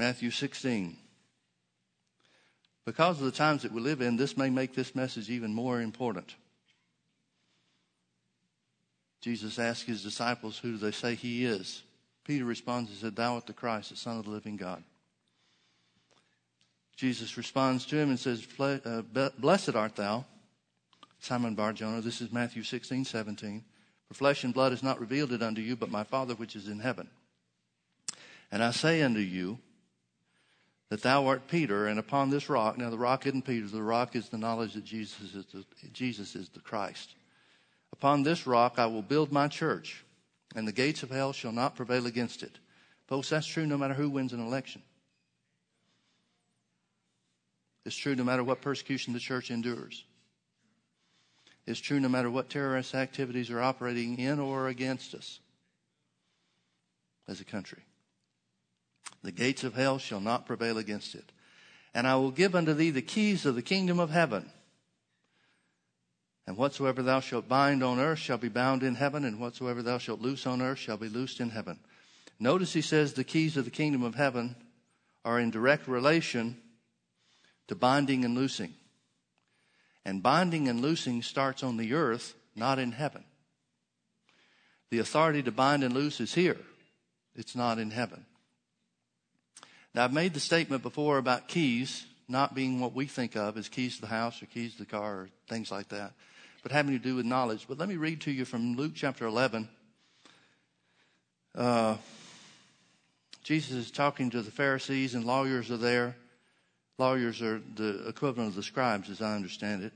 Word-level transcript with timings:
Matthew 0.00 0.30
16. 0.30 0.96
Because 2.86 3.18
of 3.18 3.26
the 3.26 3.30
times 3.30 3.62
that 3.62 3.72
we 3.72 3.82
live 3.82 4.00
in, 4.00 4.16
this 4.16 4.34
may 4.34 4.48
make 4.48 4.74
this 4.74 4.94
message 4.94 5.28
even 5.28 5.52
more 5.52 5.82
important. 5.82 6.34
Jesus 9.20 9.58
asked 9.58 9.84
his 9.84 10.02
disciples, 10.02 10.56
Who 10.56 10.72
do 10.72 10.78
they 10.78 10.90
say 10.90 11.16
he 11.16 11.44
is? 11.44 11.82
Peter 12.24 12.46
responds 12.46 12.88
and 12.88 12.98
said, 12.98 13.14
Thou 13.14 13.34
art 13.34 13.46
the 13.46 13.52
Christ, 13.52 13.90
the 13.90 13.96
Son 13.96 14.18
of 14.18 14.24
the 14.24 14.30
living 14.30 14.56
God. 14.56 14.82
Jesus 16.96 17.36
responds 17.36 17.84
to 17.84 17.96
him 17.96 18.08
and 18.08 18.18
says, 18.18 18.46
uh, 18.58 19.02
Blessed 19.38 19.74
art 19.74 19.96
thou, 19.96 20.24
Simon 21.18 21.54
Barjona. 21.54 22.00
This 22.00 22.22
is 22.22 22.32
Matthew 22.32 22.62
16, 22.62 23.04
17. 23.04 23.62
For 24.08 24.14
flesh 24.14 24.44
and 24.44 24.54
blood 24.54 24.72
has 24.72 24.82
not 24.82 24.98
revealed 24.98 25.32
it 25.32 25.42
unto 25.42 25.60
you, 25.60 25.76
but 25.76 25.90
my 25.90 26.04
Father 26.04 26.34
which 26.34 26.56
is 26.56 26.68
in 26.68 26.78
heaven. 26.78 27.10
And 28.50 28.62
I 28.62 28.70
say 28.70 29.02
unto 29.02 29.20
you, 29.20 29.58
that 30.90 31.02
thou 31.02 31.26
art 31.26 31.46
Peter, 31.46 31.86
and 31.86 31.98
upon 31.98 32.30
this 32.30 32.50
rock, 32.50 32.76
now 32.76 32.90
the 32.90 32.98
rock 32.98 33.24
isn't 33.26 33.42
Peter, 33.42 33.66
the 33.66 33.82
rock 33.82 34.14
is 34.16 34.28
the 34.28 34.36
knowledge 34.36 34.74
that 34.74 34.84
Jesus 34.84 35.34
is 35.34 35.46
the, 35.46 35.64
Jesus 35.92 36.34
is 36.34 36.48
the 36.48 36.60
Christ. 36.60 37.14
Upon 37.92 38.22
this 38.22 38.46
rock 38.46 38.74
I 38.76 38.86
will 38.86 39.02
build 39.02 39.32
my 39.32 39.46
church, 39.48 40.04
and 40.54 40.66
the 40.66 40.72
gates 40.72 41.02
of 41.02 41.10
hell 41.10 41.32
shall 41.32 41.52
not 41.52 41.76
prevail 41.76 42.06
against 42.06 42.42
it. 42.42 42.58
Folks, 43.06 43.30
that's 43.30 43.46
true 43.46 43.66
no 43.66 43.78
matter 43.78 43.94
who 43.94 44.10
wins 44.10 44.32
an 44.32 44.44
election. 44.44 44.82
It's 47.84 47.96
true 47.96 48.16
no 48.16 48.24
matter 48.24 48.44
what 48.44 48.60
persecution 48.60 49.12
the 49.12 49.20
church 49.20 49.50
endures. 49.50 50.04
It's 51.66 51.80
true 51.80 52.00
no 52.00 52.08
matter 52.08 52.30
what 52.30 52.50
terrorist 52.50 52.94
activities 52.94 53.50
are 53.50 53.60
operating 53.60 54.18
in 54.18 54.40
or 54.40 54.68
against 54.68 55.14
us 55.14 55.38
as 57.28 57.40
a 57.40 57.44
country. 57.44 57.82
The 59.22 59.32
gates 59.32 59.64
of 59.64 59.74
hell 59.74 59.98
shall 59.98 60.20
not 60.20 60.46
prevail 60.46 60.78
against 60.78 61.14
it. 61.14 61.32
And 61.94 62.06
I 62.06 62.16
will 62.16 62.30
give 62.30 62.54
unto 62.54 62.72
thee 62.72 62.90
the 62.90 63.02
keys 63.02 63.44
of 63.44 63.54
the 63.54 63.62
kingdom 63.62 63.98
of 63.98 64.10
heaven. 64.10 64.50
And 66.46 66.56
whatsoever 66.56 67.02
thou 67.02 67.20
shalt 67.20 67.48
bind 67.48 67.82
on 67.82 68.00
earth 68.00 68.18
shall 68.18 68.38
be 68.38 68.48
bound 68.48 68.82
in 68.82 68.94
heaven, 68.94 69.24
and 69.24 69.38
whatsoever 69.38 69.82
thou 69.82 69.98
shalt 69.98 70.20
loose 70.20 70.46
on 70.46 70.62
earth 70.62 70.78
shall 70.78 70.96
be 70.96 71.08
loosed 71.08 71.40
in 71.40 71.50
heaven. 71.50 71.78
Notice 72.38 72.72
he 72.72 72.80
says 72.80 73.12
the 73.12 73.24
keys 73.24 73.56
of 73.56 73.66
the 73.66 73.70
kingdom 73.70 74.02
of 74.02 74.14
heaven 74.14 74.56
are 75.24 75.38
in 75.38 75.50
direct 75.50 75.86
relation 75.86 76.56
to 77.68 77.74
binding 77.74 78.24
and 78.24 78.34
loosing. 78.34 78.74
And 80.04 80.22
binding 80.22 80.68
and 80.68 80.80
loosing 80.80 81.22
starts 81.22 81.62
on 81.62 81.76
the 81.76 81.92
earth, 81.92 82.34
not 82.56 82.78
in 82.78 82.92
heaven. 82.92 83.24
The 84.90 84.98
authority 84.98 85.42
to 85.42 85.52
bind 85.52 85.84
and 85.84 85.94
loose 85.94 86.20
is 86.20 86.34
here. 86.34 86.58
It's 87.36 87.54
not 87.54 87.78
in 87.78 87.90
heaven. 87.90 88.24
Now, 89.94 90.04
I've 90.04 90.12
made 90.12 90.34
the 90.34 90.40
statement 90.40 90.82
before 90.82 91.18
about 91.18 91.48
keys 91.48 92.06
not 92.28 92.54
being 92.54 92.78
what 92.78 92.94
we 92.94 93.06
think 93.06 93.34
of 93.34 93.56
as 93.56 93.68
keys 93.68 93.96
to 93.96 94.02
the 94.02 94.06
house 94.06 94.40
or 94.40 94.46
keys 94.46 94.74
to 94.74 94.78
the 94.78 94.86
car 94.86 95.12
or 95.14 95.28
things 95.48 95.70
like 95.70 95.88
that, 95.88 96.12
but 96.62 96.70
having 96.70 96.92
to 96.92 96.98
do 96.98 97.16
with 97.16 97.26
knowledge. 97.26 97.66
But 97.68 97.78
let 97.78 97.88
me 97.88 97.96
read 97.96 98.20
to 98.22 98.30
you 98.30 98.44
from 98.44 98.76
Luke 98.76 98.92
chapter 98.94 99.26
11. 99.26 99.68
Uh, 101.56 101.96
Jesus 103.42 103.76
is 103.76 103.90
talking 103.90 104.30
to 104.30 104.42
the 104.42 104.50
Pharisees, 104.52 105.16
and 105.16 105.24
lawyers 105.24 105.72
are 105.72 105.76
there. 105.76 106.14
Lawyers 106.98 107.42
are 107.42 107.60
the 107.74 108.06
equivalent 108.06 108.50
of 108.50 108.54
the 108.54 108.62
scribes, 108.62 109.10
as 109.10 109.20
I 109.20 109.34
understand 109.34 109.82
it. 109.82 109.92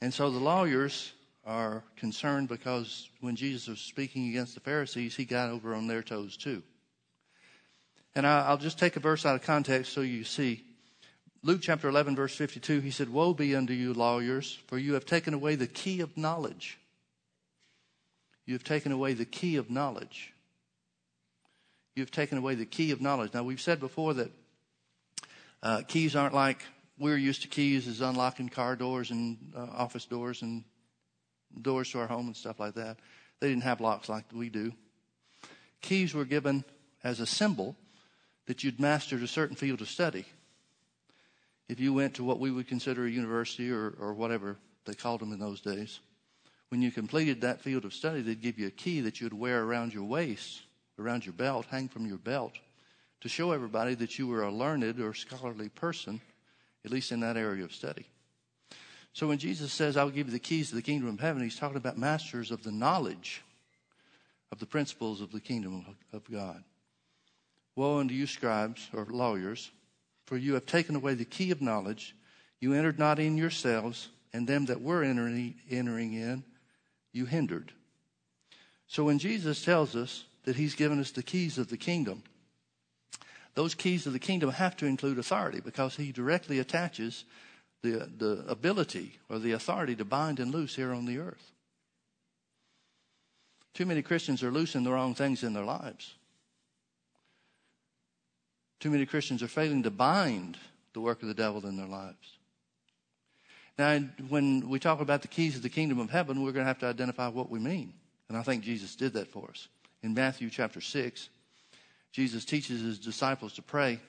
And 0.00 0.14
so 0.14 0.30
the 0.30 0.38
lawyers 0.38 1.12
are 1.44 1.82
concerned 1.96 2.48
because 2.48 3.08
when 3.20 3.34
Jesus 3.34 3.66
was 3.66 3.80
speaking 3.80 4.28
against 4.28 4.54
the 4.54 4.60
Pharisees, 4.60 5.16
he 5.16 5.24
got 5.24 5.50
over 5.50 5.74
on 5.74 5.88
their 5.88 6.02
toes 6.02 6.36
too. 6.36 6.62
And 8.16 8.26
I'll 8.26 8.58
just 8.58 8.78
take 8.78 8.96
a 8.96 9.00
verse 9.00 9.26
out 9.26 9.34
of 9.34 9.42
context 9.42 9.92
so 9.92 10.00
you 10.00 10.24
see. 10.24 10.64
Luke 11.42 11.60
chapter 11.60 11.88
11, 11.88 12.16
verse 12.16 12.34
52, 12.34 12.80
he 12.80 12.90
said, 12.90 13.12
Woe 13.12 13.34
be 13.34 13.54
unto 13.54 13.72
you, 13.72 13.92
lawyers, 13.92 14.58
for 14.66 14.78
you 14.78 14.94
have 14.94 15.04
taken 15.04 15.34
away 15.34 15.56
the 15.56 15.66
key 15.66 16.00
of 16.00 16.16
knowledge. 16.16 16.78
You 18.46 18.54
have 18.54 18.64
taken 18.64 18.92
away 18.92 19.14
the 19.14 19.24
key 19.24 19.56
of 19.56 19.70
knowledge. 19.70 20.32
You 21.94 22.02
have 22.02 22.10
taken 22.10 22.38
away 22.38 22.54
the 22.54 22.64
key 22.64 22.92
of 22.92 23.00
knowledge. 23.00 23.34
Now, 23.34 23.42
we've 23.42 23.60
said 23.60 23.78
before 23.78 24.14
that 24.14 24.30
uh, 25.62 25.82
keys 25.86 26.16
aren't 26.16 26.34
like 26.34 26.62
we're 26.98 27.16
used 27.16 27.42
to 27.42 27.48
keys 27.48 27.88
as 27.88 28.00
unlocking 28.00 28.48
car 28.48 28.76
doors 28.76 29.10
and 29.10 29.52
uh, 29.56 29.66
office 29.76 30.04
doors 30.04 30.42
and 30.42 30.64
doors 31.60 31.90
to 31.90 31.98
our 31.98 32.06
home 32.06 32.26
and 32.26 32.36
stuff 32.36 32.60
like 32.60 32.74
that. 32.74 32.98
They 33.40 33.48
didn't 33.48 33.64
have 33.64 33.80
locks 33.80 34.08
like 34.08 34.24
we 34.32 34.48
do. 34.48 34.72
Keys 35.80 36.14
were 36.14 36.24
given 36.24 36.64
as 37.02 37.20
a 37.20 37.26
symbol 37.26 37.76
that 38.46 38.62
you'd 38.62 38.80
mastered 38.80 39.22
a 39.22 39.28
certain 39.28 39.56
field 39.56 39.80
of 39.80 39.88
study. 39.88 40.24
If 41.68 41.80
you 41.80 41.94
went 41.94 42.14
to 42.14 42.24
what 42.24 42.40
we 42.40 42.50
would 42.50 42.68
consider 42.68 43.06
a 43.06 43.10
university 43.10 43.70
or, 43.70 43.94
or 43.98 44.12
whatever 44.12 44.56
they 44.84 44.94
called 44.94 45.20
them 45.20 45.32
in 45.32 45.38
those 45.38 45.60
days, 45.60 46.00
when 46.68 46.82
you 46.82 46.90
completed 46.90 47.40
that 47.40 47.62
field 47.62 47.84
of 47.84 47.94
study, 47.94 48.20
they'd 48.20 48.42
give 48.42 48.58
you 48.58 48.66
a 48.66 48.70
key 48.72 49.00
that 49.00 49.20
you'd 49.20 49.32
wear 49.32 49.62
around 49.62 49.94
your 49.94 50.04
waist, 50.04 50.62
around 50.98 51.24
your 51.24 51.32
belt, 51.32 51.66
hang 51.70 51.88
from 51.88 52.06
your 52.06 52.18
belt 52.18 52.52
to 53.24 53.28
show 53.30 53.52
everybody 53.52 53.94
that 53.94 54.18
you 54.18 54.26
were 54.26 54.42
a 54.42 54.52
learned 54.52 55.00
or 55.00 55.14
scholarly 55.14 55.70
person, 55.70 56.20
at 56.84 56.90
least 56.90 57.10
in 57.10 57.20
that 57.20 57.38
area 57.38 57.64
of 57.64 57.72
study. 57.72 58.06
So 59.14 59.28
when 59.28 59.38
Jesus 59.38 59.72
says, 59.72 59.96
I 59.96 60.04
will 60.04 60.10
give 60.10 60.26
you 60.26 60.32
the 60.32 60.38
keys 60.38 60.68
to 60.68 60.74
the 60.74 60.82
kingdom 60.82 61.08
of 61.08 61.20
heaven, 61.20 61.42
he's 61.42 61.58
talking 61.58 61.78
about 61.78 61.96
masters 61.96 62.50
of 62.50 62.62
the 62.64 62.70
knowledge 62.70 63.42
of 64.52 64.58
the 64.58 64.66
principles 64.66 65.22
of 65.22 65.32
the 65.32 65.40
kingdom 65.40 65.86
of 66.12 66.30
God. 66.30 66.62
Woe 67.76 67.98
unto 67.98 68.14
you, 68.14 68.26
scribes 68.26 68.88
or 68.92 69.06
lawyers, 69.06 69.70
for 70.26 70.36
you 70.36 70.54
have 70.54 70.66
taken 70.66 70.94
away 70.94 71.14
the 71.14 71.24
key 71.24 71.50
of 71.50 71.60
knowledge. 71.60 72.14
You 72.60 72.72
entered 72.74 72.98
not 72.98 73.18
in 73.18 73.36
yourselves, 73.36 74.08
and 74.32 74.46
them 74.46 74.66
that 74.66 74.80
were 74.80 75.02
entering, 75.02 75.54
entering 75.70 76.14
in, 76.14 76.44
you 77.12 77.26
hindered. 77.26 77.72
So 78.86 79.04
when 79.04 79.18
Jesus 79.18 79.64
tells 79.64 79.96
us 79.96 80.24
that 80.44 80.56
he's 80.56 80.74
given 80.74 81.00
us 81.00 81.10
the 81.10 81.22
keys 81.22 81.58
of 81.58 81.68
the 81.68 81.76
kingdom, 81.76 82.22
those 83.54 83.74
keys 83.74 84.06
of 84.06 84.12
the 84.12 84.18
kingdom 84.18 84.50
have 84.50 84.76
to 84.78 84.86
include 84.86 85.18
authority 85.18 85.60
because 85.60 85.96
he 85.96 86.12
directly 86.12 86.58
attaches 86.58 87.24
the, 87.82 88.10
the 88.18 88.44
ability 88.48 89.18
or 89.28 89.38
the 89.38 89.52
authority 89.52 89.94
to 89.96 90.04
bind 90.04 90.40
and 90.40 90.52
loose 90.52 90.74
here 90.74 90.92
on 90.92 91.06
the 91.06 91.18
earth. 91.18 91.52
Too 93.74 93.86
many 93.86 94.02
Christians 94.02 94.42
are 94.42 94.50
loosing 94.50 94.84
the 94.84 94.92
wrong 94.92 95.14
things 95.14 95.42
in 95.42 95.52
their 95.52 95.64
lives. 95.64 96.14
Too 98.84 98.90
many 98.90 99.06
Christians 99.06 99.42
are 99.42 99.48
failing 99.48 99.82
to 99.84 99.90
bind 99.90 100.58
the 100.92 101.00
work 101.00 101.22
of 101.22 101.28
the 101.28 101.32
devil 101.32 101.66
in 101.66 101.78
their 101.78 101.86
lives. 101.86 102.36
Now, 103.78 103.98
when 104.28 104.68
we 104.68 104.78
talk 104.78 105.00
about 105.00 105.22
the 105.22 105.28
keys 105.28 105.56
of 105.56 105.62
the 105.62 105.70
kingdom 105.70 105.98
of 105.98 106.10
heaven, 106.10 106.42
we're 106.42 106.52
going 106.52 106.64
to 106.64 106.68
have 106.68 106.80
to 106.80 106.86
identify 106.86 107.28
what 107.28 107.48
we 107.48 107.58
mean. 107.58 107.94
And 108.28 108.36
I 108.36 108.42
think 108.42 108.62
Jesus 108.62 108.94
did 108.94 109.14
that 109.14 109.28
for 109.28 109.48
us. 109.48 109.68
In 110.02 110.12
Matthew 110.12 110.50
chapter 110.50 110.82
6, 110.82 111.30
Jesus 112.12 112.44
teaches 112.44 112.82
his 112.82 112.98
disciples 112.98 113.54
to 113.54 113.62
pray, 113.62 114.00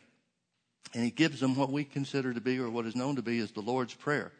and 0.94 1.06
he 1.06 1.09
gives 1.09 1.40
them 1.40 1.56
what 1.56 1.72
we 1.72 1.86
consider 1.86 2.34
to 2.34 2.42
be, 2.42 2.59
or 2.59 2.69
what 2.69 2.86
is 2.86 2.97
known 2.97 3.16
to 3.16 3.22
be, 3.22 3.40
as 3.40 3.53
the 3.53 3.62
Lord's 3.62 3.94
Prayer. 3.94 4.34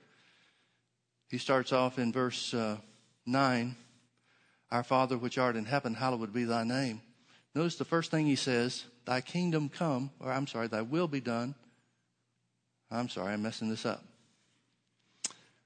He 1.30 1.38
starts 1.38 1.72
off 1.72 1.98
in 1.98 2.12
verse 2.12 2.54
uh, 2.54 2.76
9 3.26 3.74
Our 4.70 4.84
Father 4.84 5.18
which 5.18 5.38
art 5.38 5.56
in 5.56 5.64
heaven, 5.64 5.94
hallowed 5.94 6.34
be 6.34 6.44
thy 6.44 6.66
name. 6.66 7.02
Notice 7.56 7.78
the 7.78 7.86
first 7.86 8.12
thing 8.12 8.26
he 8.26 8.36
says, 8.36 8.84
Thy 9.06 9.22
kingdom 9.22 9.70
come, 9.70 10.12
or 10.20 10.32
I'm 10.32 10.46
sorry, 10.46 10.68
thy 10.68 10.82
will 10.82 11.08
be 11.08 11.22
done. 11.22 11.56
I'm 12.92 13.08
sorry, 13.08 13.34
I'm 13.34 13.42
messing 13.42 13.70
this 13.70 13.86
up. 13.86 14.04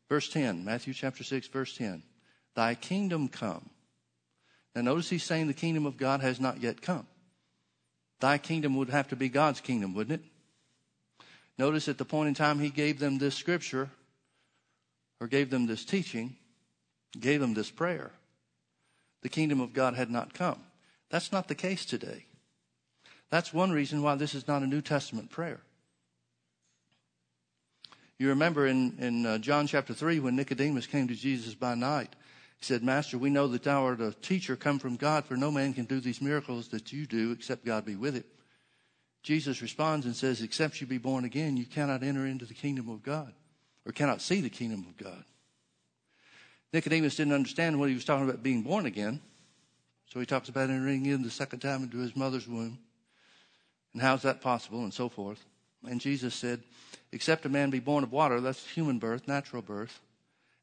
Verse 0.07 0.29
10, 0.29 0.63
Matthew 0.63 0.93
chapter 0.93 1.23
6, 1.23 1.47
verse 1.47 1.75
10. 1.75 2.03
Thy 2.55 2.75
kingdom 2.75 3.27
come. 3.27 3.69
Now 4.75 4.81
notice 4.81 5.09
he's 5.09 5.23
saying 5.23 5.47
the 5.47 5.53
kingdom 5.53 5.85
of 5.85 5.97
God 5.97 6.21
has 6.21 6.39
not 6.39 6.61
yet 6.61 6.81
come. 6.81 7.07
Thy 8.19 8.37
kingdom 8.37 8.75
would 8.77 8.89
have 8.89 9.07
to 9.09 9.15
be 9.15 9.29
God's 9.29 9.61
kingdom, 9.61 9.93
wouldn't 9.95 10.21
it? 10.21 11.25
Notice 11.57 11.87
at 11.87 11.97
the 11.97 12.05
point 12.05 12.27
in 12.27 12.33
time 12.35 12.59
he 12.59 12.69
gave 12.69 12.99
them 12.99 13.17
this 13.17 13.35
scripture, 13.35 13.89
or 15.19 15.27
gave 15.27 15.49
them 15.49 15.65
this 15.65 15.83
teaching, 15.83 16.35
gave 17.19 17.41
them 17.41 17.53
this 17.53 17.71
prayer, 17.71 18.11
the 19.21 19.29
kingdom 19.29 19.59
of 19.59 19.73
God 19.73 19.95
had 19.95 20.09
not 20.09 20.33
come. 20.33 20.61
That's 21.09 21.31
not 21.31 21.47
the 21.47 21.55
case 21.55 21.85
today. 21.85 22.25
That's 23.29 23.53
one 23.53 23.71
reason 23.71 24.01
why 24.01 24.15
this 24.15 24.33
is 24.33 24.47
not 24.47 24.63
a 24.63 24.67
New 24.67 24.81
Testament 24.81 25.29
prayer. 25.29 25.61
You 28.17 28.29
remember 28.29 28.67
in, 28.67 28.97
in 28.99 29.25
uh, 29.25 29.37
John 29.37 29.65
chapter 29.65 29.93
3 29.93 30.19
when 30.19 30.35
Nicodemus 30.35 30.87
came 30.87 31.07
to 31.07 31.15
Jesus 31.15 31.55
by 31.55 31.75
night, 31.75 32.15
he 32.57 32.65
said, 32.65 32.83
Master, 32.83 33.17
we 33.17 33.29
know 33.29 33.47
that 33.47 33.63
thou 33.63 33.85
art 33.85 34.01
a 34.01 34.11
teacher 34.11 34.57
come 34.57 34.79
from 34.79 34.97
God, 34.97 35.25
for 35.25 35.37
no 35.37 35.49
man 35.49 35.73
can 35.73 35.85
do 35.85 36.01
these 36.01 36.21
miracles 36.21 36.67
that 36.69 36.91
you 36.91 37.05
do 37.05 37.31
except 37.31 37.63
God 37.63 37.85
be 37.85 37.95
with 37.95 38.17
it. 38.17 38.25
Jesus 39.23 39.61
responds 39.61 40.05
and 40.05 40.15
says, 40.15 40.41
Except 40.41 40.81
you 40.81 40.87
be 40.87 40.97
born 40.97 41.23
again, 41.23 41.55
you 41.55 41.65
cannot 41.65 42.03
enter 42.03 42.25
into 42.25 42.45
the 42.45 42.53
kingdom 42.53 42.89
of 42.89 43.03
God, 43.03 43.33
or 43.85 43.93
cannot 43.93 44.21
see 44.21 44.41
the 44.41 44.49
kingdom 44.49 44.85
of 44.89 44.97
God. 44.97 45.23
Nicodemus 46.73 47.15
didn't 47.15 47.33
understand 47.33 47.79
what 47.79 47.89
he 47.89 47.95
was 47.95 48.05
talking 48.05 48.29
about 48.29 48.43
being 48.43 48.63
born 48.63 48.85
again. 48.85 49.21
So 50.13 50.19
he 50.19 50.25
talks 50.25 50.49
about 50.49 50.69
entering 50.69 51.05
in 51.05 51.21
the 51.21 51.29
second 51.29 51.59
time 51.59 51.83
into 51.83 51.97
his 51.97 52.15
mother's 52.15 52.47
womb 52.47 52.79
And 53.93 54.01
how's 54.01 54.23
that 54.23 54.41
possible? 54.41 54.83
And 54.83 54.93
so 54.93 55.09
forth. 55.09 55.43
And 55.87 56.01
Jesus 56.01 56.35
said, 56.35 56.63
Except 57.11 57.45
a 57.45 57.49
man 57.49 57.69
be 57.69 57.79
born 57.79 58.03
of 58.03 58.11
water, 58.11 58.41
that's 58.41 58.65
human 58.67 58.99
birth, 58.99 59.27
natural 59.27 59.61
birth, 59.61 59.99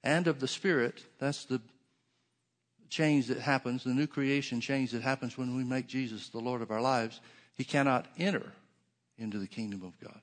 and 0.05 0.29
of 0.29 0.39
the 0.39 0.49
Spirit, 0.49 1.03
that's 1.19 1.45
the 1.45 1.61
change 2.89 3.27
that 3.27 3.41
happens, 3.41 3.83
the 3.83 3.91
new 3.91 4.07
creation 4.07 4.61
change 4.61 4.93
that 4.93 5.03
happens 5.03 5.37
when 5.37 5.57
we 5.57 5.65
make 5.65 5.89
Jesus 5.89 6.29
the 6.29 6.39
Lord 6.39 6.63
of 6.63 6.71
our 6.71 6.81
lives, 6.81 7.21
he 7.57 7.65
cannot 7.65 8.07
enter 8.17 8.53
into 9.19 9.39
the 9.39 9.49
kingdom 9.49 9.83
of 9.83 9.99
God. 10.01 10.21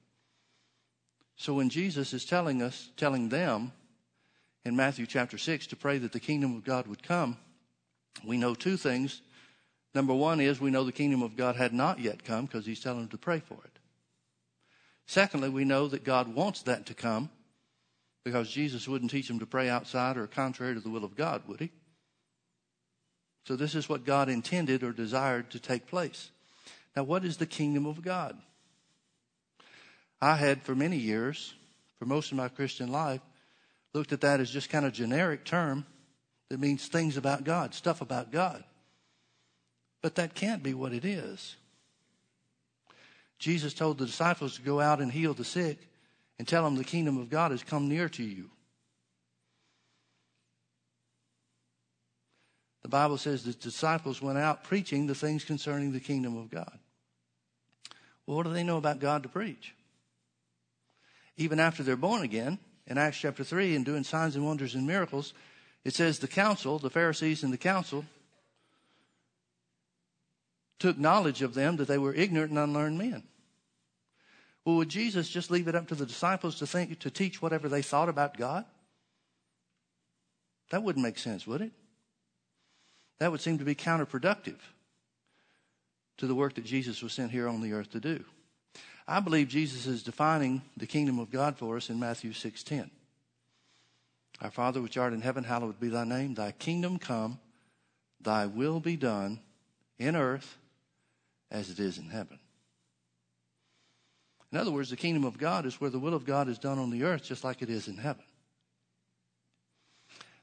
So 1.35 1.53
when 1.55 1.69
Jesus 1.69 2.13
is 2.13 2.25
telling 2.25 2.61
us, 2.61 2.89
telling 2.95 3.29
them 3.29 3.73
in 4.63 4.75
Matthew 4.75 5.05
chapter 5.05 5.37
6 5.37 5.67
to 5.67 5.75
pray 5.75 5.97
that 5.97 6.13
the 6.13 6.19
kingdom 6.19 6.55
of 6.55 6.63
God 6.63 6.87
would 6.87 7.03
come, 7.03 7.37
we 8.25 8.37
know 8.37 8.53
two 8.55 8.77
things. 8.77 9.21
Number 9.95 10.13
one 10.13 10.39
is 10.39 10.59
we 10.59 10.71
know 10.71 10.83
the 10.83 10.91
kingdom 10.91 11.21
of 11.21 11.35
God 11.35 11.55
had 11.55 11.73
not 11.73 11.99
yet 11.99 12.23
come 12.23 12.45
because 12.45 12.65
he's 12.65 12.79
telling 12.79 13.01
them 13.01 13.09
to 13.09 13.17
pray 13.17 13.39
for 13.39 13.55
it. 13.63 13.79
Secondly, 15.05 15.49
we 15.49 15.65
know 15.65 15.87
that 15.87 16.03
God 16.03 16.33
wants 16.33 16.61
that 16.63 16.85
to 16.87 16.93
come 16.93 17.29
because 18.23 18.49
Jesus 18.49 18.87
wouldn't 18.87 19.11
teach 19.11 19.27
them 19.27 19.39
to 19.39 19.45
pray 19.45 19.69
outside 19.69 20.17
or 20.17 20.27
contrary 20.27 20.73
to 20.73 20.79
the 20.79 20.89
will 20.89 21.03
of 21.03 21.15
God, 21.15 21.43
would 21.47 21.59
he? 21.59 21.71
So 23.45 23.55
this 23.55 23.75
is 23.75 23.89
what 23.89 24.05
God 24.05 24.29
intended 24.29 24.83
or 24.83 24.93
desired 24.93 25.51
to 25.51 25.59
take 25.59 25.87
place. 25.87 26.31
Now, 26.95 27.03
what 27.03 27.25
is 27.25 27.37
the 27.37 27.45
kingdom 27.45 27.85
of 27.85 28.01
God? 28.01 28.37
I 30.21 30.35
had 30.35 30.61
for 30.63 30.73
many 30.73 30.95
years, 30.95 31.53
for 31.99 32.05
most 32.05 32.31
of 32.31 32.37
my 32.37 32.47
Christian 32.47 32.89
life, 32.89 33.19
looked 33.93 34.13
at 34.13 34.21
that 34.21 34.39
as 34.39 34.49
just 34.49 34.69
kind 34.69 34.85
of 34.85 34.93
generic 34.93 35.43
term 35.43 35.85
that 36.49 36.59
means 36.59 36.87
things 36.87 37.17
about 37.17 37.43
God, 37.43 37.73
stuff 37.73 38.01
about 38.01 38.31
God. 38.31 38.63
But 40.01 40.15
that 40.15 40.35
can't 40.35 40.61
be 40.61 40.73
what 40.73 40.93
it 40.93 41.05
is. 41.05 41.55
Jesus 43.39 43.73
told 43.73 43.97
the 43.97 44.05
disciples 44.05 44.55
to 44.55 44.61
go 44.61 44.79
out 44.79 45.01
and 45.01 45.11
heal 45.11 45.33
the 45.33 45.43
sick 45.43 45.77
and 46.37 46.47
tell 46.47 46.63
them 46.63 46.75
the 46.75 46.83
kingdom 46.83 47.17
of 47.17 47.29
God 47.29 47.51
has 47.51 47.63
come 47.63 47.87
near 47.87 48.09
to 48.09 48.23
you. 48.23 48.49
The 52.83 52.89
Bible 52.89 53.17
says 53.17 53.43
the 53.43 53.53
disciples 53.53 54.21
went 54.21 54.37
out 54.37 54.65
preaching 54.65 55.07
the 55.07 55.15
things 55.15 55.45
concerning 55.45 55.93
the 55.93 55.99
kingdom 55.99 56.37
of 56.37 56.49
God. 56.49 56.77
Well, 58.25 58.37
what 58.37 58.45
do 58.45 58.53
they 58.53 58.63
know 58.63 58.77
about 58.77 58.99
God 58.99 59.23
to 59.23 59.29
preach? 59.29 59.73
Even 61.37 61.59
after 61.59 61.81
they're 61.81 61.95
born 61.95 62.23
again, 62.23 62.59
in 62.85 62.97
Acts 62.97 63.17
chapter 63.17 63.43
3, 63.43 63.75
and 63.75 63.85
doing 63.85 64.03
signs 64.03 64.35
and 64.35 64.45
wonders 64.45 64.75
and 64.75 64.85
miracles, 64.85 65.33
it 65.85 65.93
says 65.93 66.19
the 66.19 66.27
council, 66.27 66.79
the 66.79 66.89
Pharisees 66.89 67.43
and 67.43 67.51
the 67.51 67.57
council, 67.57 68.05
took 70.79 70.97
knowledge 70.97 71.41
of 71.41 71.53
them 71.53 71.77
that 71.77 71.87
they 71.87 71.97
were 71.97 72.13
ignorant 72.13 72.51
and 72.51 72.59
unlearned 72.59 72.97
men. 72.97 73.23
Well, 74.65 74.77
would 74.77 74.89
Jesus 74.89 75.29
just 75.29 75.51
leave 75.51 75.67
it 75.67 75.75
up 75.75 75.87
to 75.89 75.95
the 75.95 76.05
disciples 76.05 76.59
to 76.59 76.67
think 76.67 76.99
to 76.99 77.11
teach 77.11 77.41
whatever 77.41 77.67
they 77.67 77.81
thought 77.81 78.09
about 78.09 78.37
God? 78.37 78.65
That 80.69 80.83
wouldn't 80.83 81.03
make 81.03 81.19
sense, 81.19 81.45
would 81.45 81.61
it? 81.61 81.71
That 83.19 83.31
would 83.31 83.41
seem 83.41 83.57
to 83.59 83.65
be 83.65 83.75
counterproductive 83.75 84.59
to 86.17 86.27
the 86.27 86.35
work 86.35 86.55
that 86.55 86.65
Jesus 86.65 87.01
was 87.01 87.13
sent 87.13 87.31
here 87.31 87.47
on 87.47 87.61
the 87.61 87.73
earth 87.73 87.91
to 87.91 87.99
do. 87.99 88.23
I 89.07 89.19
believe 89.19 89.49
Jesus 89.49 89.85
is 89.85 90.03
defining 90.03 90.61
the 90.77 90.87
kingdom 90.87 91.19
of 91.19 91.29
God 91.29 91.57
for 91.57 91.75
us 91.75 91.89
in 91.89 91.99
Matthew 91.99 92.31
6:10. 92.31 92.89
Our 94.43 94.51
Father 94.51 94.81
which 94.81 94.97
art 94.97 95.13
in 95.13 95.21
heaven, 95.21 95.45
hallowed 95.45 95.79
be 95.79 95.87
thy 95.87 96.03
name. 96.03 96.33
Thy 96.33 96.51
kingdom 96.51 96.99
come, 96.99 97.39
thy 98.19 98.45
will 98.45 98.81
be 98.81 98.97
done 98.97 99.39
in 99.97 100.17
earth 100.17 100.57
as 101.49 101.69
it 101.69 101.79
is 101.79 101.97
in 101.97 102.09
heaven. 102.09 102.39
In 104.51 104.57
other 104.57 104.71
words, 104.71 104.89
the 104.89 104.97
kingdom 104.97 105.23
of 105.23 105.37
God 105.37 105.65
is 105.65 105.79
where 105.79 105.89
the 105.89 105.97
will 105.97 106.13
of 106.13 106.25
God 106.25 106.49
is 106.49 106.59
done 106.59 106.77
on 106.77 106.91
the 106.91 107.03
earth 107.03 107.23
just 107.23 107.45
like 107.45 107.61
it 107.61 107.69
is 107.69 107.87
in 107.87 107.97
heaven. 107.97 108.23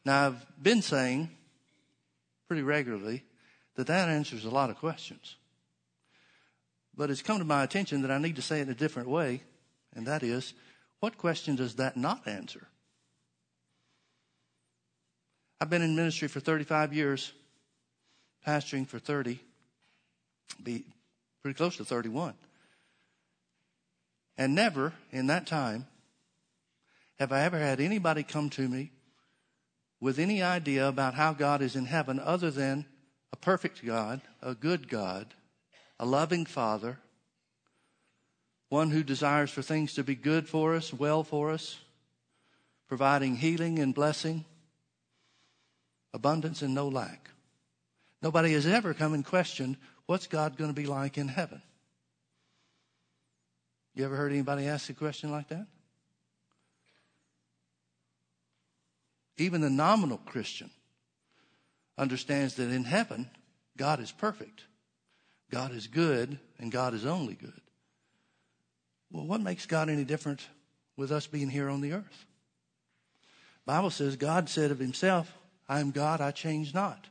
Now, 0.05 0.29
I've 0.29 0.63
been 0.63 0.81
saying 0.81 1.29
pretty 2.49 2.63
regularly 2.63 3.23
that 3.77 3.87
that 3.89 4.09
answers 4.09 4.47
a 4.47 4.51
lot 4.51 4.71
of 4.71 4.77
questions. 4.77 5.37
But 6.97 7.11
it's 7.11 7.23
come 7.23 7.39
to 7.39 7.45
my 7.45 7.63
attention 7.63 8.03
that 8.03 8.11
I 8.11 8.19
need 8.19 8.37
to 8.37 8.43
say 8.43 8.61
it 8.61 8.63
in 8.63 8.71
a 8.71 8.75
different 8.75 9.11
way, 9.11 9.43
and 9.95 10.07
that 10.07 10.23
is, 10.23 10.55
what 11.01 11.19
question 11.19 11.55
does 11.55 11.77
that 11.77 11.99
not 11.99 12.27
answer? 12.27 12.67
I've 15.61 15.69
been 15.69 15.83
in 15.83 15.95
ministry 15.95 16.27
for 16.29 16.41
35 16.41 16.95
years, 16.95 17.33
pastoring 18.47 18.87
for 18.87 18.99
30, 18.99 19.39
be 20.63 20.85
pretty 21.43 21.57
close 21.57 21.77
to 21.77 21.85
31. 21.85 22.35
And 24.39 24.55
never 24.55 24.95
in 25.13 25.27
that 25.27 25.47
time 25.47 25.87
have 27.19 27.31
I 27.31 27.43
ever 27.43 27.59
had 27.59 27.79
anybody 27.79 28.23
come 28.23 28.49
to 28.51 28.67
me 28.67 28.91
with 30.01 30.19
any 30.19 30.43
idea 30.43 30.89
about 30.89 31.13
how 31.13 31.35
God 31.35 31.61
is 31.61 31.77
in 31.77 31.85
heaven 31.85 32.19
other 32.19 32.51
than 32.51 32.87
a 33.31 33.37
perfect 33.37 33.85
God, 33.85 34.23
a 34.41 34.55
good 34.55 34.89
God, 34.89 35.35
a 35.99 36.07
loving 36.07 36.47
Father, 36.47 36.99
one 38.71 38.91
who 38.91 39.03
desires 39.03 39.51
for 39.51 39.61
things 39.61 39.93
to 39.95 40.03
be 40.03 40.15
good 40.15 40.49
for 40.49 40.75
us, 40.75 40.95
well 40.95 41.23
for 41.23 41.51
us, 41.51 41.77
providing 42.89 43.37
healing 43.37 43.79
and 43.79 43.95
blessing, 43.95 44.47
abundance 46.13 46.63
and 46.63 46.75
no 46.75 46.89
lack. 46.89 47.31
Nobody 48.23 48.53
has 48.53 48.67
ever 48.67 48.95
come 48.95 49.15
and 49.15 49.25
questioned 49.25 49.77
what's 50.07 50.27
God 50.27 50.57
going 50.57 50.71
to 50.71 50.75
be 50.75 50.87
like 50.87 51.17
in 51.17 51.29
heaven. 51.29 51.63
You 53.95 54.05
ever 54.05 54.17
heard 54.17 54.33
anybody 54.33 54.67
ask 54.67 54.89
a 54.91 54.95
question 54.95 55.31
like 55.31 55.49
that? 55.49 55.67
Even 59.37 59.61
the 59.63 59.71
nominal 59.71 60.19
Christian 60.19 60.71
understands 61.97 62.55
that 62.55 62.71
in 62.71 62.85
heaven, 62.85 63.31
God 63.77 64.01
is 64.01 64.13
perfect, 64.13 64.65
God 65.51 65.73
is 65.73 65.87
good, 65.87 66.39
and 66.59 66.71
God 66.71 66.93
is 66.93 67.07
only 67.07 67.35
good. 67.35 67.61
Well, 69.11 69.27
what 69.27 69.41
makes 69.41 69.67
God 69.67 69.89
any 69.89 70.05
different 70.05 70.47
with 70.97 71.11
us 71.11 71.27
being 71.27 71.49
here 71.49 71.69
on 71.69 71.81
the 71.81 71.93
earth? 71.93 72.27
Bible 73.67 73.91
says 73.91 74.17
God 74.17 74.49
said 74.49 74.71
of 74.71 74.79
himself, 74.79 75.33
I 75.71 75.79
am 75.79 75.93
God, 75.93 76.21
I 76.21 76.33
change 76.33 76.75
not. 76.75 77.07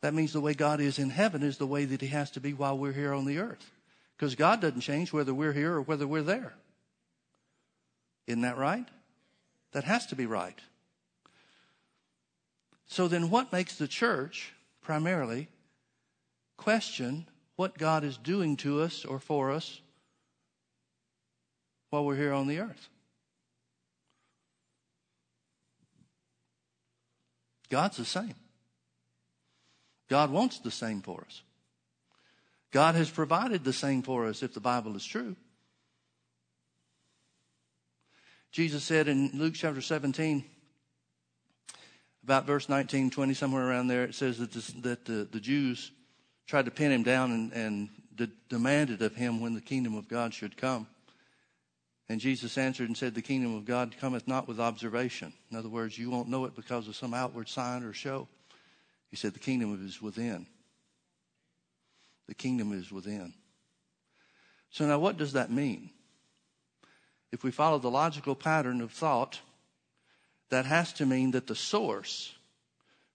That 0.00 0.14
means 0.14 0.32
the 0.32 0.40
way 0.40 0.54
God 0.54 0.80
is 0.80 0.98
in 0.98 1.10
heaven 1.10 1.42
is 1.42 1.58
the 1.58 1.66
way 1.66 1.84
that 1.84 2.00
he 2.00 2.06
has 2.06 2.30
to 2.32 2.40
be 2.40 2.54
while 2.54 2.78
we're 2.78 2.94
here 2.94 3.12
on 3.12 3.26
the 3.26 3.38
earth. 3.38 3.70
Because 4.16 4.34
God 4.34 4.62
doesn't 4.62 4.80
change 4.80 5.12
whether 5.12 5.34
we're 5.34 5.52
here 5.52 5.74
or 5.74 5.82
whether 5.82 6.06
we're 6.06 6.22
there. 6.22 6.54
Isn't 8.26 8.40
that 8.40 8.56
right? 8.56 8.88
That 9.72 9.84
has 9.84 10.06
to 10.06 10.16
be 10.16 10.24
right. 10.24 10.58
So 12.86 13.08
then, 13.08 13.28
what 13.28 13.52
makes 13.52 13.76
the 13.76 13.88
church 13.88 14.54
primarily 14.80 15.48
question 16.56 17.26
what 17.56 17.76
God 17.76 18.04
is 18.04 18.16
doing 18.16 18.56
to 18.58 18.80
us 18.80 19.04
or 19.04 19.18
for 19.18 19.50
us 19.50 19.82
while 21.90 22.06
we're 22.06 22.16
here 22.16 22.32
on 22.32 22.46
the 22.46 22.60
earth? 22.60 22.88
God's 27.70 27.96
the 27.96 28.04
same. 28.04 28.34
God 30.08 30.30
wants 30.30 30.58
the 30.58 30.70
same 30.70 31.00
for 31.00 31.22
us. 31.26 31.42
God 32.70 32.94
has 32.94 33.10
provided 33.10 33.64
the 33.64 33.72
same 33.72 34.02
for 34.02 34.26
us 34.26 34.42
if 34.42 34.52
the 34.52 34.60
Bible 34.60 34.96
is 34.96 35.04
true. 35.04 35.36
Jesus 38.52 38.84
said 38.84 39.08
in 39.08 39.30
Luke 39.34 39.54
chapter 39.54 39.80
17, 39.80 40.44
about 42.22 42.46
verse 42.46 42.68
19, 42.68 43.10
20, 43.10 43.34
somewhere 43.34 43.68
around 43.68 43.88
there, 43.88 44.04
it 44.04 44.14
says 44.14 44.38
that, 44.38 44.52
that 44.82 45.04
the, 45.04 45.28
the 45.30 45.40
Jews 45.40 45.90
tried 46.46 46.64
to 46.64 46.70
pin 46.70 46.92
him 46.92 47.02
down 47.02 47.32
and, 47.32 47.52
and 47.52 47.88
de- 48.14 48.30
demanded 48.48 49.02
of 49.02 49.14
him 49.14 49.40
when 49.40 49.54
the 49.54 49.60
kingdom 49.60 49.94
of 49.94 50.08
God 50.08 50.32
should 50.32 50.56
come. 50.56 50.86
And 52.08 52.20
Jesus 52.20 52.58
answered 52.58 52.88
and 52.88 52.96
said, 52.96 53.14
The 53.14 53.22
kingdom 53.22 53.54
of 53.54 53.64
God 53.64 53.94
cometh 53.98 54.28
not 54.28 54.46
with 54.46 54.60
observation. 54.60 55.32
In 55.50 55.56
other 55.56 55.68
words, 55.68 55.98
you 55.98 56.10
won't 56.10 56.28
know 56.28 56.44
it 56.44 56.54
because 56.54 56.86
of 56.86 56.96
some 56.96 57.14
outward 57.14 57.48
sign 57.48 57.82
or 57.82 57.92
show. 57.92 58.28
He 59.10 59.16
said, 59.16 59.32
The 59.32 59.40
kingdom 59.40 59.86
is 59.86 60.02
within. 60.02 60.46
The 62.28 62.34
kingdom 62.34 62.72
is 62.72 62.90
within. 62.92 63.32
So, 64.70 64.86
now 64.86 64.98
what 64.98 65.16
does 65.16 65.32
that 65.34 65.50
mean? 65.50 65.90
If 67.32 67.42
we 67.42 67.50
follow 67.50 67.78
the 67.78 67.90
logical 67.90 68.34
pattern 68.34 68.80
of 68.80 68.92
thought, 68.92 69.40
that 70.50 70.66
has 70.66 70.92
to 70.94 71.06
mean 71.06 71.32
that 71.32 71.46
the 71.46 71.54
source 71.54 72.32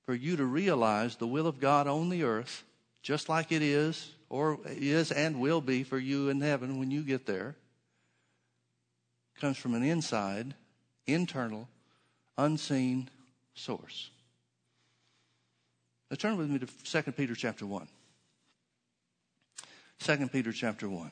for 0.05 0.15
you 0.15 0.35
to 0.35 0.45
realize 0.45 1.15
the 1.15 1.27
will 1.27 1.45
of 1.45 1.59
God 1.59 1.87
on 1.87 2.09
the 2.09 2.23
earth, 2.23 2.63
just 3.03 3.29
like 3.29 3.51
it 3.51 3.61
is, 3.61 4.11
or 4.27 4.59
is 4.65 5.11
and 5.11 5.39
will 5.39 5.61
be 5.61 5.83
for 5.83 5.99
you 5.99 6.29
in 6.29 6.41
heaven 6.41 6.79
when 6.79 6.89
you 6.91 7.03
get 7.03 7.25
there, 7.25 7.55
comes 9.39 9.57
from 9.57 9.73
an 9.73 9.83
inside, 9.83 10.53
internal, 11.07 11.67
unseen 12.37 13.09
source. 13.53 14.09
Now 16.09 16.15
turn 16.15 16.37
with 16.37 16.49
me 16.49 16.59
to 16.59 16.67
2 16.67 17.11
Peter 17.13 17.35
chapter 17.35 17.65
1. 17.65 17.87
2 19.99 20.27
Peter 20.27 20.51
chapter 20.51 20.89
1. 20.89 21.11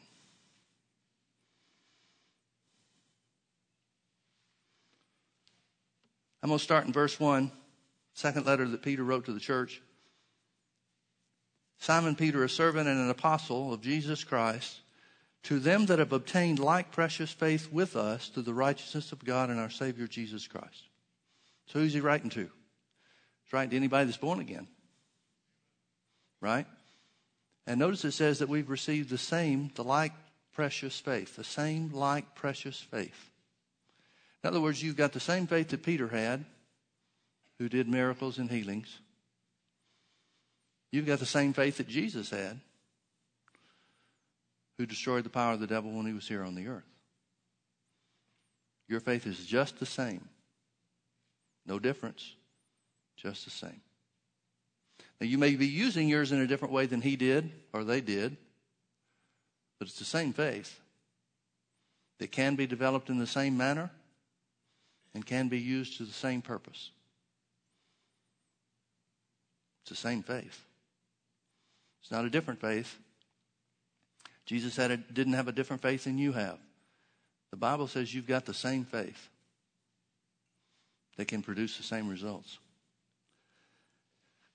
I'm 6.44 6.50
going 6.50 6.60
to 6.60 6.64
start 6.64 6.86
in 6.86 6.94
verse 6.94 7.20
1, 7.20 7.52
second 8.14 8.46
letter 8.46 8.66
that 8.68 8.82
Peter 8.82 9.04
wrote 9.04 9.26
to 9.26 9.34
the 9.34 9.40
church. 9.40 9.82
Simon 11.80 12.16
Peter, 12.16 12.44
a 12.44 12.50
servant 12.50 12.88
and 12.88 13.00
an 13.00 13.10
apostle 13.10 13.74
of 13.74 13.82
Jesus 13.82 14.24
Christ, 14.24 14.80
to 15.48 15.60
them 15.60 15.86
that 15.86 15.98
have 16.00 16.12
obtained 16.12 16.60
like 16.60 16.92
precious 16.92 17.32
faith 17.32 17.72
with 17.72 17.96
us 17.96 18.28
through 18.28 18.44
the 18.44 18.54
righteousness 18.54 19.14
of 19.14 19.24
God 19.24 19.50
and 19.50 19.62
our 19.62 19.70
Savior 19.70 20.06
Jesus 20.06 20.46
Christ. 20.46 20.84
So 21.68 21.80
who's 21.80 21.94
he 21.94 22.02
writing 22.02 22.30
to? 22.32 22.42
He's 22.42 23.54
writing 23.54 23.70
to 23.70 23.78
anybody 23.78 24.08
that's 24.08 24.18
born 24.18 24.42
again. 24.42 24.68
Right? 26.42 26.66
And 27.66 27.80
notice 27.80 28.04
it 28.04 28.12
says 28.12 28.40
that 28.40 28.50
we've 28.50 28.70
received 28.70 29.10
the 29.10 29.18
same, 29.18 29.72
the 29.76 29.86
like 29.86 30.12
precious 30.54 31.00
faith, 31.00 31.38
the 31.38 31.46
same 31.46 31.94
like 31.94 32.36
precious 32.36 32.82
faith. 32.82 33.32
In 34.44 34.50
other 34.50 34.60
words, 34.60 34.84
you've 34.84 34.98
got 34.98 35.14
the 35.14 35.22
same 35.22 35.48
faith 35.48 35.70
that 35.70 35.82
Peter 35.82 36.10
had, 36.10 36.44
who 37.58 37.70
did 37.70 37.88
miracles 37.88 38.38
and 38.38 38.52
healings. 38.52 39.00
You've 40.92 41.08
got 41.08 41.20
the 41.20 41.26
same 41.26 41.54
faith 41.54 41.78
that 41.78 41.88
Jesus 41.88 42.32
had, 42.32 42.60
who 44.78 44.86
destroyed 44.86 45.24
the 45.24 45.30
power 45.30 45.54
of 45.54 45.60
the 45.60 45.68
devil 45.68 45.92
when 45.92 46.06
he 46.06 46.14
was 46.14 46.28
here 46.28 46.44
on 46.44 46.56
the 46.56 46.68
earth. 46.68 46.84
Your 48.88 49.00
faith 49.00 49.26
is 49.28 49.46
just 49.46 49.80
the 49.80 49.86
same. 49.86 50.28
No 51.66 51.80
difference. 51.80 52.36
Just 53.18 53.46
the 53.46 53.52
same. 53.52 53.82
Now, 55.20 55.28
you 55.28 55.38
may 55.38 55.56
be 55.56 55.68
using 55.68 56.08
yours 56.08 56.32
in 56.32 56.40
a 56.40 56.48
different 56.48 56.74
way 56.74 56.86
than 56.86 57.02
he 57.02 57.16
did 57.16 57.52
or 57.74 57.84
they 57.84 58.02
did, 58.02 58.38
but 59.80 59.88
it's 59.88 60.00
the 60.00 60.06
same 60.06 60.32
faith 60.32 60.80
that 62.20 62.32
can 62.32 62.56
be 62.56 62.68
developed 62.68 63.10
in 63.10 63.18
the 63.18 63.28
same 63.28 63.58
manner 63.58 63.92
and 65.14 65.26
can 65.26 65.48
be 65.48 65.60
used 65.60 65.98
to 65.98 66.04
the 66.04 66.14
same 66.14 66.42
purpose. 66.42 66.92
It's 69.82 69.90
the 69.90 69.96
same 69.96 70.22
faith. 70.22 70.64
It's 72.02 72.12
not 72.12 72.26
a 72.26 72.30
different 72.30 72.62
faith. 72.62 72.98
Jesus 74.48 74.74
said 74.74 74.92
it 74.92 75.14
didn't 75.14 75.34
have 75.34 75.50
a 75.50 75.52
different 75.52 75.82
faith 75.82 76.06
than 76.06 76.18
you 76.18 76.32
have. 76.32 76.58
The 77.52 77.58
Bible 77.58 77.88
says 77.88 78.14
you've 78.14 78.28
got 78.28 78.46
the 78.46 78.54
same 78.54 78.86
faith 78.86 79.30
that 81.18 81.28
can 81.28 81.42
produce 81.44 81.78
the 81.78 81.84
same 81.84 82.08
results. 82.08 82.58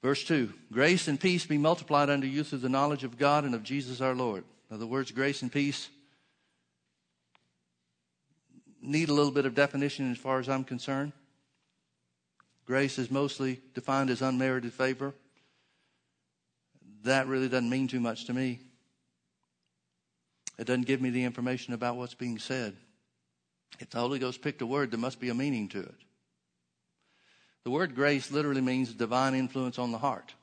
Verse 0.02 0.24
2 0.24 0.52
Grace 0.72 1.08
and 1.08 1.20
peace 1.20 1.46
be 1.46 1.58
multiplied 1.58 2.10
unto 2.10 2.26
you 2.26 2.42
through 2.42 2.58
the 2.58 2.68
knowledge 2.68 3.04
of 3.04 3.18
God 3.18 3.44
and 3.44 3.54
of 3.54 3.62
Jesus 3.62 4.00
our 4.00 4.14
Lord. 4.14 4.44
Now, 4.70 4.78
the 4.78 4.86
words 4.86 5.10
grace 5.10 5.42
and 5.42 5.52
peace 5.52 5.90
need 8.80 9.10
a 9.10 9.14
little 9.14 9.30
bit 9.30 9.44
of 9.44 9.54
definition 9.54 10.10
as 10.10 10.18
far 10.18 10.40
as 10.40 10.48
I'm 10.48 10.64
concerned. 10.64 11.12
Grace 12.64 12.98
is 12.98 13.10
mostly 13.10 13.60
defined 13.74 14.08
as 14.08 14.22
unmerited 14.22 14.72
favor. 14.72 15.12
That 17.04 17.26
really 17.26 17.48
doesn't 17.48 17.68
mean 17.68 17.88
too 17.88 18.00
much 18.00 18.24
to 18.26 18.32
me. 18.32 18.60
It 20.62 20.66
doesn't 20.66 20.86
give 20.86 21.02
me 21.02 21.10
the 21.10 21.24
information 21.24 21.74
about 21.74 21.96
what's 21.96 22.14
being 22.14 22.38
said. 22.38 22.76
If 23.80 23.90
the 23.90 23.98
Holy 23.98 24.20
Ghost 24.20 24.42
picked 24.42 24.62
a 24.62 24.66
word, 24.66 24.92
there 24.92 25.00
must 25.00 25.18
be 25.18 25.28
a 25.28 25.34
meaning 25.34 25.68
to 25.70 25.80
it. 25.80 25.94
The 27.64 27.72
word 27.72 27.96
grace 27.96 28.30
literally 28.30 28.60
means 28.60 28.94
divine 28.94 29.34
influence 29.34 29.76
on 29.76 29.90
the 29.90 29.98
heart. 29.98 30.34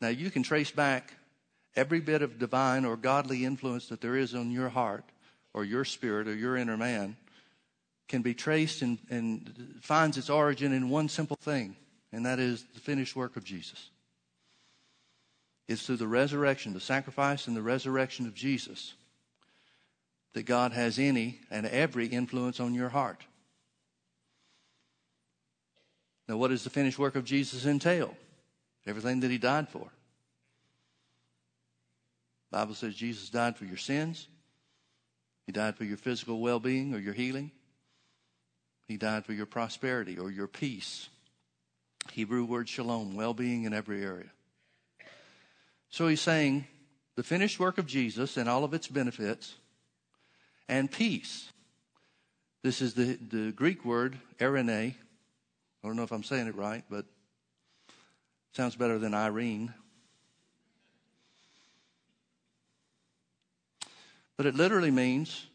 Now, 0.00 0.08
you 0.08 0.30
can 0.30 0.42
trace 0.42 0.70
back 0.70 1.12
every 1.76 2.00
bit 2.00 2.22
of 2.22 2.38
divine 2.38 2.86
or 2.86 2.96
godly 2.96 3.44
influence 3.44 3.88
that 3.88 4.00
there 4.00 4.16
is 4.16 4.34
on 4.34 4.50
your 4.50 4.70
heart 4.70 5.04
or 5.52 5.62
your 5.62 5.84
spirit 5.84 6.26
or 6.26 6.34
your 6.34 6.56
inner 6.56 6.78
man 6.78 7.18
can 8.08 8.22
be 8.22 8.32
traced 8.32 8.80
and, 8.80 8.96
and 9.10 9.78
finds 9.82 10.16
its 10.16 10.30
origin 10.30 10.72
in 10.72 10.88
one 10.88 11.10
simple 11.10 11.36
thing, 11.36 11.76
and 12.12 12.24
that 12.24 12.38
is 12.38 12.64
the 12.72 12.80
finished 12.80 13.14
work 13.14 13.36
of 13.36 13.44
Jesus. 13.44 13.90
It's 15.66 15.86
through 15.86 15.96
the 15.96 16.06
resurrection, 16.06 16.74
the 16.74 16.80
sacrifice 16.80 17.46
and 17.46 17.56
the 17.56 17.62
resurrection 17.62 18.26
of 18.26 18.34
Jesus 18.34 18.94
that 20.34 20.44
God 20.44 20.72
has 20.72 20.98
any 20.98 21.40
and 21.50 21.64
every 21.64 22.06
influence 22.06 22.60
on 22.60 22.74
your 22.74 22.88
heart. 22.88 23.24
Now, 26.28 26.36
what 26.36 26.48
does 26.48 26.64
the 26.64 26.70
finished 26.70 26.98
work 26.98 27.16
of 27.16 27.24
Jesus 27.24 27.66
entail? 27.66 28.14
Everything 28.86 29.20
that 29.20 29.30
he 29.30 29.38
died 29.38 29.68
for. 29.68 29.90
The 32.50 32.58
Bible 32.58 32.74
says 32.74 32.94
Jesus 32.94 33.30
died 33.30 33.56
for 33.56 33.64
your 33.64 33.76
sins. 33.76 34.28
He 35.46 35.52
died 35.52 35.76
for 35.76 35.84
your 35.84 35.96
physical 35.96 36.40
well-being 36.40 36.94
or 36.94 36.98
your 36.98 37.14
healing. 37.14 37.50
He 38.86 38.96
died 38.96 39.24
for 39.24 39.32
your 39.32 39.46
prosperity 39.46 40.18
or 40.18 40.30
your 40.30 40.46
peace. 40.46 41.08
Hebrew 42.12 42.44
word 42.44 42.68
shalom, 42.68 43.14
well-being 43.14 43.64
in 43.64 43.72
every 43.72 44.02
area. 44.02 44.30
So 45.94 46.08
he's 46.08 46.20
saying 46.20 46.66
the 47.14 47.22
finished 47.22 47.60
work 47.60 47.78
of 47.78 47.86
Jesus 47.86 48.36
and 48.36 48.48
all 48.48 48.64
of 48.64 48.74
its 48.74 48.88
benefits 48.88 49.54
and 50.68 50.90
peace. 50.90 51.52
This 52.64 52.82
is 52.82 52.94
the, 52.94 53.14
the 53.14 53.52
Greek 53.52 53.84
word, 53.84 54.18
eirene, 54.40 54.70
I 54.90 55.86
don't 55.86 55.94
know 55.94 56.02
if 56.02 56.10
I'm 56.10 56.24
saying 56.24 56.48
it 56.48 56.56
right, 56.56 56.82
but 56.90 57.04
it 57.04 58.56
sounds 58.56 58.74
better 58.74 58.98
than 58.98 59.14
Irene. 59.14 59.72
But 64.36 64.46
it 64.46 64.56
literally 64.56 64.90
means 64.90 65.46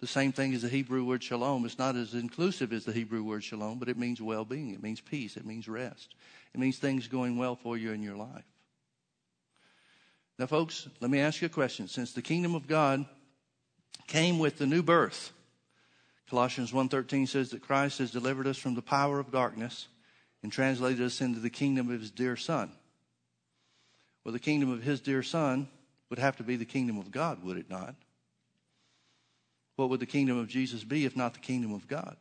the 0.00 0.06
same 0.06 0.32
thing 0.32 0.54
as 0.54 0.62
the 0.62 0.70
Hebrew 0.70 1.04
word 1.04 1.22
shalom. 1.22 1.66
It's 1.66 1.78
not 1.78 1.96
as 1.96 2.14
inclusive 2.14 2.72
as 2.72 2.86
the 2.86 2.92
Hebrew 2.92 3.22
word 3.22 3.44
shalom, 3.44 3.78
but 3.78 3.90
it 3.90 3.98
means 3.98 4.22
well 4.22 4.46
being. 4.46 4.70
It 4.70 4.82
means 4.82 5.02
peace. 5.02 5.36
It 5.36 5.44
means 5.44 5.68
rest. 5.68 6.14
It 6.54 6.60
means 6.60 6.78
things 6.78 7.08
going 7.08 7.36
well 7.36 7.56
for 7.56 7.76
you 7.76 7.92
in 7.92 8.02
your 8.02 8.16
life. 8.16 8.44
Now, 10.38 10.46
folks, 10.46 10.88
let 11.00 11.10
me 11.10 11.18
ask 11.18 11.40
you 11.40 11.46
a 11.46 11.50
question. 11.50 11.88
Since 11.88 12.12
the 12.12 12.22
kingdom 12.22 12.54
of 12.54 12.66
God 12.66 13.06
came 14.06 14.38
with 14.38 14.58
the 14.58 14.66
new 14.66 14.82
birth, 14.82 15.32
Colossians 16.28 16.72
1:13 16.72 17.26
says 17.26 17.50
that 17.50 17.62
Christ 17.62 17.98
has 17.98 18.10
delivered 18.10 18.46
us 18.46 18.58
from 18.58 18.74
the 18.74 18.82
power 18.82 19.18
of 19.18 19.30
darkness 19.30 19.88
and 20.42 20.52
translated 20.52 21.00
us 21.00 21.20
into 21.20 21.40
the 21.40 21.50
kingdom 21.50 21.90
of 21.90 22.00
his 22.00 22.10
dear 22.10 22.36
son. 22.36 22.72
Well, 24.24 24.32
the 24.32 24.38
kingdom 24.38 24.70
of 24.70 24.82
his 24.82 25.00
dear 25.00 25.22
son 25.22 25.68
would 26.10 26.18
have 26.18 26.36
to 26.36 26.42
be 26.42 26.56
the 26.56 26.64
kingdom 26.64 26.98
of 26.98 27.10
God, 27.10 27.42
would 27.42 27.56
it 27.56 27.70
not? 27.70 27.94
What 29.76 29.88
would 29.88 30.00
the 30.00 30.06
kingdom 30.06 30.36
of 30.36 30.48
Jesus 30.48 30.84
be 30.84 31.04
if 31.04 31.16
not 31.16 31.34
the 31.34 31.40
kingdom 31.40 31.72
of 31.72 31.86
God? 31.86 32.16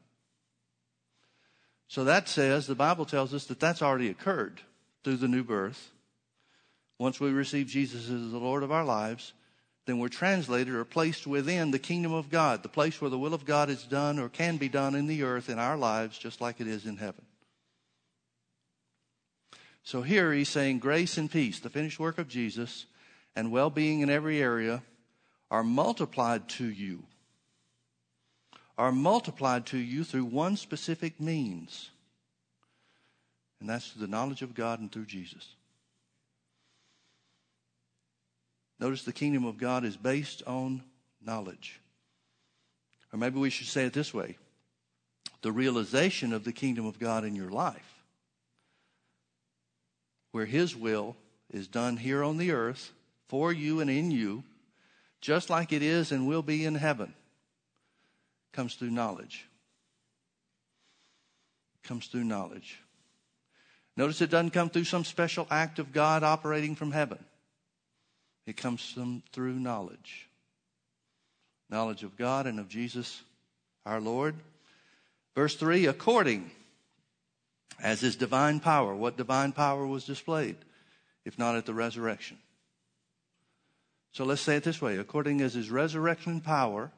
So 1.87 2.03
that 2.03 2.27
says, 2.29 2.67
the 2.67 2.75
Bible 2.75 3.05
tells 3.05 3.33
us 3.33 3.45
that 3.45 3.59
that's 3.59 3.81
already 3.81 4.09
occurred 4.09 4.61
through 5.03 5.17
the 5.17 5.27
new 5.27 5.43
birth. 5.43 5.91
Once 6.97 7.19
we 7.19 7.29
receive 7.31 7.67
Jesus 7.67 8.09
as 8.09 8.31
the 8.31 8.37
Lord 8.37 8.63
of 8.63 8.71
our 8.71 8.85
lives, 8.85 9.33
then 9.85 9.99
we're 9.99 10.07
translated 10.07 10.73
or 10.73 10.85
placed 10.85 11.27
within 11.27 11.71
the 11.71 11.79
kingdom 11.79 12.13
of 12.13 12.29
God, 12.29 12.63
the 12.63 12.69
place 12.69 12.99
where 12.99 13.09
the 13.09 13.19
will 13.19 13.33
of 13.33 13.45
God 13.45 13.69
is 13.69 13.83
done 13.83 14.17
or 14.17 14.29
can 14.29 14.57
be 14.57 14.69
done 14.69 14.95
in 14.95 15.05
the 15.05 15.23
earth 15.23 15.49
in 15.49 15.59
our 15.59 15.77
lives, 15.77 16.17
just 16.17 16.41
like 16.41 16.59
it 16.59 16.67
is 16.67 16.85
in 16.85 16.97
heaven. 16.97 17.23
So 19.83 20.01
here 20.01 20.33
he's 20.33 20.49
saying 20.49 20.79
grace 20.79 21.17
and 21.17 21.29
peace, 21.29 21.59
the 21.59 21.69
finished 21.69 21.99
work 21.99 22.17
of 22.17 22.27
Jesus, 22.27 22.87
and 23.35 23.51
well 23.51 23.69
being 23.69 23.99
in 23.99 24.09
every 24.09 24.41
area 24.41 24.81
are 25.51 25.63
multiplied 25.63 26.49
to 26.49 26.65
you. 26.65 27.03
Are 28.77 28.91
multiplied 28.91 29.67
to 29.67 29.77
you 29.77 30.03
through 30.03 30.25
one 30.25 30.57
specific 30.57 31.21
means, 31.21 31.91
and 33.59 33.69
that's 33.69 33.89
through 33.89 34.01
the 34.01 34.11
knowledge 34.11 34.41
of 34.41 34.55
God 34.55 34.79
and 34.79 34.91
through 34.91 35.05
Jesus. 35.05 35.47
Notice 38.79 39.03
the 39.03 39.13
kingdom 39.13 39.45
of 39.45 39.57
God 39.57 39.85
is 39.85 39.95
based 39.95 40.43
on 40.45 40.83
knowledge. 41.21 41.79
Or 43.13 43.17
maybe 43.17 43.39
we 43.39 43.49
should 43.49 43.67
say 43.67 43.85
it 43.85 43.93
this 43.93 44.13
way 44.13 44.37
the 45.41 45.51
realization 45.51 46.33
of 46.33 46.43
the 46.43 46.51
kingdom 46.51 46.85
of 46.85 46.99
God 46.99 47.23
in 47.23 47.35
your 47.35 47.51
life, 47.51 48.03
where 50.31 50.45
His 50.45 50.75
will 50.75 51.15
is 51.51 51.67
done 51.67 51.97
here 51.97 52.23
on 52.23 52.37
the 52.37 52.51
earth 52.51 52.91
for 53.27 53.53
you 53.53 53.79
and 53.79 53.89
in 53.89 54.09
you, 54.09 54.43
just 55.21 55.49
like 55.49 55.71
it 55.71 55.83
is 55.83 56.11
and 56.11 56.27
will 56.27 56.41
be 56.41 56.65
in 56.65 56.75
heaven, 56.75 57.13
comes 58.53 58.75
through 58.75 58.89
knowledge. 58.91 59.47
Comes 61.83 62.07
through 62.07 62.23
knowledge. 62.23 62.79
Notice 63.95 64.21
it 64.21 64.31
doesn't 64.31 64.49
come 64.49 64.69
through 64.69 64.85
some 64.85 65.05
special 65.05 65.47
act 65.51 65.77
of 65.77 65.93
God 65.93 66.23
operating 66.23 66.75
from 66.75 66.91
heaven. 66.91 67.23
It 68.45 68.57
comes 68.57 68.91
from, 68.91 69.23
through 69.31 69.59
knowledge 69.59 70.27
knowledge 71.69 72.03
of 72.03 72.15
God 72.15 72.47
and 72.47 72.59
of 72.59 72.69
Jesus 72.69 73.21
our 73.85 73.99
Lord. 73.99 74.35
Verse 75.35 75.55
3 75.55 75.87
according 75.87 76.51
as 77.81 78.01
his 78.01 78.15
divine 78.15 78.59
power. 78.59 78.95
What 78.95 79.17
divine 79.17 79.51
power 79.51 79.85
was 79.85 80.05
displayed, 80.05 80.55
if 81.25 81.37
not 81.37 81.55
at 81.55 81.65
the 81.65 81.73
resurrection? 81.73 82.37
So 84.11 84.23
let's 84.23 84.41
say 84.41 84.55
it 84.55 84.63
this 84.63 84.81
way 84.81 84.97
according 84.97 85.41
as 85.41 85.53
his 85.53 85.69
resurrection 85.69 86.39
power 86.39 86.91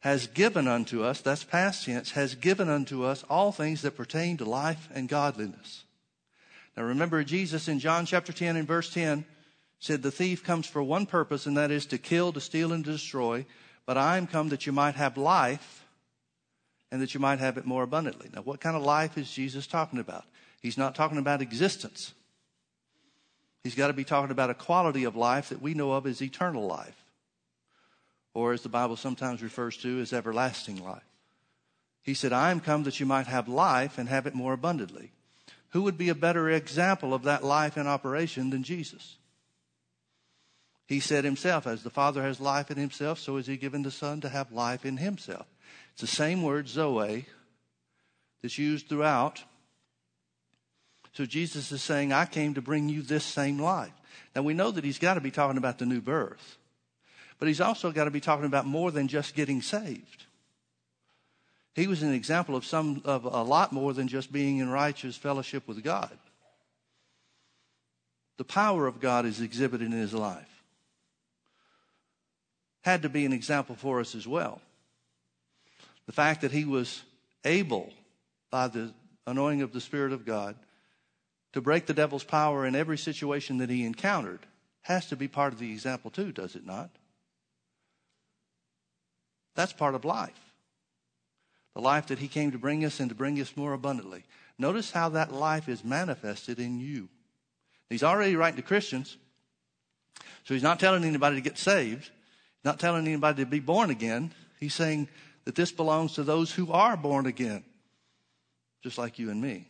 has 0.00 0.28
given 0.28 0.68
unto 0.68 1.02
us, 1.02 1.20
that's 1.20 1.42
past 1.42 1.86
tense, 1.86 2.12
has 2.12 2.36
given 2.36 2.68
unto 2.68 3.02
us 3.02 3.24
all 3.28 3.50
things 3.50 3.82
that 3.82 3.96
pertain 3.96 4.36
to 4.36 4.44
life 4.44 4.88
and 4.94 5.08
godliness. 5.08 5.82
Now 6.76 6.84
remember, 6.84 7.24
Jesus 7.24 7.66
in 7.66 7.80
John 7.80 8.06
chapter 8.06 8.32
10 8.32 8.56
and 8.56 8.68
verse 8.68 8.92
10 8.92 9.24
said, 9.78 10.02
The 10.02 10.10
thief 10.10 10.44
comes 10.44 10.66
for 10.66 10.82
one 10.82 11.06
purpose, 11.06 11.46
and 11.46 11.56
that 11.56 11.70
is 11.70 11.86
to 11.86 11.98
kill, 11.98 12.32
to 12.32 12.40
steal, 12.40 12.72
and 12.72 12.84
to 12.84 12.92
destroy. 12.92 13.46
But 13.84 13.96
I 13.96 14.16
am 14.16 14.26
come 14.26 14.48
that 14.48 14.66
you 14.66 14.72
might 14.72 14.96
have 14.96 15.16
life 15.16 15.84
and 16.90 17.02
that 17.02 17.14
you 17.14 17.20
might 17.20 17.38
have 17.38 17.58
it 17.58 17.66
more 17.66 17.82
abundantly. 17.82 18.28
Now, 18.32 18.42
what 18.42 18.60
kind 18.60 18.76
of 18.76 18.82
life 18.82 19.18
is 19.18 19.30
Jesus 19.30 19.66
talking 19.66 19.98
about? 19.98 20.24
He's 20.60 20.78
not 20.78 20.94
talking 20.94 21.18
about 21.18 21.42
existence. 21.42 22.14
He's 23.62 23.74
got 23.74 23.88
to 23.88 23.92
be 23.92 24.04
talking 24.04 24.30
about 24.30 24.50
a 24.50 24.54
quality 24.54 25.04
of 25.04 25.16
life 25.16 25.48
that 25.48 25.60
we 25.60 25.74
know 25.74 25.92
of 25.92 26.06
as 26.06 26.22
eternal 26.22 26.66
life, 26.66 27.04
or 28.34 28.52
as 28.52 28.62
the 28.62 28.68
Bible 28.68 28.96
sometimes 28.96 29.42
refers 29.42 29.76
to 29.78 30.00
as 30.00 30.12
everlasting 30.12 30.82
life. 30.82 31.02
He 32.02 32.14
said, 32.14 32.32
I 32.32 32.52
am 32.52 32.60
come 32.60 32.84
that 32.84 33.00
you 33.00 33.06
might 33.06 33.26
have 33.26 33.48
life 33.48 33.98
and 33.98 34.08
have 34.08 34.26
it 34.26 34.34
more 34.34 34.52
abundantly. 34.52 35.10
Who 35.70 35.82
would 35.82 35.98
be 35.98 36.08
a 36.08 36.14
better 36.14 36.48
example 36.48 37.12
of 37.12 37.24
that 37.24 37.42
life 37.42 37.76
in 37.76 37.88
operation 37.88 38.50
than 38.50 38.62
Jesus? 38.62 39.16
He 40.86 41.00
said 41.00 41.24
himself, 41.24 41.66
as 41.66 41.82
the 41.82 41.90
Father 41.90 42.22
has 42.22 42.40
life 42.40 42.70
in 42.70 42.76
himself, 42.76 43.18
so 43.18 43.36
has 43.36 43.46
he 43.46 43.56
given 43.56 43.82
the 43.82 43.90
Son 43.90 44.20
to 44.20 44.28
have 44.28 44.52
life 44.52 44.86
in 44.86 44.98
himself. 44.98 45.46
It's 45.92 46.00
the 46.00 46.06
same 46.06 46.42
word, 46.42 46.68
Zoe, 46.68 47.26
that's 48.42 48.58
used 48.58 48.88
throughout 48.88 49.42
so 51.16 51.24
Jesus 51.24 51.72
is 51.72 51.82
saying, 51.82 52.12
I 52.12 52.26
came 52.26 52.52
to 52.54 52.60
bring 52.60 52.90
you 52.90 53.00
this 53.00 53.24
same 53.24 53.58
life. 53.58 53.92
Now 54.34 54.42
we 54.42 54.52
know 54.52 54.70
that 54.70 54.84
he's 54.84 54.98
got 54.98 55.14
to 55.14 55.22
be 55.22 55.30
talking 55.30 55.56
about 55.56 55.78
the 55.78 55.86
new 55.86 56.02
birth, 56.02 56.58
but 57.38 57.48
he's 57.48 57.60
also 57.60 57.90
got 57.90 58.04
to 58.04 58.10
be 58.10 58.20
talking 58.20 58.44
about 58.44 58.66
more 58.66 58.90
than 58.90 59.08
just 59.08 59.34
getting 59.34 59.62
saved. 59.62 60.26
He 61.74 61.86
was 61.86 62.02
an 62.02 62.12
example 62.12 62.54
of 62.54 62.66
some 62.66 63.00
of 63.06 63.24
a 63.24 63.42
lot 63.42 63.72
more 63.72 63.94
than 63.94 64.08
just 64.08 64.30
being 64.30 64.58
in 64.58 64.68
righteous 64.68 65.16
fellowship 65.16 65.66
with 65.66 65.82
God. 65.82 66.10
The 68.36 68.44
power 68.44 68.86
of 68.86 69.00
God 69.00 69.24
is 69.24 69.40
exhibited 69.40 69.86
in 69.86 69.92
his 69.92 70.12
life. 70.12 70.55
Had 72.86 73.02
to 73.02 73.08
be 73.08 73.26
an 73.26 73.32
example 73.32 73.74
for 73.74 73.98
us 73.98 74.14
as 74.14 74.28
well. 74.28 74.60
The 76.06 76.12
fact 76.12 76.42
that 76.42 76.52
he 76.52 76.64
was 76.64 77.02
able, 77.44 77.92
by 78.52 78.68
the 78.68 78.92
anointing 79.26 79.62
of 79.62 79.72
the 79.72 79.80
Spirit 79.80 80.12
of 80.12 80.24
God, 80.24 80.54
to 81.52 81.60
break 81.60 81.86
the 81.86 81.94
devil's 81.94 82.22
power 82.22 82.64
in 82.64 82.76
every 82.76 82.96
situation 82.96 83.58
that 83.58 83.70
he 83.70 83.84
encountered 83.84 84.38
has 84.82 85.06
to 85.06 85.16
be 85.16 85.26
part 85.26 85.52
of 85.52 85.58
the 85.58 85.72
example, 85.72 86.12
too, 86.12 86.30
does 86.30 86.54
it 86.54 86.64
not? 86.64 86.90
That's 89.56 89.72
part 89.72 89.96
of 89.96 90.04
life. 90.04 90.52
The 91.74 91.80
life 91.80 92.06
that 92.06 92.20
he 92.20 92.28
came 92.28 92.52
to 92.52 92.58
bring 92.58 92.84
us 92.84 93.00
and 93.00 93.08
to 93.08 93.16
bring 93.16 93.40
us 93.40 93.56
more 93.56 93.72
abundantly. 93.72 94.22
Notice 94.60 94.92
how 94.92 95.08
that 95.08 95.32
life 95.32 95.68
is 95.68 95.84
manifested 95.84 96.60
in 96.60 96.78
you. 96.78 97.08
He's 97.90 98.04
already 98.04 98.36
writing 98.36 98.58
to 98.58 98.62
Christians, 98.62 99.16
so 100.44 100.54
he's 100.54 100.62
not 100.62 100.78
telling 100.78 101.02
anybody 101.02 101.34
to 101.34 101.42
get 101.42 101.58
saved, 101.58 102.12
not 102.66 102.78
telling 102.78 103.06
anybody 103.06 103.42
to 103.42 103.50
be 103.50 103.60
born 103.60 103.88
again. 103.88 104.32
He's 104.60 104.74
saying 104.74 105.08
that 105.46 105.54
this 105.54 105.72
belongs 105.72 106.14
to 106.14 106.22
those 106.22 106.52
who 106.52 106.70
are 106.72 106.96
born 106.98 107.24
again, 107.24 107.64
just 108.82 108.98
like 108.98 109.18
you 109.18 109.30
and 109.30 109.40
me 109.40 109.66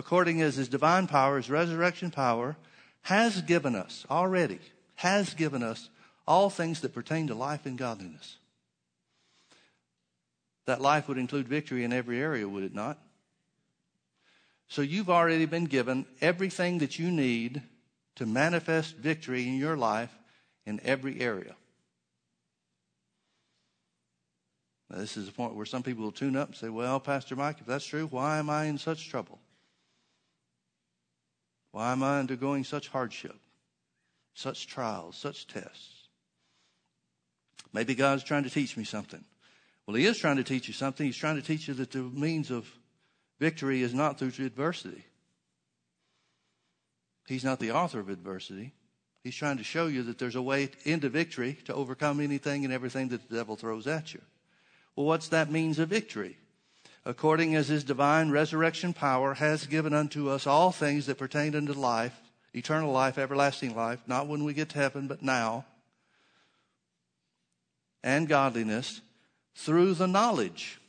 according 0.00 0.40
as 0.40 0.56
his 0.56 0.68
divine 0.68 1.06
power, 1.06 1.36
his 1.36 1.50
resurrection 1.50 2.10
power, 2.10 2.56
has 3.02 3.42
given 3.42 3.74
us 3.74 4.06
already, 4.10 4.58
has 4.94 5.34
given 5.34 5.62
us 5.62 5.90
all 6.26 6.48
things 6.48 6.80
that 6.80 6.94
pertain 6.94 7.26
to 7.26 7.34
life 7.34 7.66
and 7.66 7.76
godliness. 7.76 8.38
That 10.64 10.80
life 10.80 11.06
would 11.06 11.18
include 11.18 11.48
victory 11.48 11.84
in 11.84 11.92
every 11.92 12.18
area, 12.18 12.48
would 12.48 12.64
it 12.64 12.74
not? 12.74 12.98
So 14.68 14.80
you've 14.80 15.10
already 15.10 15.44
been 15.44 15.66
given 15.66 16.06
everything 16.22 16.78
that 16.78 16.98
you 16.98 17.10
need 17.10 17.60
to 18.16 18.24
manifest 18.24 18.96
victory 18.96 19.46
in 19.46 19.58
your 19.58 19.76
life 19.76 20.14
in 20.66 20.80
every 20.84 21.20
area. 21.20 21.56
Now, 24.90 24.98
this 24.98 25.16
is 25.16 25.28
a 25.28 25.32
point 25.32 25.54
where 25.54 25.66
some 25.66 25.82
people 25.82 26.02
will 26.02 26.12
tune 26.12 26.36
up 26.36 26.48
and 26.48 26.56
say, 26.56 26.68
Well, 26.68 26.98
Pastor 26.98 27.36
Mike, 27.36 27.58
if 27.60 27.66
that's 27.66 27.86
true, 27.86 28.06
why 28.08 28.38
am 28.38 28.50
I 28.50 28.64
in 28.64 28.76
such 28.76 29.08
trouble? 29.08 29.38
Why 31.70 31.92
am 31.92 32.02
I 32.02 32.18
undergoing 32.18 32.64
such 32.64 32.88
hardship, 32.88 33.36
such 34.34 34.66
trials, 34.66 35.16
such 35.16 35.46
tests? 35.46 36.08
Maybe 37.72 37.94
God's 37.94 38.24
trying 38.24 38.42
to 38.42 38.50
teach 38.50 38.76
me 38.76 38.82
something. 38.82 39.24
Well, 39.86 39.94
He 39.94 40.06
is 40.06 40.18
trying 40.18 40.36
to 40.38 40.44
teach 40.44 40.66
you 40.66 40.74
something. 40.74 41.06
He's 41.06 41.16
trying 41.16 41.36
to 41.36 41.42
teach 41.42 41.68
you 41.68 41.74
that 41.74 41.92
the 41.92 42.02
means 42.02 42.50
of 42.50 42.68
victory 43.38 43.82
is 43.82 43.94
not 43.94 44.18
through 44.18 44.32
adversity. 44.44 45.04
He's 47.28 47.44
not 47.44 47.60
the 47.60 47.70
author 47.70 48.00
of 48.00 48.08
adversity. 48.08 48.74
He's 49.22 49.36
trying 49.36 49.58
to 49.58 49.64
show 49.64 49.86
you 49.86 50.02
that 50.04 50.18
there's 50.18 50.34
a 50.34 50.42
way 50.42 50.70
into 50.84 51.08
victory 51.08 51.58
to 51.64 51.74
overcome 51.74 52.20
anything 52.20 52.64
and 52.64 52.72
everything 52.72 53.08
that 53.08 53.28
the 53.28 53.36
devil 53.36 53.56
throws 53.56 53.86
at 53.86 54.14
you. 54.14 54.20
Well, 54.96 55.06
what's 55.06 55.28
that 55.28 55.50
means 55.50 55.78
of 55.78 55.88
victory? 55.88 56.38
according 57.04 57.54
as 57.54 57.68
his 57.68 57.84
divine 57.84 58.30
resurrection 58.30 58.92
power 58.92 59.34
has 59.34 59.66
given 59.66 59.94
unto 59.94 60.28
us 60.28 60.46
all 60.46 60.70
things 60.70 61.06
that 61.06 61.18
pertain 61.18 61.54
unto 61.54 61.72
life, 61.72 62.18
eternal 62.54 62.92
life, 62.92 63.18
everlasting 63.18 63.74
life, 63.74 64.00
not 64.06 64.26
when 64.26 64.44
we 64.44 64.52
get 64.52 64.68
to 64.70 64.78
heaven, 64.78 65.06
but 65.06 65.22
now, 65.22 65.64
and 68.02 68.28
godliness 68.28 69.00
through 69.54 69.94
the 69.94 70.06
knowledge, 70.06 70.80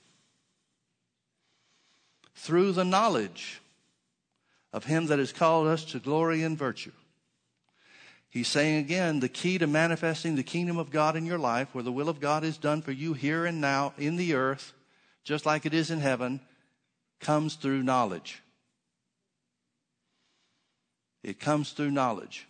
through 2.35 2.71
the 2.71 2.85
knowledge 2.85 3.61
of 4.73 4.85
him 4.85 5.07
that 5.07 5.19
has 5.19 5.31
called 5.31 5.67
us 5.67 5.83
to 5.85 5.99
glory 5.99 6.43
and 6.43 6.57
virtue. 6.57 6.91
He's 8.31 8.47
saying 8.47 8.77
again, 8.77 9.19
the 9.19 9.27
key 9.27 9.57
to 9.57 9.67
manifesting 9.67 10.35
the 10.35 10.43
kingdom 10.43 10.77
of 10.77 10.89
God 10.89 11.17
in 11.17 11.25
your 11.25 11.37
life, 11.37 11.67
where 11.75 11.83
the 11.83 11.91
will 11.91 12.07
of 12.07 12.21
God 12.21 12.45
is 12.45 12.57
done 12.57 12.81
for 12.81 12.93
you 12.93 13.13
here 13.13 13.45
and 13.45 13.59
now 13.59 13.93
in 13.97 14.15
the 14.15 14.35
earth, 14.35 14.71
just 15.25 15.45
like 15.45 15.65
it 15.65 15.73
is 15.73 15.91
in 15.91 15.99
heaven, 15.99 16.39
comes 17.19 17.55
through 17.55 17.83
knowledge. 17.83 18.41
It 21.23 21.41
comes 21.41 21.71
through 21.71 21.91
knowledge. 21.91 22.47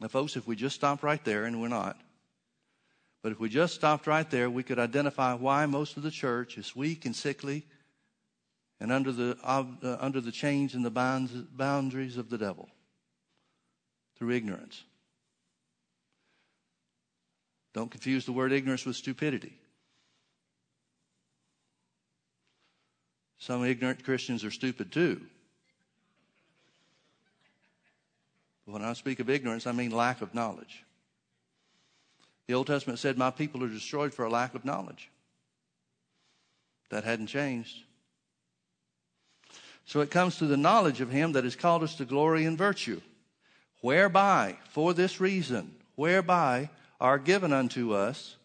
Now, 0.00 0.08
folks, 0.08 0.36
if 0.36 0.48
we 0.48 0.56
just 0.56 0.74
stopped 0.74 1.04
right 1.04 1.24
there, 1.24 1.44
and 1.44 1.62
we're 1.62 1.68
not, 1.68 1.96
but 3.22 3.30
if 3.30 3.38
we 3.38 3.48
just 3.48 3.76
stopped 3.76 4.08
right 4.08 4.28
there, 4.28 4.50
we 4.50 4.64
could 4.64 4.80
identify 4.80 5.34
why 5.34 5.64
most 5.66 5.96
of 5.96 6.02
the 6.02 6.10
church 6.10 6.58
is 6.58 6.74
weak 6.74 7.06
and 7.06 7.14
sickly 7.14 7.64
and 8.80 8.90
under 8.90 9.12
the, 9.12 9.38
uh, 9.44 9.64
under 10.00 10.20
the 10.20 10.32
chains 10.32 10.74
and 10.74 10.84
the 10.84 10.90
bounds, 10.90 11.30
boundaries 11.30 12.16
of 12.16 12.28
the 12.28 12.36
devil 12.36 12.68
through 14.22 14.30
ignorance. 14.30 14.84
Don't 17.74 17.90
confuse 17.90 18.24
the 18.24 18.30
word 18.30 18.52
ignorance 18.52 18.86
with 18.86 18.94
stupidity. 18.94 19.52
Some 23.40 23.64
ignorant 23.64 24.04
Christians 24.04 24.44
are 24.44 24.52
stupid 24.52 24.92
too. 24.92 25.20
But 28.64 28.74
when 28.74 28.84
I 28.84 28.92
speak 28.92 29.18
of 29.18 29.28
ignorance, 29.28 29.66
I 29.66 29.72
mean 29.72 29.90
lack 29.90 30.22
of 30.22 30.36
knowledge. 30.36 30.84
The 32.46 32.54
Old 32.54 32.68
Testament 32.68 33.00
said, 33.00 33.18
My 33.18 33.32
people 33.32 33.64
are 33.64 33.68
destroyed 33.68 34.14
for 34.14 34.24
a 34.24 34.30
lack 34.30 34.54
of 34.54 34.64
knowledge. 34.64 35.10
That 36.90 37.02
hadn't 37.02 37.26
changed. 37.26 37.76
So 39.84 39.98
it 40.00 40.12
comes 40.12 40.38
to 40.38 40.46
the 40.46 40.56
knowledge 40.56 41.00
of 41.00 41.10
Him 41.10 41.32
that 41.32 41.42
has 41.42 41.56
called 41.56 41.82
us 41.82 41.96
to 41.96 42.04
glory 42.04 42.44
and 42.44 42.56
virtue, 42.56 43.00
whereby, 43.82 44.56
for 44.70 44.94
this 44.94 45.20
reason, 45.20 45.74
whereby 45.94 46.70
are 46.98 47.18
given 47.18 47.52
unto 47.52 47.92
us 47.92 48.36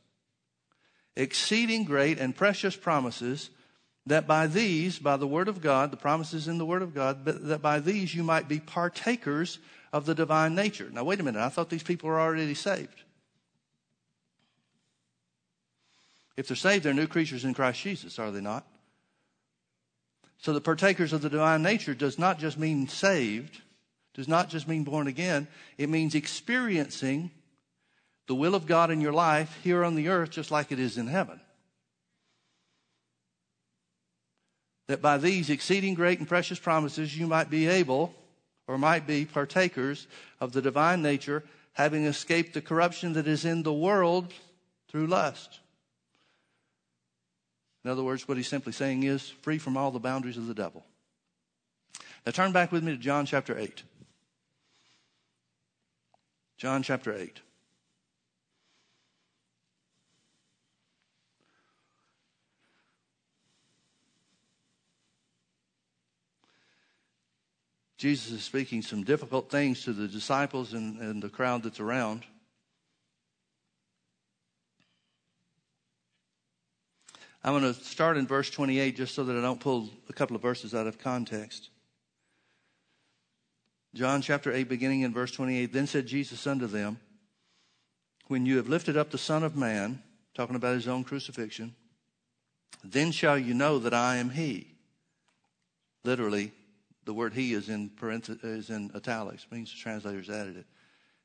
exceeding 1.15 1.85
great 1.85 2.19
and 2.19 2.35
precious 2.35 2.75
promises 2.75 3.49
that 4.05 4.27
by 4.27 4.47
these, 4.47 4.99
by 4.99 5.17
the 5.17 5.27
Word 5.27 5.47
of 5.47 5.61
God, 5.61 5.91
the 5.91 5.97
promises 5.97 6.47
in 6.47 6.57
the 6.57 6.65
Word 6.65 6.81
of 6.81 6.93
God, 6.93 7.25
that 7.25 7.61
by 7.61 7.79
these 7.79 8.13
you 8.13 8.23
might 8.23 8.47
be 8.47 8.59
partakers 8.59 9.59
of 9.93 10.05
the 10.05 10.15
divine 10.15 10.55
nature. 10.55 10.89
Now, 10.91 11.03
wait 11.03 11.19
a 11.19 11.23
minute. 11.23 11.41
I 11.41 11.49
thought 11.49 11.69
these 11.69 11.83
people 11.83 12.09
were 12.09 12.19
already 12.19 12.53
saved. 12.53 13.03
If 16.35 16.47
they're 16.47 16.55
saved, 16.55 16.83
they're 16.83 16.93
new 16.93 17.07
creatures 17.07 17.45
in 17.45 17.53
Christ 17.53 17.81
Jesus, 17.81 18.19
are 18.19 18.31
they 18.31 18.41
not? 18.41 18.65
So, 20.39 20.53
the 20.53 20.61
partakers 20.61 21.13
of 21.13 21.21
the 21.21 21.29
divine 21.29 21.63
nature 21.63 21.95
does 21.95 22.19
not 22.19 22.39
just 22.39 22.59
mean 22.59 22.87
saved, 22.87 23.61
does 24.17 24.27
not 24.27 24.49
just 24.49 24.67
mean 24.67 24.83
born 24.83 25.07
again. 25.07 25.47
It 25.77 25.87
means 25.87 26.15
experiencing 26.15 27.31
the 28.27 28.35
will 28.35 28.55
of 28.55 28.65
God 28.65 28.91
in 28.91 28.99
your 28.99 29.13
life 29.13 29.57
here 29.63 29.85
on 29.85 29.95
the 29.95 30.09
earth, 30.09 30.31
just 30.31 30.51
like 30.51 30.73
it 30.73 30.79
is 30.79 30.97
in 30.97 31.07
heaven. 31.07 31.39
that 34.87 35.01
by 35.01 35.17
these 35.17 35.49
exceeding 35.49 35.93
great 35.93 36.19
and 36.19 36.27
precious 36.27 36.59
promises 36.59 37.17
you 37.17 37.27
might 37.27 37.49
be 37.49 37.67
able, 37.67 38.13
or 38.67 38.77
might 38.77 39.05
be 39.05 39.25
partakers 39.25 40.07
of 40.41 40.53
the 40.53 40.61
divine 40.61 41.01
nature, 41.01 41.43
having 41.73 42.05
escaped 42.05 42.53
the 42.53 42.61
corruption 42.61 43.13
that 43.13 43.27
is 43.27 43.45
in 43.45 43.63
the 43.63 43.73
world 43.73 44.33
through 44.89 45.07
lust. 45.07 45.59
In 47.83 47.91
other 47.91 48.03
words, 48.03 48.27
what 48.27 48.37
he's 48.37 48.47
simply 48.47 48.73
saying 48.73 49.03
is 49.03 49.29
free 49.41 49.57
from 49.57 49.77
all 49.77 49.91
the 49.91 49.99
boundaries 49.99 50.37
of 50.37 50.47
the 50.47 50.53
devil. 50.53 50.85
Now 52.25 52.31
turn 52.31 52.51
back 52.51 52.71
with 52.71 52.83
me 52.83 52.93
to 52.93 52.97
John 52.97 53.25
chapter 53.25 53.57
8. 53.57 53.83
John 56.57 56.81
chapter 56.81 57.15
8. 57.15 57.39
Jesus 67.97 68.31
is 68.31 68.43
speaking 68.43 68.81
some 68.81 69.03
difficult 69.03 69.49
things 69.49 69.83
to 69.83 69.93
the 69.93 70.07
disciples 70.07 70.73
and, 70.73 70.99
and 70.99 71.21
the 71.21 71.29
crowd 71.29 71.63
that's 71.63 71.79
around. 71.79 72.23
I'm 77.43 77.59
going 77.59 77.73
to 77.73 77.79
start 77.79 78.17
in 78.17 78.27
verse 78.27 78.49
28 78.49 78.95
just 78.95 79.15
so 79.15 79.23
that 79.23 79.35
I 79.35 79.41
don't 79.41 79.59
pull 79.59 79.89
a 80.09 80.13
couple 80.13 80.35
of 80.35 80.41
verses 80.41 80.75
out 80.75 80.85
of 80.85 80.99
context. 80.99 81.69
John 83.93 84.21
chapter 84.21 84.51
8, 84.51 84.69
beginning 84.69 85.01
in 85.01 85.13
verse 85.13 85.31
28. 85.31 85.73
Then 85.73 85.87
said 85.87 86.05
Jesus 86.05 86.45
unto 86.45 86.67
them, 86.67 86.99
When 88.27 88.45
you 88.45 88.57
have 88.57 88.69
lifted 88.69 88.97
up 88.97 89.11
the 89.11 89.17
Son 89.17 89.43
of 89.43 89.55
Man, 89.55 90.01
talking 90.33 90.55
about 90.55 90.75
his 90.75 90.87
own 90.87 91.03
crucifixion, 91.03 91.75
then 92.83 93.11
shall 93.11 93.37
you 93.37 93.53
know 93.53 93.79
that 93.79 93.93
I 93.93 94.17
am 94.17 94.29
he. 94.29 94.67
Literally, 96.03 96.51
the 97.05 97.13
word 97.13 97.33
he 97.33 97.53
is 97.53 97.69
in, 97.69 97.91
is 98.43 98.69
in 98.69 98.91
italics, 98.95 99.47
means 99.51 99.71
the 99.71 99.77
translators 99.77 100.29
added 100.29 100.57
it. 100.57 100.65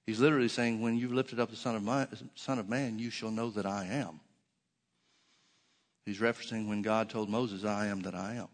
He's 0.06 0.20
literally 0.20 0.48
saying, 0.48 0.80
When 0.80 0.96
you've 0.96 1.12
lifted 1.12 1.38
up 1.38 1.50
the 1.50 1.56
Son 1.56 1.76
of, 1.76 1.82
Man, 1.82 2.08
Son 2.34 2.58
of 2.58 2.68
Man, 2.68 2.98
you 2.98 3.10
shall 3.10 3.30
know 3.30 3.50
that 3.50 3.66
I 3.66 3.84
am. 3.86 4.20
He's 6.04 6.18
referencing 6.18 6.68
when 6.68 6.82
God 6.82 7.08
told 7.08 7.28
Moses, 7.28 7.64
I 7.64 7.86
am 7.86 8.00
that 8.00 8.14
I 8.14 8.34
am. 8.34 8.48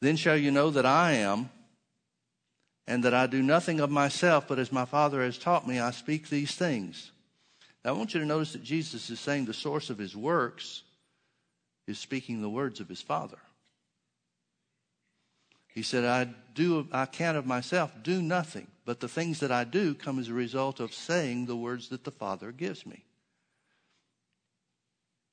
Then 0.00 0.16
shall 0.16 0.36
you 0.36 0.50
know 0.50 0.70
that 0.70 0.84
I 0.84 1.12
am, 1.12 1.48
and 2.86 3.04
that 3.04 3.14
I 3.14 3.26
do 3.26 3.42
nothing 3.42 3.80
of 3.80 3.90
myself, 3.90 4.48
but 4.48 4.58
as 4.58 4.72
my 4.72 4.84
Father 4.84 5.22
has 5.22 5.38
taught 5.38 5.66
me, 5.66 5.78
I 5.78 5.90
speak 5.92 6.28
these 6.28 6.54
things. 6.54 7.12
Now, 7.84 7.90
I 7.90 7.94
want 7.94 8.14
you 8.14 8.20
to 8.20 8.26
notice 8.26 8.52
that 8.52 8.62
Jesus 8.62 9.10
is 9.10 9.20
saying 9.20 9.44
the 9.44 9.54
source 9.54 9.90
of 9.90 9.98
his 9.98 10.16
works 10.16 10.82
is 11.86 11.98
speaking 11.98 12.42
the 12.42 12.48
words 12.48 12.80
of 12.80 12.88
his 12.88 13.02
Father. 13.02 13.38
He 15.74 15.82
said, 15.82 16.04
I 16.04 16.28
do, 16.54 16.86
I 16.92 17.06
can 17.06 17.34
of 17.34 17.46
myself 17.46 17.92
do 18.02 18.20
nothing, 18.20 18.66
but 18.84 19.00
the 19.00 19.08
things 19.08 19.40
that 19.40 19.50
I 19.50 19.64
do 19.64 19.94
come 19.94 20.18
as 20.18 20.28
a 20.28 20.34
result 20.34 20.80
of 20.80 20.92
saying 20.92 21.46
the 21.46 21.56
words 21.56 21.88
that 21.88 22.04
the 22.04 22.10
Father 22.10 22.52
gives 22.52 22.84
me. 22.84 23.04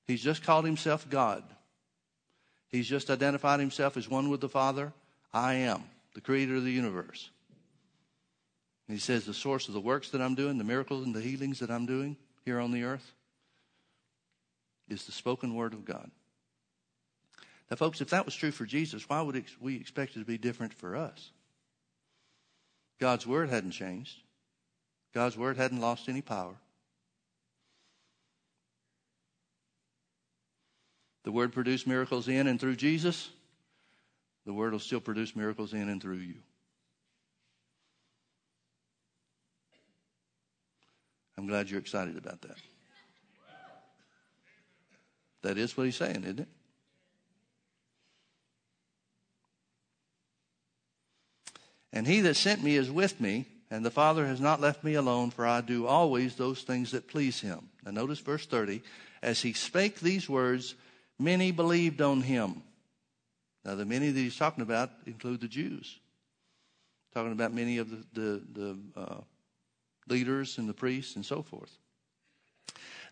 He's 0.07 0.23
just 0.23 0.43
called 0.43 0.65
himself 0.65 1.07
God. 1.09 1.43
He's 2.69 2.87
just 2.87 3.09
identified 3.09 3.59
himself 3.59 3.97
as 3.97 4.09
one 4.09 4.29
with 4.29 4.41
the 4.41 4.49
Father. 4.49 4.93
I 5.33 5.55
am 5.55 5.83
the 6.15 6.21
creator 6.21 6.55
of 6.55 6.63
the 6.63 6.71
universe. 6.71 7.29
And 8.89 8.97
he 8.97 8.99
says, 8.99 9.23
the 9.23 9.35
source 9.35 9.67
of 9.67 9.75
the 9.75 9.79
works 9.79 10.09
that 10.09 10.21
I'm 10.21 10.33
doing, 10.33 10.57
the 10.57 10.63
miracles 10.63 11.05
and 11.05 11.13
the 11.13 11.21
healings 11.21 11.59
that 11.59 11.69
I'm 11.69 11.85
doing 11.85 12.17
here 12.43 12.59
on 12.59 12.71
the 12.71 12.85
earth, 12.85 13.13
is 14.89 15.05
the 15.05 15.11
spoken 15.11 15.53
word 15.53 15.73
of 15.73 15.85
God. 15.85 16.09
Now, 17.69 17.77
folks, 17.77 18.01
if 18.01 18.09
that 18.09 18.25
was 18.25 18.33
true 18.33 18.49
for 18.49 18.65
Jesus, 18.65 19.07
why 19.07 19.21
would 19.21 19.45
we 19.61 19.75
expect 19.75 20.15
it 20.15 20.19
to 20.19 20.25
be 20.25 20.39
different 20.39 20.73
for 20.73 20.95
us? 20.95 21.29
God's 22.99 23.27
word 23.27 23.51
hadn't 23.51 23.71
changed. 23.71 24.23
God's 25.13 25.37
word 25.37 25.55
hadn't 25.55 25.81
lost 25.81 26.09
any 26.09 26.21
power. 26.21 26.55
The 31.25 31.31
word 31.31 31.53
produced 31.53 31.85
miracles 31.85 32.27
in 32.27 32.47
and 32.47 32.59
through 32.59 32.77
Jesus. 32.77 33.29
The 34.47 34.53
word 34.53 34.71
will 34.71 34.79
still 34.79 34.99
produce 34.99 35.35
miracles 35.35 35.75
in 35.75 35.89
and 35.89 36.01
through 36.01 36.15
you. 36.15 36.37
I'm 41.39 41.47
glad 41.47 41.69
you're 41.69 41.79
excited 41.79 42.17
about 42.17 42.41
that. 42.41 42.57
That 45.41 45.57
is 45.57 45.77
what 45.77 45.85
he's 45.85 45.95
saying, 45.95 46.23
isn't 46.23 46.39
it? 46.41 46.47
And 51.93 52.05
he 52.05 52.19
that 52.19 52.35
sent 52.35 52.61
me 52.61 52.75
is 52.75 52.91
with 52.91 53.21
me, 53.21 53.45
and 53.71 53.85
the 53.85 53.89
Father 53.89 54.27
has 54.27 54.41
not 54.41 54.59
left 54.59 54.83
me 54.83 54.95
alone, 54.95 55.31
for 55.31 55.47
I 55.47 55.61
do 55.61 55.87
always 55.87 56.35
those 56.35 56.63
things 56.63 56.91
that 56.91 57.07
please 57.07 57.39
him. 57.39 57.69
Now 57.85 57.91
notice 57.91 58.19
verse 58.19 58.45
30. 58.45 58.81
As 59.23 59.41
he 59.41 59.53
spake 59.53 60.01
these 60.01 60.27
words, 60.27 60.75
many 61.17 61.51
believed 61.51 62.01
on 62.01 62.19
him. 62.19 62.63
Now, 63.63 63.75
the 63.75 63.85
many 63.85 64.11
that 64.11 64.19
he's 64.19 64.35
talking 64.35 64.61
about 64.61 64.89
include 65.05 65.39
the 65.39 65.47
Jews. 65.47 65.99
Talking 67.13 67.31
about 67.31 67.53
many 67.53 67.77
of 67.77 67.89
the, 67.89 68.03
the, 68.11 68.41
the 68.51 68.77
uh, 68.97 69.21
leaders 70.09 70.57
and 70.57 70.67
the 70.67 70.73
priests 70.73 71.15
and 71.15 71.25
so 71.25 71.41
forth. 71.41 71.77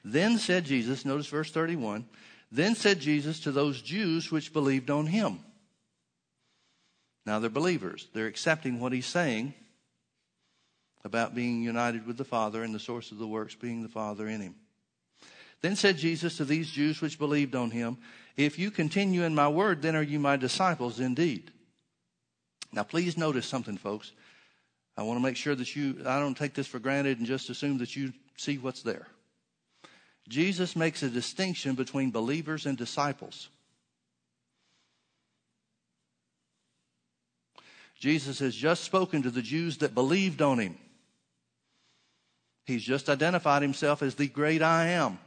Then 0.04 0.38
said 0.38 0.66
Jesus, 0.66 1.06
notice 1.06 1.28
verse 1.28 1.52
31, 1.52 2.06
then 2.52 2.76
said 2.76 3.00
Jesus 3.00 3.42
to 3.42 3.52
those 3.52 3.82
Jews 3.82 4.32
which 4.32 4.54
believed 4.54 4.90
on 4.90 5.08
him. 5.08 5.40
Now 7.26 7.40
they're 7.40 7.50
believers. 7.50 8.08
They're 8.14 8.28
accepting 8.28 8.80
what 8.80 8.94
he's 8.94 9.06
saying 9.06 9.54
about 11.04 11.36
being 11.36 11.62
united 11.62 12.08
with 12.08 12.18
the 12.18 12.24
Father 12.24 12.64
and 12.64 12.74
the 12.74 12.80
source 12.80 13.12
of 13.12 13.18
the 13.18 13.28
works 13.28 13.56
being 13.56 13.84
the 13.84 13.90
Father 13.90 14.28
in 14.28 14.42
him. 14.42 14.56
Then 15.62 15.76
said 15.76 15.98
Jesus 15.98 16.38
to 16.38 16.46
these 16.46 16.70
Jews 16.70 17.02
which 17.02 17.20
believed 17.20 17.56
on 17.56 17.72
him, 17.72 17.98
If 18.36 18.60
you 18.60 18.72
continue 18.72 19.24
in 19.24 19.36
my 19.36 19.48
word, 19.48 19.82
then 19.82 19.96
are 19.96 20.04
you 20.04 20.20
my 20.20 20.38
disciples 20.38 21.00
indeed. 21.00 21.52
Now, 22.72 22.84
please 22.84 23.18
notice 23.18 23.46
something, 23.46 23.78
folks. 23.78 24.12
I 24.98 25.04
want 25.04 25.20
to 25.20 25.24
make 25.24 25.38
sure 25.38 25.54
that 25.54 25.76
you, 25.76 25.98
I 26.06 26.20
don't 26.20 26.36
take 26.36 26.56
this 26.56 26.68
for 26.68 26.80
granted 26.80 27.20
and 27.20 27.28
just 27.28 27.50
assume 27.50 27.78
that 27.78 27.96
you 27.96 28.14
see 28.36 28.58
what's 28.58 28.82
there. 28.82 29.08
Jesus 30.28 30.76
makes 30.76 31.04
a 31.04 31.10
distinction 31.10 31.76
between 31.76 32.12
believers 32.12 32.66
and 32.66 32.78
disciples. 32.78 33.50
Jesus 38.00 38.40
has 38.40 38.56
just 38.56 38.84
spoken 38.84 39.24
to 39.24 39.30
the 39.30 39.42
Jews 39.42 39.78
that 39.78 39.96
believed 39.96 40.42
on 40.42 40.60
him. 40.60 40.78
He's 42.66 42.84
just 42.84 43.08
identified 43.08 43.62
himself 43.62 44.04
as 44.04 44.16
the 44.16 44.28
great 44.28 44.62
I 44.62 44.88
am 44.88 45.20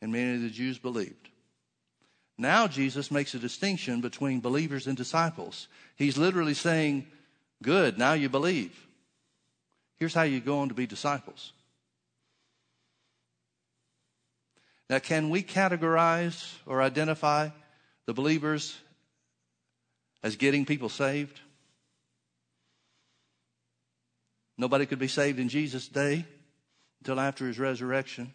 and 0.00 0.12
many 0.12 0.34
of 0.34 0.42
the 0.42 0.50
Jews 0.50 0.78
believed. 0.78 1.28
Now 2.36 2.68
Jesus 2.68 3.10
makes 3.10 3.34
a 3.34 3.38
distinction 3.38 4.00
between 4.00 4.40
believers 4.40 4.86
and 4.86 4.96
disciples. 4.96 5.68
He's 5.96 6.16
literally 6.16 6.54
saying, 6.54 7.06
Good, 7.62 7.98
now 7.98 8.12
you 8.12 8.28
believe. 8.28 8.86
Here's 9.96 10.14
how 10.14 10.22
you 10.22 10.40
go 10.40 10.60
on 10.60 10.68
to 10.68 10.74
be 10.74 10.86
disciples. 10.86 11.52
Now, 14.88 15.00
can 15.00 15.28
we 15.28 15.42
categorize 15.42 16.54
or 16.64 16.80
identify 16.80 17.50
the 18.06 18.14
believers 18.14 18.76
as 20.22 20.36
getting 20.36 20.64
people 20.64 20.88
saved? 20.88 21.40
Nobody 24.56 24.86
could 24.86 24.98
be 24.98 25.08
saved 25.08 25.38
in 25.38 25.48
Jesus' 25.48 25.88
day 25.88 26.24
until 27.00 27.20
after 27.20 27.46
his 27.46 27.58
resurrection. 27.58 28.32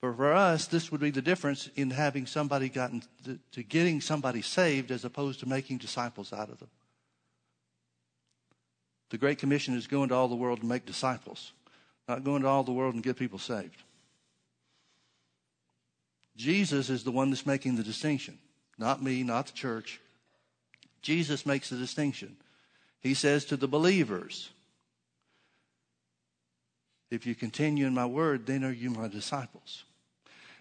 But 0.00 0.16
for 0.16 0.32
us, 0.32 0.66
this 0.66 0.90
would 0.90 1.00
be 1.00 1.10
the 1.10 1.22
difference 1.22 1.68
in 1.76 1.90
having 1.90 2.26
somebody 2.26 2.68
gotten 2.68 3.02
to, 3.24 3.38
to 3.52 3.62
getting 3.62 4.00
somebody 4.00 4.42
saved 4.42 4.90
as 4.90 5.04
opposed 5.04 5.40
to 5.40 5.48
making 5.48 5.78
disciples 5.78 6.32
out 6.32 6.48
of 6.48 6.58
them. 6.58 6.70
The 9.10 9.18
Great 9.18 9.38
Commission 9.38 9.76
is 9.76 9.86
going 9.86 10.08
to 10.08 10.14
all 10.14 10.28
the 10.28 10.34
world 10.34 10.60
and 10.60 10.68
make 10.68 10.86
disciples, 10.86 11.52
not 12.08 12.24
going 12.24 12.42
to 12.42 12.48
all 12.48 12.64
the 12.64 12.72
world 12.72 12.94
and 12.94 13.02
get 13.02 13.16
people 13.16 13.38
saved. 13.38 13.82
Jesus 16.36 16.90
is 16.90 17.04
the 17.04 17.12
one 17.12 17.30
that's 17.30 17.46
making 17.46 17.76
the 17.76 17.82
distinction, 17.82 18.38
not 18.78 19.02
me, 19.02 19.22
not 19.22 19.46
the 19.46 19.52
church. 19.52 20.00
Jesus 21.02 21.46
makes 21.46 21.70
the 21.70 21.76
distinction. 21.76 22.36
He 23.00 23.14
says 23.14 23.44
to 23.46 23.56
the 23.56 23.68
believers, 23.68 24.50
if 27.10 27.24
you 27.24 27.34
continue 27.34 27.86
in 27.86 27.94
my 27.94 28.06
word, 28.06 28.46
then 28.46 28.64
are 28.64 28.72
you 28.72 28.90
my 28.90 29.06
disciples. 29.06 29.84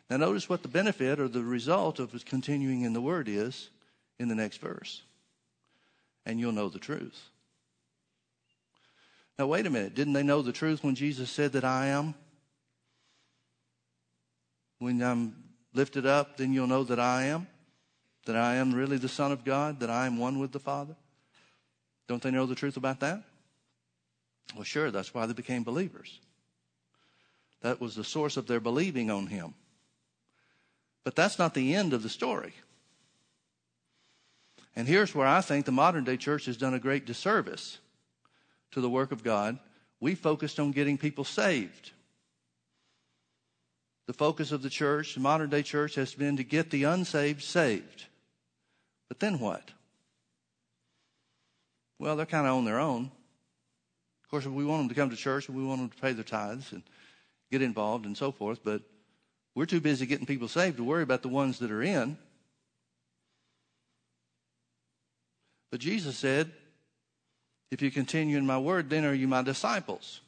Now, 0.09 0.17
notice 0.17 0.47
what 0.47 0.61
the 0.61 0.67
benefit 0.67 1.19
or 1.19 1.27
the 1.27 1.43
result 1.43 1.99
of 1.99 2.23
continuing 2.25 2.81
in 2.81 2.93
the 2.93 3.01
word 3.01 3.27
is 3.27 3.69
in 4.19 4.27
the 4.27 4.35
next 4.35 4.57
verse. 4.57 5.01
And 6.25 6.39
you'll 6.39 6.51
know 6.51 6.69
the 6.69 6.79
truth. 6.79 7.29
Now, 9.37 9.47
wait 9.47 9.65
a 9.65 9.69
minute. 9.69 9.95
Didn't 9.95 10.13
they 10.13 10.23
know 10.23 10.41
the 10.41 10.53
truth 10.53 10.83
when 10.83 10.95
Jesus 10.95 11.29
said 11.29 11.53
that 11.53 11.65
I 11.65 11.87
am? 11.87 12.15
When 14.79 15.01
I'm 15.01 15.35
lifted 15.73 16.05
up, 16.05 16.37
then 16.37 16.53
you'll 16.53 16.67
know 16.67 16.83
that 16.85 16.99
I 16.99 17.25
am. 17.25 17.47
That 18.25 18.37
I 18.37 18.55
am 18.55 18.73
really 18.73 18.97
the 18.97 19.09
Son 19.09 19.31
of 19.31 19.43
God, 19.43 19.81
that 19.81 19.89
I 19.89 20.05
am 20.05 20.17
one 20.17 20.39
with 20.39 20.51
the 20.51 20.59
Father. 20.59 20.95
Don't 22.07 22.21
they 22.21 22.31
know 22.31 22.45
the 22.45 22.55
truth 22.55 22.77
about 22.77 23.01
that? 23.01 23.23
Well, 24.53 24.63
sure, 24.63 24.91
that's 24.91 25.13
why 25.13 25.25
they 25.25 25.33
became 25.33 25.63
believers. 25.63 26.19
That 27.61 27.81
was 27.81 27.95
the 27.95 28.03
source 28.03 28.37
of 28.37 28.47
their 28.47 28.59
believing 28.59 29.09
on 29.09 29.27
him. 29.27 29.53
But 31.03 31.15
that's 31.15 31.37
not 31.37 31.53
the 31.53 31.75
end 31.75 31.93
of 31.93 32.03
the 32.03 32.09
story. 32.09 32.53
And 34.75 34.87
here's 34.87 35.15
where 35.15 35.27
I 35.27 35.41
think 35.41 35.65
the 35.65 35.71
modern 35.71 36.03
day 36.03 36.17
church 36.17 36.45
has 36.45 36.57
done 36.57 36.73
a 36.73 36.79
great 36.79 37.05
disservice 37.05 37.79
to 38.75 38.81
the 38.81 38.89
work 38.89 39.11
of 39.13 39.23
God. 39.23 39.57
We 40.01 40.15
focused 40.15 40.59
on 40.59 40.71
getting 40.71 40.97
people 40.97 41.23
saved. 41.23 41.91
The 44.07 44.13
focus 44.13 44.51
of 44.51 44.61
the 44.61 44.69
church, 44.69 45.15
the 45.15 45.21
modern 45.21 45.49
day 45.49 45.63
church, 45.63 45.95
has 45.95 46.13
been 46.13 46.37
to 46.37 46.43
get 46.43 46.69
the 46.69 46.83
unsaved 46.83 47.41
saved. 47.41 48.05
But 49.07 49.19
then 49.19 49.39
what? 49.39 49.71
Well, 51.99 52.17
they're 52.17 52.25
kind 52.25 52.45
of 52.45 52.55
on 52.55 52.65
their 52.65 52.79
own. 52.79 53.05
Of 54.25 54.29
course, 54.29 54.45
we 54.45 54.65
want 54.65 54.81
them 54.81 54.89
to 54.89 54.95
come 54.95 55.09
to 55.09 55.15
church 55.15 55.47
and 55.47 55.57
we 55.57 55.63
want 55.63 55.79
them 55.79 55.89
to 55.89 56.01
pay 56.01 56.11
their 56.11 56.25
tithes 56.25 56.73
and 56.73 56.83
get 57.49 57.61
involved 57.61 58.05
and 58.05 58.17
so 58.17 58.33
forth, 58.33 58.59
but 58.61 58.81
we're 59.55 59.65
too 59.65 59.79
busy 59.79 60.05
getting 60.05 60.25
people 60.25 60.49
saved 60.49 60.77
to 60.77 60.83
worry 60.83 61.03
about 61.03 61.21
the 61.21 61.29
ones 61.29 61.59
that 61.59 61.71
are 61.71 61.81
in. 61.81 62.17
But 65.71 65.79
Jesus 65.79 66.17
said, 66.17 66.51
If 67.71 67.81
you 67.81 67.91
continue 67.91 68.37
in 68.37 68.45
my 68.45 68.57
word, 68.57 68.89
then 68.89 69.05
are 69.05 69.13
you 69.13 69.27
my 69.27 69.41
disciples. 69.41 70.21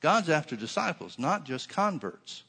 God's 0.00 0.28
after 0.28 0.56
disciples, 0.56 1.18
not 1.18 1.44
just 1.44 1.68
converts. 1.68 2.42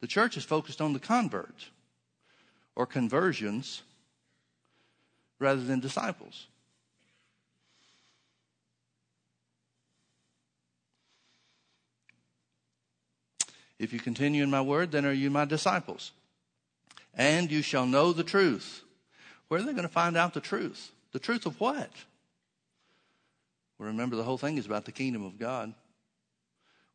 The 0.00 0.06
church 0.06 0.36
is 0.36 0.44
focused 0.44 0.80
on 0.82 0.92
the 0.92 0.98
convert 0.98 1.70
or 2.76 2.86
conversions 2.86 3.82
rather 5.38 5.62
than 5.62 5.80
disciples. 5.80 6.46
If 13.78 13.92
you 13.92 13.98
continue 13.98 14.42
in 14.42 14.50
my 14.50 14.60
word, 14.60 14.92
then 14.92 15.04
are 15.04 15.12
you 15.12 15.30
my 15.30 15.44
disciples. 15.44 16.12
And 17.14 17.50
you 17.50 17.62
shall 17.62 17.86
know 17.86 18.12
the 18.12 18.24
truth. 18.24 18.83
Where 19.54 19.62
are 19.62 19.66
they 19.66 19.70
going 19.70 19.84
to 19.84 19.88
find 19.88 20.16
out 20.16 20.34
the 20.34 20.40
truth? 20.40 20.90
The 21.12 21.20
truth 21.20 21.46
of 21.46 21.60
what? 21.60 21.88
Well, 23.78 23.86
remember, 23.86 24.16
the 24.16 24.24
whole 24.24 24.36
thing 24.36 24.58
is 24.58 24.66
about 24.66 24.84
the 24.84 24.90
kingdom 24.90 25.24
of 25.24 25.38
God, 25.38 25.72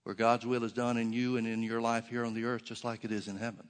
where 0.03 0.13
God's 0.13 0.45
will 0.45 0.65
is 0.65 0.73
done 0.73 0.97
in 0.97 1.13
you 1.13 1.37
and 1.37 1.47
in 1.47 1.63
your 1.63 1.79
life 1.79 2.09
here 2.09 2.25
on 2.25 2.33
the 2.33 2.43
earth, 2.43 2.65
just 2.65 2.83
like 2.83 3.05
it 3.05 3.13
is 3.13 3.29
in 3.29 3.37
heaven. 3.37 3.65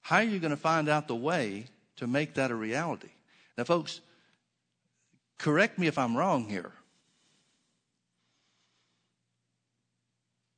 How 0.00 0.18
are 0.18 0.22
you 0.22 0.38
going 0.38 0.52
to 0.52 0.56
find 0.56 0.88
out 0.88 1.08
the 1.08 1.16
way 1.16 1.64
to 1.96 2.06
make 2.06 2.34
that 2.34 2.52
a 2.52 2.54
reality? 2.54 3.10
Now, 3.58 3.64
folks, 3.64 4.00
correct 5.36 5.76
me 5.76 5.88
if 5.88 5.98
I'm 5.98 6.16
wrong 6.16 6.48
here. 6.48 6.70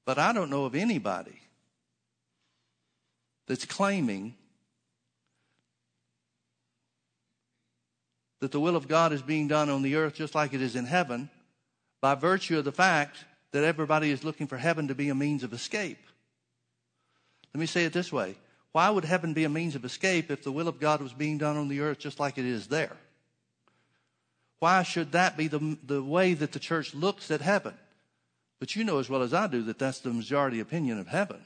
But 0.05 0.19
I 0.19 0.35
don't 0.35 0.51
know 0.51 0.67
of 0.67 0.75
anybody 0.75 1.41
that's 3.47 3.65
claiming 3.65 4.35
that 8.41 8.53
the 8.53 8.61
will 8.61 8.77
of 8.77 8.89
God 8.89 9.13
is 9.13 9.23
being 9.23 9.49
done 9.49 9.71
on 9.71 9.83
the 9.83 9.95
earth 9.95 10.15
just 10.15 10.35
like 10.35 10.53
it 10.53 10.61
is 10.61 10.77
in 10.77 10.87
heaven 10.87 11.31
by 12.01 12.15
virtue 12.15 12.59
of 12.59 12.65
the 12.65 12.73
fact 12.73 13.25
that 13.53 13.65
everybody 13.65 14.11
is 14.11 14.25
looking 14.25 14.47
for 14.47 14.59
heaven 14.59 14.89
to 14.89 14.95
be 14.95 15.09
a 15.09 15.15
means 15.15 15.43
of 15.43 15.53
escape. 15.53 15.99
Let 17.55 17.61
me 17.61 17.67
say 17.67 17.85
it 17.85 17.93
this 17.93 18.13
way. 18.13 18.37
Why 18.73 18.91
would 18.91 19.07
heaven 19.07 19.33
be 19.33 19.45
a 19.45 19.49
means 19.49 19.75
of 19.75 19.85
escape 19.85 20.31
if 20.31 20.45
the 20.45 20.53
will 20.53 20.69
of 20.69 20.79
God 20.79 21.01
was 21.01 21.15
being 21.15 21.39
done 21.39 21.57
on 21.57 21.69
the 21.69 21.81
earth 21.81 21.99
just 21.99 22.21
like 22.21 22.37
it 22.37 22.45
is 22.45 22.67
there? 22.67 22.97
Why 24.59 24.83
should 24.83 25.13
that 25.13 25.37
be 25.37 25.49
the, 25.49 25.79
the 25.83 26.03
way 26.03 26.35
that 26.35 26.53
the 26.53 26.59
church 26.59 26.95
looks 26.95 27.31
at 27.31 27.41
heaven? 27.41 27.75
But 28.59 28.77
you 28.77 28.85
know 28.85 28.99
as 28.99 29.09
well 29.09 29.23
as 29.23 29.33
I 29.33 29.47
do 29.47 29.63
that 29.63 29.79
that's 29.79 30.01
the 30.01 30.11
majority 30.11 30.61
opinion 30.61 30.99
of 30.99 31.09
heaven. 31.09 31.43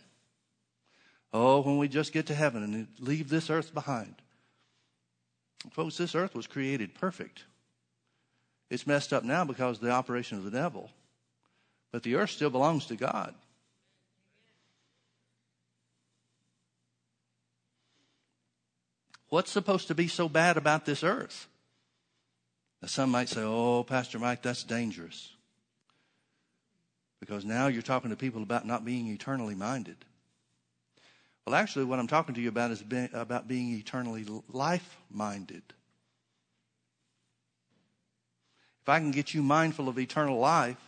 Oh, 1.33 1.61
when 1.61 1.79
we 1.79 1.87
just 1.87 2.12
get 2.12 2.26
to 2.26 2.35
heaven 2.35 2.62
and 2.64 2.88
leave 2.98 3.29
this 3.29 3.50
earth 3.50 3.72
behind. 3.72 4.16
Folks, 5.68 5.99
this 5.99 6.14
earth 6.14 6.35
was 6.35 6.46
created 6.46 6.94
perfect. 6.94 7.44
It's 8.70 8.87
messed 8.87 9.12
up 9.12 9.25
now 9.25 9.44
because 9.44 9.77
of 9.77 9.85
the 9.85 9.90
operation 9.90 10.38
of 10.38 10.44
the 10.44 10.51
devil. 10.51 10.90
But 11.92 12.03
the 12.03 12.14
earth 12.14 12.31
still 12.31 12.51
belongs 12.51 12.87
to 12.87 12.96
God. 12.96 13.35
What's 19.29 19.51
supposed 19.51 19.88
to 19.88 19.94
be 19.94 20.09
so 20.09 20.29
bad 20.29 20.57
about 20.57 20.87
this 20.87 21.05
earth? 21.05 21.46
Now, 22.83 22.88
some 22.88 23.11
might 23.11 23.29
say, 23.29 23.42
oh, 23.42 23.85
Pastor 23.85 24.18
Mike, 24.18 24.42
that's 24.42 24.64
dangerous. 24.64 25.33
Because 27.20 27.44
now 27.44 27.66
you're 27.66 27.83
talking 27.83 28.11
to 28.11 28.16
people 28.16 28.42
about 28.42 28.66
not 28.66 28.85
being 28.85 29.09
eternally 29.09 29.55
minded. 29.55 29.96
Well, 31.46 31.55
actually, 31.55 31.85
what 31.85 31.98
I'm 31.98 32.07
talking 32.07 32.35
to 32.35 32.40
you 32.40 32.48
about 32.48 32.70
is 32.70 32.83
being, 32.83 33.09
about 33.12 33.48
being 33.48 33.72
eternally 33.72 34.26
life 34.53 34.98
minded. 35.11 35.62
If 38.83 38.88
I 38.88 38.98
can 38.98 39.11
get 39.11 39.35
you 39.35 39.42
mindful 39.42 39.88
of 39.88 39.98
eternal 39.98 40.38
life 40.38 40.81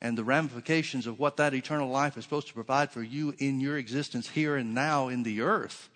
and 0.00 0.16
the 0.16 0.24
ramifications 0.24 1.06
of 1.06 1.18
what 1.18 1.36
that 1.36 1.54
eternal 1.54 1.88
life 1.88 2.16
is 2.16 2.24
supposed 2.24 2.48
to 2.48 2.54
provide 2.54 2.90
for 2.90 3.02
you 3.02 3.34
in 3.38 3.60
your 3.60 3.76
existence 3.76 4.28
here 4.28 4.56
and 4.56 4.74
now 4.74 5.08
in 5.08 5.22
the 5.22 5.42
earth, 5.42 5.88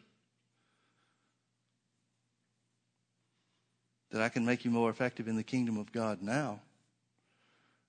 that 4.10 4.22
I 4.22 4.28
can 4.28 4.44
make 4.44 4.64
you 4.64 4.70
more 4.70 4.90
effective 4.90 5.26
in 5.26 5.36
the 5.36 5.42
kingdom 5.42 5.76
of 5.76 5.90
God 5.90 6.22
now. 6.22 6.60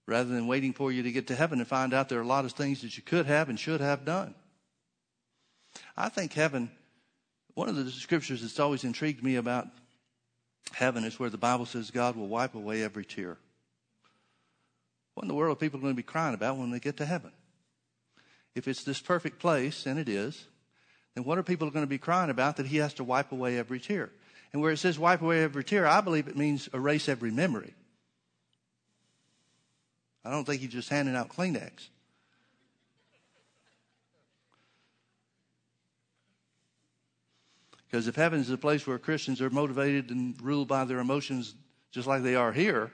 Rather 0.08 0.30
than 0.30 0.48
waiting 0.48 0.74
for 0.74 0.92
you 0.92 1.04
to 1.04 1.12
get 1.12 1.28
to 1.28 1.36
heaven 1.36 1.60
and 1.60 1.68
find 1.68 1.94
out 1.94 2.10
there 2.10 2.20
are 2.20 2.24
a 2.24 2.28
lot 2.28 2.46
of 2.46 2.54
things 2.54 2.82
that 2.82 2.96
you 2.98 3.04
could 3.04 3.26
have 3.26 3.50
and 3.50 3.60
should 3.60 3.82
have 3.82 4.06
done. 4.06 4.34
I 5.98 6.10
think 6.10 6.34
heaven, 6.34 6.70
one 7.54 7.70
of 7.70 7.76
the 7.76 7.90
scriptures 7.90 8.42
that's 8.42 8.60
always 8.60 8.84
intrigued 8.84 9.24
me 9.24 9.36
about 9.36 9.68
heaven 10.74 11.04
is 11.04 11.20
where 11.20 11.30
the 11.30 11.38
Bible 11.38 11.66
says 11.66 11.92
God 11.92 12.16
will 12.16 12.28
wipe 12.28 12.56
away 12.56 12.84
every 12.84 13.06
tear. 13.06 13.38
What 15.14 15.24
in 15.24 15.28
the 15.30 15.34
world 15.34 15.56
are 15.56 15.60
people 15.60 15.80
going 15.80 15.94
to 15.94 15.98
be 15.98 16.04
crying 16.04 16.34
about 16.36 16.58
when 16.58 16.72
they 16.72 16.80
get 16.80 16.98
to 16.98 17.06
heaven? 17.06 17.32
If 18.54 18.68
it's 18.68 18.84
this 18.84 19.00
perfect 19.00 19.40
place, 19.40 19.86
and 19.86 19.98
it 19.98 20.10
is, 20.10 20.46
then 21.14 21.24
what 21.24 21.38
are 21.38 21.44
people 21.44 21.70
going 21.72 21.86
to 21.86 21.90
be 21.90 21.98
crying 21.98 22.30
about 22.30 22.58
that 22.58 22.68
he 22.68 22.78
has 22.78 22.94
to 22.96 23.04
wipe 23.04 23.32
away 23.32 23.58
every 23.58 23.80
tear? 23.80 24.12
And 24.52 24.62
where 24.62 24.72
it 24.72 24.78
says 24.78 25.00
wipe 25.00 25.22
away 25.22 25.44
every 25.44 25.64
tear, 25.64 25.88
I 25.88 26.02
believe 26.02 26.28
it 26.28 26.38
means 26.38 26.70
erase 26.74 27.08
every 27.08 27.32
memory. 27.32 27.74
I 30.24 30.32
don't 30.32 30.46
think 30.46 30.62
he's 30.62 30.72
just 30.72 30.90
handing 30.90 31.16
out 31.16 31.30
Kleenex. 31.30 31.90
Because 37.96 38.10
if 38.10 38.16
heaven 38.18 38.42
is 38.42 38.50
a 38.50 38.58
place 38.58 38.86
where 38.86 39.00
Christians 39.00 39.40
are 39.40 39.50
motivated 39.50 40.10
and 40.10 40.36
ruled 40.42 40.68
by 40.68 40.84
their 40.84 41.00
emotions 41.00 41.56
just 41.94 42.08
like 42.08 42.24
they 42.24 42.36
are 42.36 42.52
here, 42.52 42.92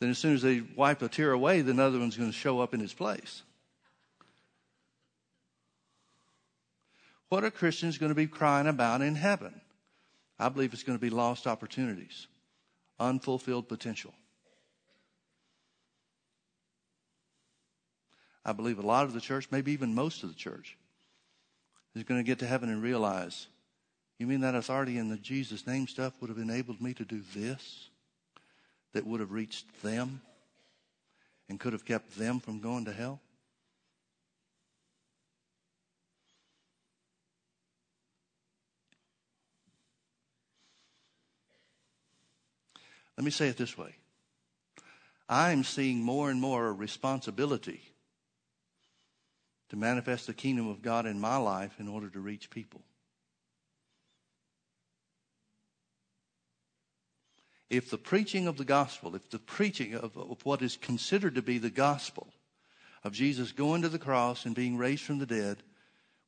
then 0.00 0.10
as 0.10 0.18
soon 0.18 0.34
as 0.34 0.42
they 0.42 0.60
wipe 0.60 1.02
a 1.02 1.08
tear 1.08 1.30
away, 1.30 1.60
the 1.60 1.80
other 1.80 2.00
one's 2.00 2.16
going 2.16 2.28
to 2.28 2.36
show 2.36 2.58
up 2.58 2.74
in 2.74 2.80
its 2.80 2.92
place. 2.92 3.44
What 7.28 7.44
are 7.44 7.50
Christians 7.52 7.96
going 7.96 8.08
to 8.08 8.16
be 8.16 8.26
crying 8.26 8.66
about 8.66 9.02
in 9.02 9.14
heaven? 9.14 9.60
I 10.36 10.48
believe 10.48 10.72
it's 10.72 10.82
going 10.82 10.98
to 10.98 11.00
be 11.00 11.10
lost 11.10 11.46
opportunities, 11.46 12.26
unfulfilled 12.98 13.68
potential. 13.68 14.12
I 18.44 18.52
believe 18.52 18.80
a 18.80 18.82
lot 18.82 19.04
of 19.04 19.12
the 19.12 19.20
church, 19.20 19.46
maybe 19.52 19.70
even 19.70 19.94
most 19.94 20.24
of 20.24 20.28
the 20.28 20.34
church, 20.34 20.76
is 21.94 22.02
going 22.02 22.18
to 22.18 22.26
get 22.26 22.40
to 22.40 22.48
heaven 22.48 22.68
and 22.68 22.82
realize 22.82 23.46
you 24.18 24.26
mean 24.26 24.40
that 24.40 24.54
authority 24.54 24.98
in 24.98 25.08
the 25.08 25.16
Jesus 25.16 25.66
name 25.66 25.86
stuff 25.86 26.12
would 26.20 26.28
have 26.28 26.38
enabled 26.38 26.80
me 26.80 26.92
to 26.94 27.04
do 27.04 27.22
this? 27.34 27.88
That 28.94 29.06
would 29.06 29.20
have 29.20 29.32
reached 29.32 29.82
them 29.82 30.22
and 31.48 31.60
could 31.60 31.72
have 31.72 31.84
kept 31.84 32.18
them 32.18 32.40
from 32.40 32.60
going 32.60 32.84
to 32.86 32.92
hell? 32.92 33.20
Let 43.16 43.24
me 43.24 43.30
say 43.32 43.48
it 43.48 43.56
this 43.56 43.76
way 43.76 43.96
I'm 45.28 45.64
seeing 45.64 46.02
more 46.02 46.30
and 46.30 46.40
more 46.40 46.68
a 46.68 46.72
responsibility 46.72 47.82
to 49.68 49.76
manifest 49.76 50.26
the 50.26 50.34
kingdom 50.34 50.68
of 50.68 50.82
God 50.82 51.04
in 51.04 51.20
my 51.20 51.36
life 51.36 51.74
in 51.78 51.88
order 51.88 52.08
to 52.08 52.20
reach 52.20 52.48
people. 52.48 52.80
If 57.70 57.90
the 57.90 57.98
preaching 57.98 58.46
of 58.46 58.56
the 58.56 58.64
gospel, 58.64 59.14
if 59.14 59.28
the 59.30 59.38
preaching 59.38 59.94
of, 59.94 60.16
of, 60.16 60.44
what 60.44 60.62
is 60.62 60.76
considered 60.76 61.34
to 61.34 61.42
be 61.42 61.58
the 61.58 61.70
gospel 61.70 62.28
of 63.04 63.12
Jesus 63.12 63.52
going 63.52 63.82
to 63.82 63.88
the 63.88 63.98
cross 63.98 64.46
and 64.46 64.54
being 64.54 64.76
raised 64.76 65.02
from 65.02 65.18
the 65.18 65.26
dead 65.26 65.58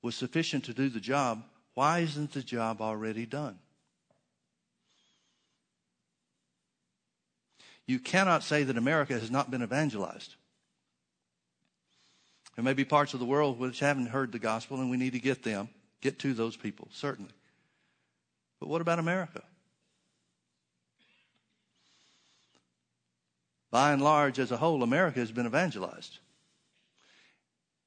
was 0.03 0.15
sufficient 0.15 0.65
to 0.65 0.75
do 0.75 0.89
the 0.89 1.01
job, 1.01 1.43
why 1.75 2.01
isn't 2.01 2.33
the 2.33 2.43
job 2.43 2.83
already 2.83 3.25
done? 3.27 3.59
You 7.87 7.99
cannot 7.99 8.45
say 8.45 8.63
that 8.63 8.77
America 8.77 9.15
has 9.15 9.31
not 9.31 9.51
been 9.51 9.63
evangelized. 9.63 10.37
There 12.55 12.65
may 12.65 12.75
be 12.75 12.85
parts 12.85 13.15
of 13.15 13.21
the 13.21 13.27
world 13.27 13.59
which 13.59 13.81
haven't 13.81 14.07
heard 14.07 14.33
the 14.33 14.39
gospel, 14.39 14.81
and 14.81 14.91
we 14.91 14.97
need 14.97 15.15
to 15.15 15.19
get 15.19 15.43
them, 15.43 15.71
get 16.01 16.19
to 16.21 16.35
those 16.35 16.57
people, 16.57 16.89
certainly. 16.93 17.33
But 18.61 18.69
what 18.69 18.83
about 18.83 18.99
America? 18.99 19.43
By 23.71 23.93
and 23.93 24.03
large, 24.03 24.39
as 24.39 24.51
a 24.51 24.57
whole, 24.57 24.83
America 24.83 25.21
has 25.21 25.31
been 25.31 25.47
evangelized. 25.47 26.19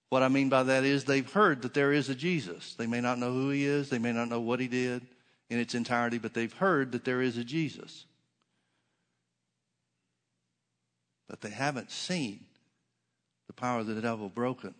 What 0.10 0.24
I 0.24 0.30
mean 0.30 0.48
by 0.50 0.64
that 0.64 0.84
is 0.84 1.04
they've 1.04 1.32
heard 1.32 1.64
that 1.64 1.74
there 1.74 1.92
is 1.92 2.08
a 2.08 2.16
Jesus. 2.16 2.76
They 2.76 2.88
may 2.88 3.02
not 3.02 3.18
know 3.18 3.34
who 3.34 3.50
he 3.50 3.66
is, 3.66 3.90
they 3.90 4.00
may 4.00 4.14
not 4.14 4.30
know 4.30 4.40
what 4.40 4.60
he 4.60 4.68
did 4.68 5.06
in 5.50 5.60
its 5.60 5.76
entirety, 5.76 6.20
but 6.20 6.34
they've 6.34 6.54
heard 6.54 6.92
that 6.92 7.04
there 7.04 7.22
is 7.22 7.38
a 7.38 7.44
Jesus. 7.44 8.06
But 11.28 11.42
they 11.42 11.50
haven't 11.50 11.92
seen 11.92 12.46
the 13.48 13.54
power 13.54 13.80
of 13.80 13.88
the 13.88 14.02
devil 14.02 14.30
broken 14.30 14.76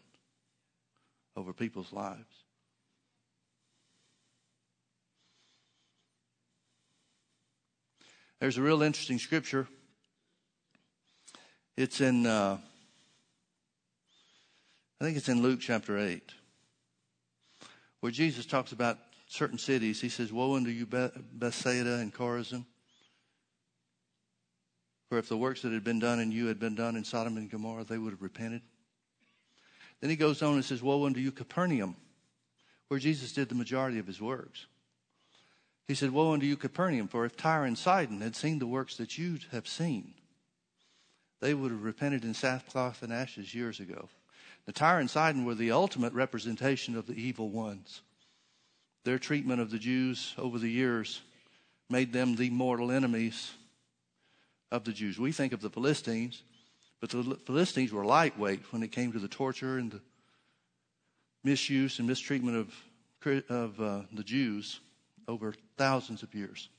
over 1.36 1.52
people's 1.52 1.92
lives. 1.92 2.22
There's 8.40 8.58
a 8.58 8.62
real 8.62 8.84
interesting 8.84 9.20
scripture 9.20 9.68
it's 11.76 12.02
in, 12.02 12.26
uh, 12.26 12.58
I 15.00 15.04
think 15.04 15.18
it's 15.18 15.30
in 15.30 15.42
Luke 15.42 15.60
chapter 15.60 15.98
8, 15.98 16.22
where 18.00 18.12
Jesus 18.12 18.46
talks 18.46 18.72
about 18.72 18.98
certain 19.28 19.58
cities. 19.58 20.00
He 20.00 20.10
says, 20.10 20.32
Woe 20.32 20.56
unto 20.56 20.70
you, 20.70 20.86
Bethsaida 20.86 21.96
and 21.96 22.14
Chorazin. 22.14 22.66
For 25.10 25.18
if 25.18 25.30
the 25.30 25.38
works 25.38 25.62
that 25.62 25.74
had 25.74 25.84
been 25.84 26.00
done 26.00 26.20
in 26.20 26.32
you 26.32 26.48
had 26.48 26.60
been 26.60 26.76
done 26.76 26.96
in 26.96 27.04
Sodom 27.04 27.38
and 27.38 27.50
Gomorrah, 27.50 27.84
they 27.84 27.98
would 27.98 28.14
have 28.14 28.22
repented. 28.22 28.62
Then 30.02 30.10
he 30.10 30.16
goes 30.16 30.42
on 30.42 30.56
and 30.56 30.66
says, 30.66 30.84
Woe 30.84 31.06
unto 31.06 31.20
you, 31.20 31.32
Capernaum, 31.32 31.96
where 32.88 33.00
Jesus 33.00 33.32
did 33.32 33.50
the 33.50 33.56
majority 33.56 34.00
of 34.00 34.08
his 34.08 34.22
works. 34.22 34.68
He 35.88 35.96
said, 35.96 36.12
Woe 36.12 36.34
unto 36.34 36.46
you, 36.46 36.56
Capernaum, 36.56 37.08
for 37.08 37.26
if 37.26 37.36
Tyre 37.36 37.66
and 37.66 37.78
Sidon 37.78 38.22
had 38.22 38.36
seen 38.36 38.60
the 38.60 38.68
works 38.68 38.98
that 38.98 39.18
you 39.18 39.40
have 39.52 39.68
seen, 39.68 40.14
they 41.44 41.54
would 41.54 41.72
have 41.72 41.84
repented 41.84 42.24
in 42.24 42.34
sackcloth 42.34 43.04
and 43.04 43.12
ashes 43.12 43.54
years 43.54 43.82
ago. 43.82 44.08
The 44.66 44.72
Tyre 44.72 45.00
and 45.00 45.10
Sidon 45.10 45.44
were 45.44 45.56
the 45.56 45.72
ultimate 45.72 46.14
representation 46.14 46.96
of 46.96 47.06
the 47.06 47.16
evil 47.16 47.50
ones. 47.50 48.02
Their 49.04 49.20
treatment 49.20 49.60
of 49.60 49.70
the 49.70 49.78
Jews 49.78 50.34
over 50.38 50.58
the 50.58 50.72
years 50.72 51.20
made 51.90 52.14
them 52.14 52.38
the 52.38 52.50
mortal 52.50 52.92
enemies 52.92 53.52
of 54.72 54.86
the 54.86 54.94
Jews. 54.94 55.20
We 55.20 55.34
think 55.34 55.52
of 55.52 55.60
the 55.60 55.70
Philistines, 55.70 56.44
but 57.02 57.10
the 57.10 57.38
Philistines 57.46 57.92
were 57.92 58.06
lightweight 58.06 58.62
when 58.72 58.82
it 58.82 58.94
came 58.94 59.12
to 59.12 59.20
the 59.20 59.28
torture 59.28 59.78
and 59.78 59.92
the 59.92 60.02
misuse 61.44 62.00
and 62.00 62.08
mistreatment 62.08 62.56
of, 62.56 63.44
of 63.50 63.82
uh, 63.82 64.02
the 64.14 64.24
Jews 64.24 64.80
over 65.28 65.54
thousands 65.76 66.24
of 66.24 66.34
years. 66.34 66.70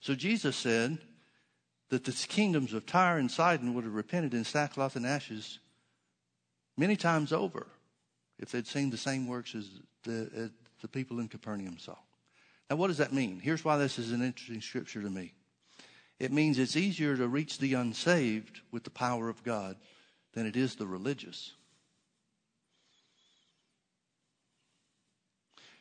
So 0.00 0.14
Jesus 0.14 0.56
said, 0.56 0.96
that 1.90 2.04
the 2.04 2.12
kingdoms 2.28 2.72
of 2.72 2.86
Tyre 2.86 3.18
and 3.18 3.30
Sidon 3.30 3.74
would 3.74 3.84
have 3.84 3.94
repented 3.94 4.34
in 4.34 4.44
sackcloth 4.44 4.96
and 4.96 5.06
ashes 5.06 5.58
many 6.76 6.96
times 6.96 7.32
over 7.32 7.66
if 8.38 8.50
they'd 8.50 8.66
seen 8.66 8.90
the 8.90 8.96
same 8.96 9.28
works 9.28 9.54
as 9.54 9.68
the, 10.02 10.50
the 10.80 10.88
people 10.88 11.20
in 11.20 11.28
Capernaum 11.28 11.78
saw. 11.78 11.96
Now, 12.70 12.76
what 12.76 12.88
does 12.88 12.98
that 12.98 13.12
mean? 13.12 13.40
Here's 13.40 13.64
why 13.64 13.76
this 13.76 13.98
is 13.98 14.12
an 14.12 14.22
interesting 14.22 14.60
scripture 14.60 15.02
to 15.02 15.10
me. 15.10 15.34
It 16.18 16.32
means 16.32 16.58
it's 16.58 16.76
easier 16.76 17.16
to 17.16 17.28
reach 17.28 17.58
the 17.58 17.74
unsaved 17.74 18.60
with 18.70 18.84
the 18.84 18.90
power 18.90 19.28
of 19.28 19.42
God 19.44 19.76
than 20.32 20.46
it 20.46 20.56
is 20.56 20.76
the 20.76 20.86
religious. 20.86 21.52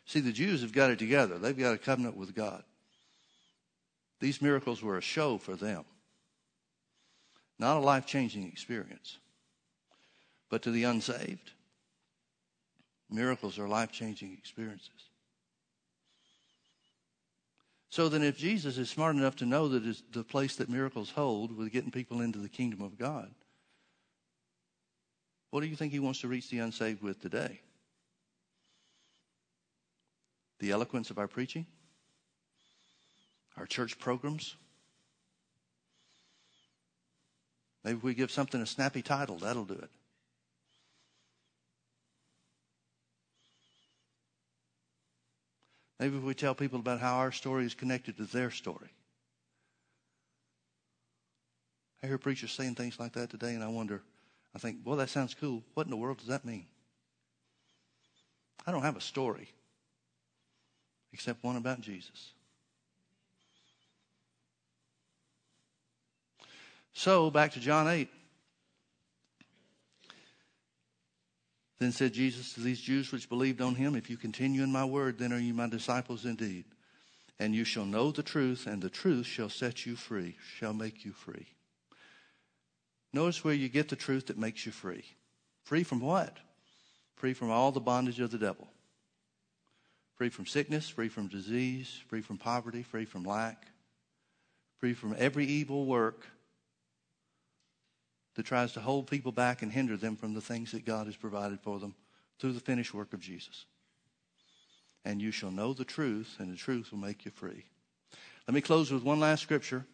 See, 0.05 0.19
the 0.19 0.31
Jews 0.31 0.61
have 0.61 0.73
got 0.73 0.91
it 0.91 0.99
together. 0.99 1.39
They've 1.39 1.57
got 1.57 1.75
a 1.75 1.77
covenant 1.77 2.17
with 2.17 2.35
God. 2.35 2.63
These 4.19 4.41
miracles 4.41 4.81
were 4.81 4.97
a 4.97 5.01
show 5.01 5.37
for 5.37 5.55
them. 5.55 5.85
Not 7.59 7.77
a 7.77 7.79
life 7.79 8.05
changing 8.05 8.47
experience. 8.47 9.17
But 10.49 10.61
to 10.63 10.71
the 10.71 10.83
unsaved, 10.83 11.51
miracles 13.09 13.57
are 13.57 13.67
life 13.67 13.91
changing 13.91 14.33
experiences. 14.33 14.89
So 17.89 18.09
then, 18.09 18.23
if 18.23 18.37
Jesus 18.37 18.79
is 18.79 18.89
smart 18.89 19.15
enough 19.15 19.35
to 19.35 19.45
know 19.45 19.67
that 19.67 20.01
the 20.11 20.23
place 20.23 20.55
that 20.55 20.67
miracles 20.67 21.11
hold 21.11 21.55
with 21.55 21.71
getting 21.71 21.91
people 21.91 22.21
into 22.21 22.39
the 22.39 22.49
kingdom 22.49 22.81
of 22.81 22.97
God, 22.97 23.29
what 25.51 25.61
do 25.61 25.67
you 25.67 25.75
think 25.75 25.93
he 25.93 25.99
wants 25.99 26.21
to 26.21 26.27
reach 26.27 26.49
the 26.49 26.57
unsaved 26.57 27.03
with 27.03 27.21
today? 27.21 27.61
The 30.59 30.71
eloquence 30.71 31.11
of 31.11 31.19
our 31.19 31.27
preaching? 31.27 31.67
Our 33.57 33.67
church 33.67 33.99
programs? 33.99 34.55
Maybe 37.83 37.99
we 38.01 38.13
give 38.13 38.31
something 38.31 38.61
a 38.61 38.65
snappy 38.65 39.01
title, 39.01 39.37
that'll 39.37 39.65
do 39.65 39.73
it. 39.73 39.89
Maybe 45.99 46.17
we 46.17 46.33
tell 46.33 46.55
people 46.55 46.79
about 46.79 46.99
how 46.99 47.15
our 47.15 47.31
story 47.31 47.65
is 47.65 47.73
connected 47.73 48.17
to 48.17 48.25
their 48.25 48.51
story. 48.51 48.89
I 52.03 52.07
hear 52.07 52.17
preachers 52.17 52.51
saying 52.51 52.75
things 52.75 52.99
like 52.99 53.13
that 53.13 53.29
today, 53.29 53.53
and 53.53 53.63
I 53.63 53.69
wonder, 53.69 54.01
I 54.53 54.59
think, 54.59 54.79
well, 54.83 54.97
that 54.97 55.09
sounds 55.09 55.33
cool. 55.33 55.63
What 55.73 55.85
in 55.85 55.89
the 55.89 55.95
world 55.95 56.17
does 56.17 56.27
that 56.27 56.43
mean? 56.43 56.65
I 58.67 58.71
don't 58.71 58.81
have 58.81 58.97
a 58.97 59.01
story 59.01 59.47
except 61.13 61.43
one 61.43 61.55
about 61.55 61.79
Jesus. 61.79 62.32
So, 66.93 67.31
back 67.31 67.53
to 67.53 67.59
John 67.59 67.87
8. 67.87 68.07
Then 71.79 71.91
said 71.91 72.13
Jesus 72.13 72.53
to 72.53 72.61
these 72.61 72.79
Jews 72.79 73.11
which 73.11 73.27
believed 73.27 73.59
on 73.59 73.75
him, 73.75 73.95
If 73.95 74.09
you 74.09 74.15
continue 74.15 74.63
in 74.63 74.71
my 74.71 74.85
word, 74.85 75.17
then 75.17 75.33
are 75.33 75.39
you 75.39 75.53
my 75.53 75.67
disciples 75.67 76.23
indeed. 76.23 76.65
And 77.39 77.53
you 77.53 77.65
shall 77.65 77.85
know 77.85 78.11
the 78.11 78.23
truth, 78.23 78.67
and 78.67 78.81
the 78.81 78.91
truth 78.91 79.25
shall 79.25 79.49
set 79.49 79.85
you 79.85 79.95
free, 79.95 80.37
shall 80.57 80.73
make 80.73 81.03
you 81.03 81.11
free. 81.11 81.47
Notice 83.11 83.43
where 83.43 83.53
you 83.53 83.69
get 83.69 83.89
the 83.89 83.95
truth 83.95 84.27
that 84.27 84.37
makes 84.37 84.65
you 84.65 84.71
free. 84.71 85.03
Free 85.63 85.83
from 85.83 85.99
what? 85.99 86.37
Free 87.15 87.33
from 87.33 87.49
all 87.49 87.71
the 87.71 87.79
bondage 87.79 88.19
of 88.19 88.31
the 88.31 88.37
devil. 88.37 88.67
Free 90.15 90.29
from 90.29 90.45
sickness, 90.45 90.87
free 90.87 91.09
from 91.09 91.27
disease, 91.27 92.01
free 92.07 92.21
from 92.21 92.37
poverty, 92.37 92.83
free 92.83 93.05
from 93.05 93.23
lack, 93.23 93.67
free 94.79 94.93
from 94.93 95.15
every 95.17 95.45
evil 95.45 95.85
work 95.85 96.27
that 98.35 98.45
tries 98.45 98.73
to 98.73 98.81
hold 98.81 99.07
people 99.07 99.31
back 99.31 99.61
and 99.61 99.71
hinder 99.71 99.97
them 99.97 100.15
from 100.15 100.33
the 100.33 100.41
things 100.41 100.71
that 100.71 100.85
God 100.85 101.05
has 101.05 101.15
provided 101.15 101.59
for 101.61 101.79
them 101.79 101.95
through 102.39 102.53
the 102.53 102.59
finished 102.59 102.93
work 102.93 103.13
of 103.13 103.19
Jesus. 103.19 103.65
And 105.05 105.21
you 105.21 105.31
shall 105.31 105.51
know 105.51 105.73
the 105.73 105.85
truth, 105.85 106.35
and 106.39 106.51
the 106.51 106.57
truth 106.57 106.91
will 106.91 106.99
make 106.99 107.25
you 107.25 107.31
free. 107.31 107.65
Let 108.47 108.55
me 108.55 108.61
close 108.61 108.91
with 108.91 109.03
one 109.03 109.19
last 109.19 109.41
scripture. 109.41 109.85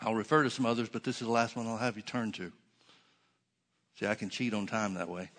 I'll 0.00 0.14
refer 0.14 0.42
to 0.42 0.50
some 0.50 0.66
others, 0.66 0.88
but 0.88 1.04
this 1.04 1.20
is 1.20 1.26
the 1.26 1.32
last 1.32 1.56
one 1.56 1.66
I'll 1.66 1.76
have 1.76 1.96
you 1.96 2.02
turn 2.02 2.32
to. 2.32 2.52
See, 3.98 4.06
I 4.06 4.14
can 4.14 4.28
cheat 4.28 4.54
on 4.54 4.66
time 4.66 4.94
that 4.94 5.08
way. 5.08 5.30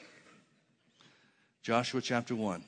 Joshua 1.62 2.02
chapter 2.02 2.36
1. 2.36 2.64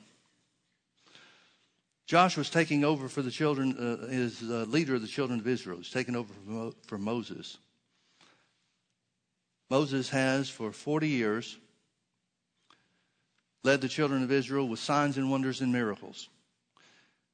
Joshua 2.06 2.40
was 2.40 2.50
taking 2.50 2.84
over 2.84 3.08
for 3.08 3.22
the 3.22 3.30
children, 3.30 3.76
uh, 3.78 4.06
is 4.06 4.42
uh, 4.42 4.64
leader 4.68 4.94
of 4.94 5.02
the 5.02 5.08
children 5.08 5.38
of 5.38 5.46
Israel. 5.46 5.78
He's 5.78 5.90
taking 5.90 6.16
over 6.16 6.32
for, 6.46 6.72
for 6.86 6.98
Moses. 6.98 7.58
Moses 9.70 10.08
has 10.10 10.48
for 10.48 10.72
40 10.72 11.08
years 11.08 11.56
led 13.64 13.80
the 13.80 13.88
children 13.88 14.22
of 14.22 14.32
Israel 14.32 14.68
with 14.68 14.78
signs 14.78 15.16
and 15.16 15.30
wonders 15.30 15.60
and 15.60 15.72
miracles. 15.72 16.28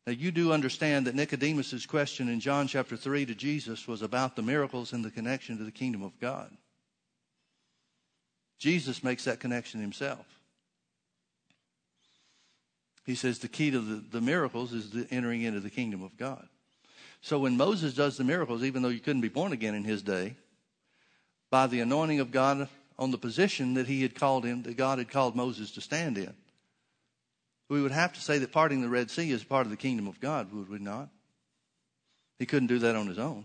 Now, 0.07 0.12
you 0.12 0.30
do 0.30 0.53
understand 0.53 1.07
that 1.07 1.14
Nicodemus' 1.14 1.87
question 1.87 2.28
in 2.28 2.41
John 2.41 2.66
chapter 2.66 2.97
3 2.97 3.26
to 3.26 3.35
Jesus 3.35 3.89
was 3.89 4.03
about 4.03 4.37
the 4.37 4.43
miracles 4.43 4.93
and 4.93 5.05
the 5.05 5.11
connection 5.11 5.57
to 5.59 5.64
the 5.64 5.70
kingdom 5.70 6.03
of 6.03 6.18
God. 6.20 6.51
Jesus 8.59 9.03
makes 9.03 9.24
that 9.24 9.41
connection 9.41 9.80
himself. 9.80 10.26
He 13.05 13.14
says 13.14 13.39
the 13.39 13.49
key 13.49 13.70
to 13.70 13.80
the, 13.80 14.03
the 14.11 14.20
miracles 14.20 14.72
is 14.72 14.91
the 14.91 15.07
entering 15.11 15.43
into 15.43 15.61
the 15.61 15.70
kingdom 15.70 16.03
of 16.03 16.16
God. 16.16 16.49
So 17.20 17.39
when 17.39 17.57
Moses 17.57 17.95
does 17.95 18.16
the 18.16 18.24
miracles, 18.24 18.62
even 18.62 18.82
though 18.82 18.89
you 18.89 19.01
couldn't 19.01 19.22
be 19.22 19.28
born 19.28 19.53
again 19.53 19.74
in 19.74 19.85
his 19.85 20.03
day, 20.03 20.37
by 21.55 21.68
the 21.68 21.78
anointing 21.78 22.18
of 22.18 22.32
God 22.32 22.68
on 22.98 23.12
the 23.12 23.16
position 23.16 23.74
that 23.74 23.86
he 23.86 24.02
had 24.02 24.16
called 24.16 24.44
him, 24.44 24.64
that 24.64 24.76
God 24.76 24.98
had 24.98 25.09
called 25.09 25.36
Moses 25.36 25.70
to 25.70 25.80
stand 25.80 26.18
in. 26.18 26.34
We 27.68 27.80
would 27.80 27.92
have 27.92 28.12
to 28.14 28.20
say 28.20 28.38
that 28.38 28.50
parting 28.50 28.82
the 28.82 28.88
Red 28.88 29.09
Sea 29.09 29.30
is 29.30 29.44
part 29.44 29.64
of 29.64 29.70
the 29.70 29.76
kingdom 29.76 30.09
of 30.09 30.18
God, 30.18 30.52
would 30.52 30.68
we 30.68 30.80
not? 30.80 31.11
He 32.40 32.44
couldn't 32.44 32.66
do 32.66 32.80
that 32.80 32.96
on 32.96 33.07
his 33.07 33.20
own. 33.20 33.44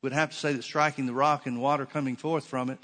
We'd 0.00 0.14
have 0.14 0.30
to 0.30 0.36
say 0.38 0.54
that 0.54 0.62
striking 0.62 1.04
the 1.04 1.12
rock 1.12 1.44
and 1.44 1.60
water 1.60 1.84
coming 1.84 2.16
forth 2.16 2.46
from 2.46 2.70
it 2.70 2.78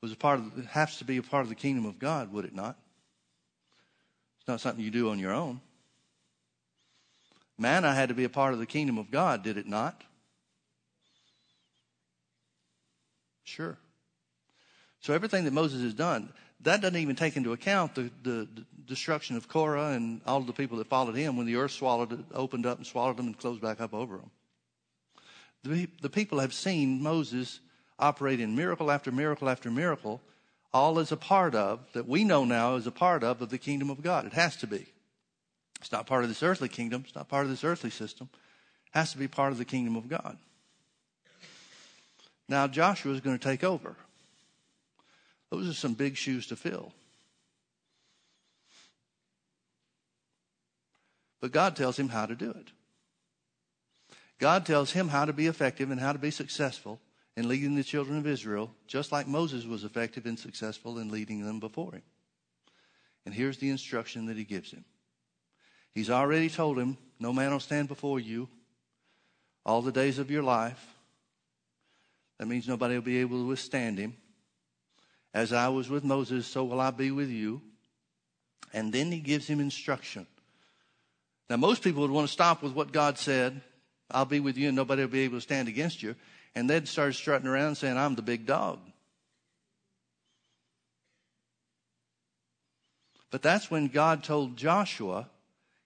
was 0.00 0.10
a 0.10 0.16
part 0.16 0.38
of, 0.38 0.64
has 0.68 0.96
to 1.00 1.04
be 1.04 1.18
a 1.18 1.22
part 1.22 1.42
of 1.42 1.50
the 1.50 1.54
kingdom 1.54 1.84
of 1.84 1.98
God, 1.98 2.32
would 2.32 2.46
it 2.46 2.54
not? 2.54 2.78
It's 4.38 4.48
not 4.48 4.62
something 4.62 4.82
you 4.82 4.90
do 4.90 5.10
on 5.10 5.18
your 5.18 5.34
own. 5.34 5.60
Manna 7.58 7.92
had 7.92 8.08
to 8.08 8.14
be 8.14 8.24
a 8.24 8.30
part 8.30 8.54
of 8.54 8.60
the 8.60 8.66
kingdom 8.66 8.96
of 8.96 9.10
God, 9.10 9.42
did 9.42 9.58
it 9.58 9.68
not? 9.68 10.00
Sure. 13.44 13.78
So 15.00 15.12
everything 15.12 15.44
that 15.44 15.52
Moses 15.52 15.82
has 15.82 15.94
done, 15.94 16.32
that 16.60 16.80
doesn't 16.80 16.96
even 16.96 17.14
take 17.14 17.36
into 17.36 17.52
account 17.52 17.94
the, 17.94 18.10
the, 18.22 18.48
the, 18.54 18.64
destruction 18.86 19.36
of 19.36 19.48
Korah 19.48 19.92
and 19.92 20.20
all 20.26 20.38
of 20.38 20.46
the 20.46 20.52
people 20.52 20.76
that 20.76 20.86
followed 20.88 21.14
him 21.14 21.38
when 21.38 21.46
the 21.46 21.56
earth 21.56 21.70
swallowed 21.70 22.12
it, 22.12 22.18
opened 22.34 22.66
up 22.66 22.76
and 22.76 22.86
swallowed 22.86 23.16
them 23.16 23.26
and 23.26 23.38
closed 23.38 23.62
back 23.62 23.80
up 23.80 23.94
over 23.94 24.18
them. 24.18 24.30
The, 25.62 25.88
the 26.02 26.10
people 26.10 26.38
have 26.40 26.52
seen 26.52 27.02
Moses 27.02 27.60
operate 27.98 28.40
in 28.40 28.54
miracle 28.54 28.90
after 28.90 29.10
miracle 29.10 29.48
after 29.48 29.70
miracle, 29.70 30.20
all 30.72 30.98
as 30.98 31.12
a 31.12 31.16
part 31.16 31.54
of, 31.54 31.80
that 31.94 32.06
we 32.06 32.24
know 32.24 32.44
now 32.44 32.74
is 32.74 32.86
a 32.86 32.90
part 32.90 33.24
of, 33.24 33.40
of 33.40 33.48
the 33.48 33.58
kingdom 33.58 33.88
of 33.88 34.02
God. 34.02 34.26
It 34.26 34.34
has 34.34 34.56
to 34.56 34.66
be. 34.66 34.86
It's 35.80 35.92
not 35.92 36.06
part 36.06 36.24
of 36.24 36.28
this 36.28 36.42
earthly 36.42 36.68
kingdom. 36.68 37.04
It's 37.06 37.14
not 37.14 37.28
part 37.28 37.44
of 37.44 37.50
this 37.50 37.64
earthly 37.64 37.90
system. 37.90 38.28
It 38.32 38.98
has 38.98 39.12
to 39.12 39.18
be 39.18 39.28
part 39.28 39.52
of 39.52 39.58
the 39.58 39.64
kingdom 39.64 39.96
of 39.96 40.08
God. 40.08 40.36
Now 42.48 42.66
Joshua 42.66 43.12
is 43.12 43.20
going 43.20 43.38
to 43.38 43.42
take 43.42 43.64
over. 43.64 43.96
Those 45.50 45.68
are 45.68 45.74
some 45.74 45.94
big 45.94 46.16
shoes 46.16 46.46
to 46.48 46.56
fill. 46.56 46.92
But 51.40 51.52
God 51.52 51.76
tells 51.76 51.98
him 51.98 52.08
how 52.08 52.26
to 52.26 52.34
do 52.34 52.50
it. 52.50 52.68
God 54.38 54.66
tells 54.66 54.92
him 54.92 55.08
how 55.08 55.24
to 55.24 55.32
be 55.32 55.46
effective 55.46 55.90
and 55.90 56.00
how 56.00 56.12
to 56.12 56.18
be 56.18 56.30
successful 56.30 57.00
in 57.36 57.48
leading 57.48 57.74
the 57.74 57.84
children 57.84 58.18
of 58.18 58.26
Israel, 58.26 58.70
just 58.86 59.12
like 59.12 59.26
Moses 59.26 59.64
was 59.64 59.84
effective 59.84 60.26
and 60.26 60.38
successful 60.38 60.98
in 60.98 61.10
leading 61.10 61.44
them 61.44 61.60
before 61.60 61.92
him. 61.92 62.02
And 63.24 63.34
here's 63.34 63.58
the 63.58 63.70
instruction 63.70 64.26
that 64.26 64.36
he 64.36 64.44
gives 64.44 64.70
him 64.70 64.84
He's 65.92 66.10
already 66.10 66.50
told 66.50 66.78
him, 66.78 66.98
No 67.20 67.32
man 67.32 67.52
will 67.52 67.60
stand 67.60 67.88
before 67.88 68.18
you 68.18 68.48
all 69.64 69.82
the 69.82 69.92
days 69.92 70.18
of 70.18 70.30
your 70.30 70.42
life. 70.42 70.93
That 72.44 72.50
means 72.50 72.68
nobody 72.68 72.96
will 72.96 73.00
be 73.00 73.22
able 73.22 73.38
to 73.38 73.46
withstand 73.46 73.98
him. 73.98 74.18
As 75.32 75.54
I 75.54 75.68
was 75.68 75.88
with 75.88 76.04
Moses, 76.04 76.46
so 76.46 76.62
will 76.64 76.78
I 76.78 76.90
be 76.90 77.10
with 77.10 77.30
you. 77.30 77.62
And 78.74 78.92
then 78.92 79.10
he 79.10 79.18
gives 79.18 79.46
him 79.46 79.60
instruction. 79.60 80.26
Now, 81.48 81.56
most 81.56 81.82
people 81.82 82.02
would 82.02 82.10
want 82.10 82.26
to 82.26 82.32
stop 82.32 82.62
with 82.62 82.74
what 82.74 82.92
God 82.92 83.16
said 83.16 83.62
I'll 84.10 84.26
be 84.26 84.40
with 84.40 84.58
you 84.58 84.68
and 84.68 84.76
nobody 84.76 85.00
will 85.00 85.08
be 85.08 85.20
able 85.20 85.38
to 85.38 85.40
stand 85.40 85.68
against 85.68 86.02
you. 86.02 86.16
And 86.54 86.68
they'd 86.68 86.86
start 86.86 87.14
strutting 87.14 87.48
around 87.48 87.76
saying, 87.76 87.96
I'm 87.96 88.14
the 88.14 88.20
big 88.20 88.44
dog. 88.44 88.78
But 93.30 93.40
that's 93.40 93.70
when 93.70 93.88
God 93.88 94.22
told 94.22 94.58
Joshua, 94.58 95.30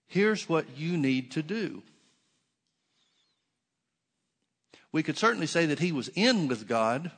here's 0.09 0.49
what 0.49 0.77
you 0.77 0.97
need 0.97 1.31
to 1.31 1.43
do. 1.45 1.85
We 4.93 5.03
could 5.03 5.19
certainly 5.19 5.47
say 5.47 5.67
that 5.67 5.79
he 5.79 5.93
was 5.93 6.09
in 6.15 6.49
with 6.49 6.67
God 6.67 7.11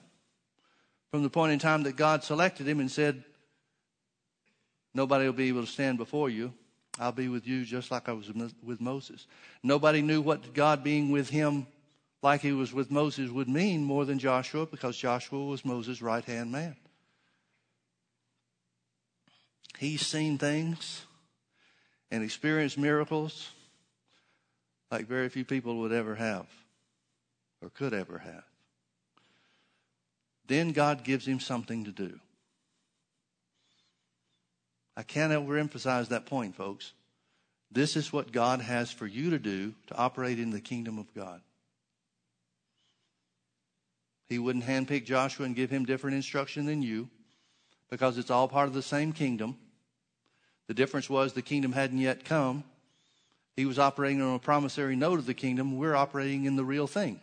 from 1.11 1.23
the 1.23 1.31
point 1.31 1.53
in 1.53 1.59
time 1.59 1.85
that 1.85 1.97
God 1.97 2.25
selected 2.25 2.67
him 2.69 2.81
and 2.81 2.91
said, 2.91 3.25
Nobody 4.93 5.27
will 5.27 5.33
be 5.33 5.49
able 5.49 5.61
to 5.61 5.71
stand 5.71 5.99
before 5.99 6.31
you. 6.31 6.53
I'll 6.99 7.13
be 7.13 7.29
with 7.29 7.47
you 7.47 7.65
just 7.65 7.91
like 7.91 8.09
I 8.09 8.13
was 8.13 8.31
with 8.63 8.81
Moses. 8.81 9.27
Nobody 9.63 10.03
knew 10.03 10.21
what 10.21 10.53
God 10.53 10.83
being 10.83 11.11
with 11.11 11.31
him 11.31 11.67
like 12.23 12.41
he 12.41 12.53
was 12.53 12.73
with 12.73 12.91
Moses 12.91 13.31
would 13.31 13.49
mean 13.49 13.85
more 13.85 14.05
than 14.05 14.19
Joshua 14.19 14.67
because 14.67 14.97
Joshua 14.97 15.45
was 15.45 15.65
Moses' 15.65 16.03
right 16.03 16.25
hand 16.25 16.51
man. 16.51 16.77
He's 19.79 20.07
seen 20.07 20.37
things 20.37 21.07
and 22.11 22.23
experienced 22.23 22.77
miracles 22.77 23.51
like 24.91 25.07
very 25.07 25.29
few 25.29 25.45
people 25.45 25.77
would 25.79 25.93
ever 25.93 26.17
have 26.17 26.47
or 27.63 27.71
could 27.71 27.95
ever 27.95 28.19
have. 28.19 28.45
Then 30.47 30.73
God 30.73 31.05
gives 31.05 31.27
him 31.27 31.41
something 31.41 31.85
to 31.85 31.93
do. 31.93 32.19
I 34.97 35.03
can't 35.03 35.33
overemphasize 35.33 36.09
that 36.09 36.27
point, 36.27 36.57
folks. 36.57 36.93
This 37.71 37.97
is 37.97 38.13
what 38.13 38.33
God 38.33 38.61
has 38.61 38.91
for 38.91 39.07
you 39.07 39.31
to 39.31 39.39
do 39.39 39.75
to 39.87 39.97
operate 39.97 40.41
in 40.41 40.51
the 40.51 40.61
kingdom 40.61 40.99
of 40.99 41.15
God. 41.15 41.41
He 44.29 44.39
wouldn't 44.39 44.65
handpick 44.65 45.05
Joshua 45.05 45.47
and 45.47 45.57
give 45.57 45.71
him 45.71 45.85
different 45.85 46.17
instruction 46.17 46.67
than 46.67 46.83
you 46.83 47.09
because 47.91 48.19
it's 48.19 48.31
all 48.31 48.49
part 48.49 48.69
of 48.69 48.75
the 48.75 48.83
same 48.83 49.13
kingdom. 49.13 49.57
The 50.69 50.75
difference 50.75 51.11
was 51.11 51.33
the 51.33 51.43
kingdom 51.43 51.73
hadn't 51.73 51.99
yet 51.99 52.25
come. 52.25 52.65
He 53.57 53.67
was 53.67 53.79
operating 53.79 54.23
on 54.23 54.35
a 54.35 54.39
promissory 54.39 54.97
note 54.97 55.19
of 55.19 55.27
the 55.27 55.35
kingdom. 55.35 55.77
We're 55.77 55.97
operating 55.97 56.45
in 56.45 56.57
the 56.57 56.65
real 56.65 56.87
thing. 56.87 57.21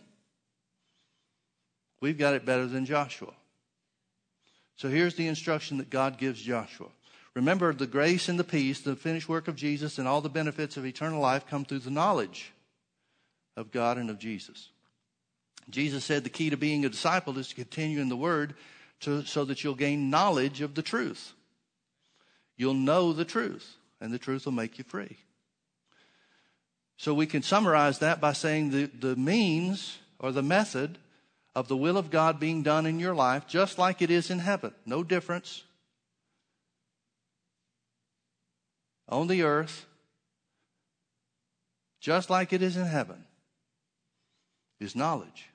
We've 2.00 2.18
got 2.18 2.34
it 2.34 2.46
better 2.46 2.68
than 2.68 2.86
Joshua. 2.86 3.34
So 4.76 4.90
here's 4.90 5.16
the 5.16 5.28
instruction 5.28 5.78
that 5.78 5.90
God 5.90 6.18
gives 6.18 6.42
Joshua. 6.42 6.88
Remember, 7.34 7.74
the 7.74 7.88
grace 7.88 8.30
and 8.30 8.40
the 8.40 8.44
peace, 8.44 8.82
the 8.82 8.96
finished 8.96 9.30
work 9.30 9.48
of 9.48 9.56
Jesus, 9.56 9.98
and 9.98 10.08
all 10.08 10.22
the 10.22 10.30
benefits 10.30 10.78
of 10.78 10.86
eternal 10.86 11.22
life 11.22 11.48
come 11.48 11.66
through 11.66 11.80
the 11.80 11.92
knowledge 11.92 12.52
of 13.56 13.72
God 13.72 13.98
and 13.98 14.10
of 14.10 14.20
Jesus. 14.20 14.70
Jesus 15.70 16.06
said 16.06 16.24
the 16.24 16.30
key 16.30 16.50
to 16.50 16.58
being 16.58 16.86
a 16.86 16.90
disciple 16.90 17.38
is 17.38 17.50
to 17.50 17.56
continue 17.56 18.00
in 18.00 18.10
the 18.10 18.16
Word 18.16 18.56
to, 19.02 19.24
so 19.26 19.46
that 19.46 19.64
you'll 19.64 19.76
gain 19.76 20.10
knowledge 20.10 20.62
of 20.62 20.76
the 20.76 20.82
truth. 20.82 21.34
You'll 22.56 22.74
know 22.74 23.14
the 23.14 23.26
truth, 23.26 23.76
and 24.00 24.12
the 24.12 24.20
truth 24.20 24.46
will 24.46 24.54
make 24.54 24.78
you 24.78 24.84
free. 24.84 25.18
So 26.98 27.14
we 27.14 27.28
can 27.28 27.44
summarize 27.44 28.00
that 28.00 28.20
by 28.20 28.34
saying 28.34 28.72
the, 28.72 28.86
the 28.86 29.16
means 29.16 30.00
or 30.20 30.32
the 30.32 30.42
method 30.42 30.98
of 31.58 31.68
the 31.68 31.76
will 31.76 31.98
of 31.98 32.12
God 32.12 32.40
being 32.40 32.62
done 32.62 32.86
in 32.86 33.00
your 33.00 33.16
life, 33.16 33.48
just 33.48 33.80
like 33.80 34.04
it 34.04 34.12
is 34.12 34.30
in 34.30 34.38
heaven. 34.38 34.76
No 34.86 35.04
difference. 35.04 35.64
On 39.10 39.26
the 39.26 39.42
earth, 39.42 39.88
just 42.00 42.30
like 42.30 42.54
it 42.54 42.62
is 42.62 42.78
in 42.78 42.86
heaven, 42.86 43.26
is 44.80 44.96
knowledge. 44.96 45.50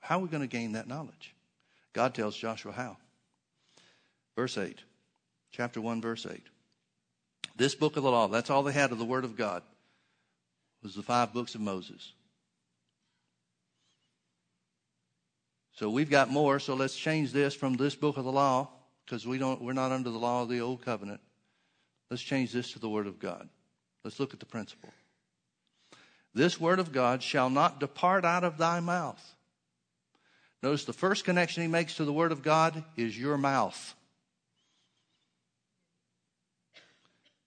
How 0.00 0.16
are 0.16 0.22
we 0.22 0.28
going 0.28 0.40
to 0.40 0.46
gain 0.46 0.72
that 0.72 0.88
knowledge? 0.88 1.34
God 1.92 2.14
tells 2.14 2.34
Joshua 2.34 2.72
how. 2.72 2.96
Verse 4.36 4.56
8 4.56 4.78
chapter 5.52 5.82
1, 5.82 6.00
verse 6.00 6.24
8. 6.24 6.40
This 7.56 7.74
book 7.74 7.98
of 7.98 8.02
the 8.02 8.10
law, 8.10 8.28
that's 8.28 8.48
all 8.48 8.62
they 8.62 8.72
had 8.72 8.90
of 8.90 8.98
the 8.98 9.04
Word 9.04 9.24
of 9.24 9.36
God, 9.36 9.62
was 10.82 10.94
the 10.94 11.02
five 11.02 11.34
books 11.34 11.54
of 11.54 11.60
Moses. 11.60 12.14
So 15.76 15.90
we've 15.90 16.10
got 16.10 16.30
more, 16.30 16.58
so 16.58 16.74
let's 16.74 16.96
change 16.96 17.32
this 17.32 17.54
from 17.54 17.74
this 17.74 17.94
book 17.94 18.16
of 18.16 18.24
the 18.24 18.32
law, 18.32 18.68
because 19.04 19.26
we 19.26 19.38
don't 19.38 19.60
we're 19.60 19.74
not 19.74 19.92
under 19.92 20.10
the 20.10 20.18
law 20.18 20.42
of 20.42 20.48
the 20.48 20.60
old 20.60 20.82
covenant. 20.82 21.20
Let's 22.10 22.22
change 22.22 22.52
this 22.52 22.72
to 22.72 22.78
the 22.78 22.88
Word 22.88 23.06
of 23.06 23.18
God. 23.18 23.48
Let's 24.02 24.18
look 24.18 24.32
at 24.32 24.40
the 24.40 24.46
principle. 24.46 24.88
This 26.34 26.58
Word 26.58 26.78
of 26.78 26.92
God 26.92 27.22
shall 27.22 27.50
not 27.50 27.78
depart 27.78 28.24
out 28.24 28.42
of 28.42 28.56
thy 28.58 28.80
mouth. 28.80 29.22
Notice 30.62 30.84
the 30.84 30.92
first 30.92 31.24
connection 31.24 31.62
he 31.62 31.68
makes 31.68 31.96
to 31.96 32.04
the 32.04 32.12
Word 32.12 32.32
of 32.32 32.42
God 32.42 32.82
is 32.96 33.18
your 33.18 33.36
mouth. 33.36 33.94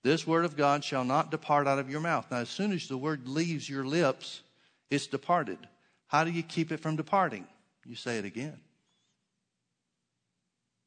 This 0.02 0.26
word 0.26 0.46
of 0.46 0.56
God 0.56 0.84
shall 0.84 1.04
not 1.04 1.30
depart 1.30 1.68
out 1.68 1.78
of 1.78 1.90
your 1.90 2.00
mouth. 2.00 2.26
Now, 2.32 2.38
as 2.38 2.50
soon 2.50 2.72
as 2.72 2.88
the 2.88 2.98
word 2.98 3.28
leaves 3.28 3.70
your 3.70 3.84
lips, 3.84 4.42
it's 4.90 5.08
departed. 5.08 5.60
How 6.08 6.24
do 6.24 6.32
you 6.32 6.42
keep 6.42 6.72
it 6.72 6.80
from 6.80 6.96
departing? 6.96 7.46
You 7.86 7.96
say 7.96 8.18
it 8.18 8.26
again. 8.26 8.60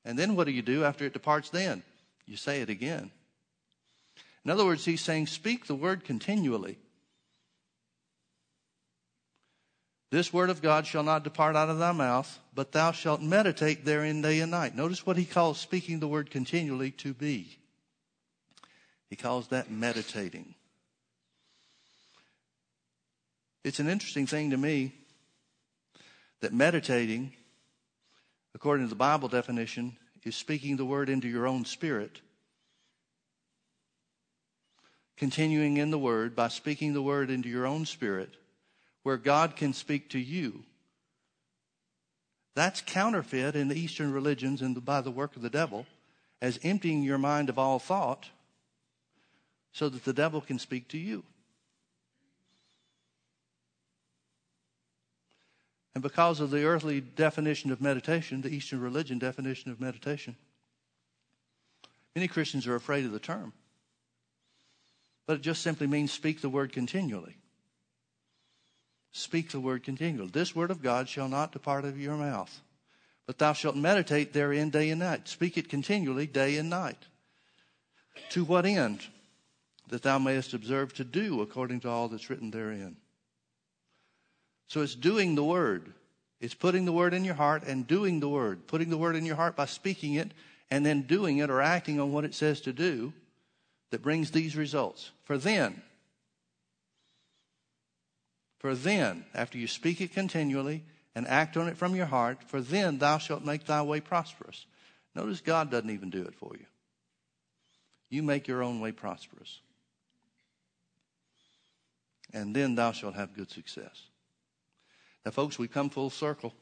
And 0.04 0.18
then 0.18 0.36
what 0.36 0.44
do 0.44 0.52
you 0.52 0.62
do 0.62 0.84
after 0.84 1.06
it 1.06 1.12
departs 1.12 1.50
then? 1.50 1.82
You 2.26 2.36
say 2.36 2.60
it 2.60 2.68
again. 2.68 3.10
In 4.44 4.50
other 4.50 4.64
words, 4.64 4.84
he's 4.84 5.00
saying, 5.00 5.28
speak 5.28 5.66
the 5.66 5.74
word 5.74 6.04
continually. 6.04 6.78
This 10.10 10.32
word 10.32 10.50
of 10.50 10.60
God 10.60 10.86
shall 10.86 11.04
not 11.04 11.24
depart 11.24 11.56
out 11.56 11.70
of 11.70 11.78
thy 11.78 11.92
mouth, 11.92 12.38
but 12.54 12.72
thou 12.72 12.92
shalt 12.92 13.22
meditate 13.22 13.84
therein 13.84 14.20
day 14.20 14.40
and 14.40 14.50
night. 14.50 14.76
Notice 14.76 15.06
what 15.06 15.16
he 15.16 15.24
calls 15.24 15.58
speaking 15.58 16.00
the 16.00 16.08
word 16.08 16.30
continually 16.30 16.90
to 16.92 17.14
be. 17.14 17.58
He 19.08 19.16
calls 19.16 19.48
that 19.48 19.70
meditating. 19.70 20.54
It's 23.64 23.78
an 23.78 23.88
interesting 23.88 24.26
thing 24.26 24.50
to 24.50 24.56
me 24.56 24.92
that 26.42 26.52
meditating, 26.52 27.32
according 28.54 28.86
to 28.86 28.90
the 28.90 28.94
Bible 28.94 29.28
definition, 29.28 29.96
is 30.24 30.36
speaking 30.36 30.76
the 30.76 30.84
word 30.84 31.08
into 31.08 31.26
your 31.28 31.46
own 31.46 31.64
spirit. 31.64 32.20
Continuing 35.16 35.78
in 35.78 35.90
the 35.90 35.98
word 35.98 36.36
by 36.36 36.48
speaking 36.48 36.92
the 36.92 37.02
word 37.02 37.30
into 37.30 37.48
your 37.48 37.66
own 37.66 37.86
spirit, 37.86 38.36
where 39.02 39.16
God 39.16 39.56
can 39.56 39.72
speak 39.72 40.10
to 40.10 40.18
you 40.18 40.64
That's 42.54 42.82
counterfeit 42.82 43.56
in 43.56 43.68
the 43.68 43.78
Eastern 43.78 44.12
religions 44.12 44.60
and 44.60 44.84
by 44.84 45.00
the 45.00 45.10
work 45.10 45.36
of 45.36 45.42
the 45.42 45.50
devil 45.50 45.86
as 46.40 46.58
emptying 46.62 47.02
your 47.02 47.18
mind 47.18 47.48
of 47.48 47.58
all 47.58 47.78
thought 47.78 48.28
so 49.72 49.88
that 49.88 50.04
the 50.04 50.12
devil 50.12 50.40
can 50.40 50.58
speak 50.58 50.88
to 50.88 50.98
you. 50.98 51.24
And 55.94 56.02
because 56.02 56.40
of 56.40 56.50
the 56.50 56.64
earthly 56.64 57.00
definition 57.00 57.70
of 57.70 57.80
meditation, 57.80 58.40
the 58.40 58.54
Eastern 58.54 58.80
religion 58.80 59.18
definition 59.18 59.70
of 59.70 59.80
meditation, 59.80 60.36
many 62.14 62.28
Christians 62.28 62.66
are 62.66 62.74
afraid 62.74 63.04
of 63.04 63.12
the 63.12 63.18
term. 63.18 63.52
But 65.26 65.36
it 65.36 65.42
just 65.42 65.62
simply 65.62 65.86
means 65.86 66.10
speak 66.12 66.40
the 66.40 66.48
word 66.48 66.72
continually. 66.72 67.36
Speak 69.12 69.50
the 69.50 69.60
word 69.60 69.84
continually. 69.84 70.30
This 70.30 70.56
word 70.56 70.70
of 70.70 70.82
God 70.82 71.08
shall 71.08 71.28
not 71.28 71.52
depart 71.52 71.84
out 71.84 71.90
of 71.90 72.00
your 72.00 72.16
mouth, 72.16 72.62
but 73.26 73.38
thou 73.38 73.52
shalt 73.52 73.76
meditate 73.76 74.32
therein 74.32 74.70
day 74.70 74.88
and 74.88 75.00
night. 75.00 75.28
Speak 75.28 75.58
it 75.58 75.68
continually 75.68 76.26
day 76.26 76.56
and 76.56 76.70
night. 76.70 77.06
To 78.30 78.44
what 78.44 78.64
end? 78.64 79.00
That 79.88 80.02
thou 80.02 80.18
mayest 80.18 80.54
observe 80.54 80.94
to 80.94 81.04
do 81.04 81.42
according 81.42 81.80
to 81.80 81.90
all 81.90 82.08
that's 82.08 82.30
written 82.30 82.50
therein. 82.50 82.96
So 84.72 84.80
it's 84.80 84.94
doing 84.94 85.34
the 85.34 85.44
word. 85.44 85.92
It's 86.40 86.54
putting 86.54 86.86
the 86.86 86.94
word 86.94 87.12
in 87.12 87.26
your 87.26 87.34
heart 87.34 87.64
and 87.64 87.86
doing 87.86 88.20
the 88.20 88.28
word. 88.28 88.66
Putting 88.66 88.88
the 88.88 88.96
word 88.96 89.16
in 89.16 89.26
your 89.26 89.36
heart 89.36 89.54
by 89.54 89.66
speaking 89.66 90.14
it 90.14 90.32
and 90.70 90.86
then 90.86 91.02
doing 91.02 91.36
it 91.36 91.50
or 91.50 91.60
acting 91.60 92.00
on 92.00 92.10
what 92.10 92.24
it 92.24 92.32
says 92.32 92.62
to 92.62 92.72
do 92.72 93.12
that 93.90 94.00
brings 94.00 94.30
these 94.30 94.56
results. 94.56 95.10
For 95.24 95.36
then, 95.36 95.82
for 98.60 98.74
then, 98.74 99.26
after 99.34 99.58
you 99.58 99.66
speak 99.66 100.00
it 100.00 100.14
continually 100.14 100.84
and 101.14 101.28
act 101.28 101.58
on 101.58 101.68
it 101.68 101.76
from 101.76 101.94
your 101.94 102.06
heart, 102.06 102.42
for 102.42 102.62
then 102.62 102.96
thou 102.96 103.18
shalt 103.18 103.44
make 103.44 103.66
thy 103.66 103.82
way 103.82 104.00
prosperous. 104.00 104.64
Notice 105.14 105.42
God 105.42 105.70
doesn't 105.70 105.90
even 105.90 106.08
do 106.08 106.22
it 106.22 106.34
for 106.34 106.52
you. 106.54 106.64
You 108.08 108.22
make 108.22 108.48
your 108.48 108.62
own 108.62 108.80
way 108.80 108.92
prosperous. 108.92 109.60
And 112.32 112.56
then 112.56 112.74
thou 112.74 112.92
shalt 112.92 113.16
have 113.16 113.34
good 113.34 113.50
success. 113.50 114.04
Now, 115.24 115.30
folks, 115.30 115.58
we 115.58 115.68
come 115.68 115.88
full 115.88 116.10
circle 116.10 116.52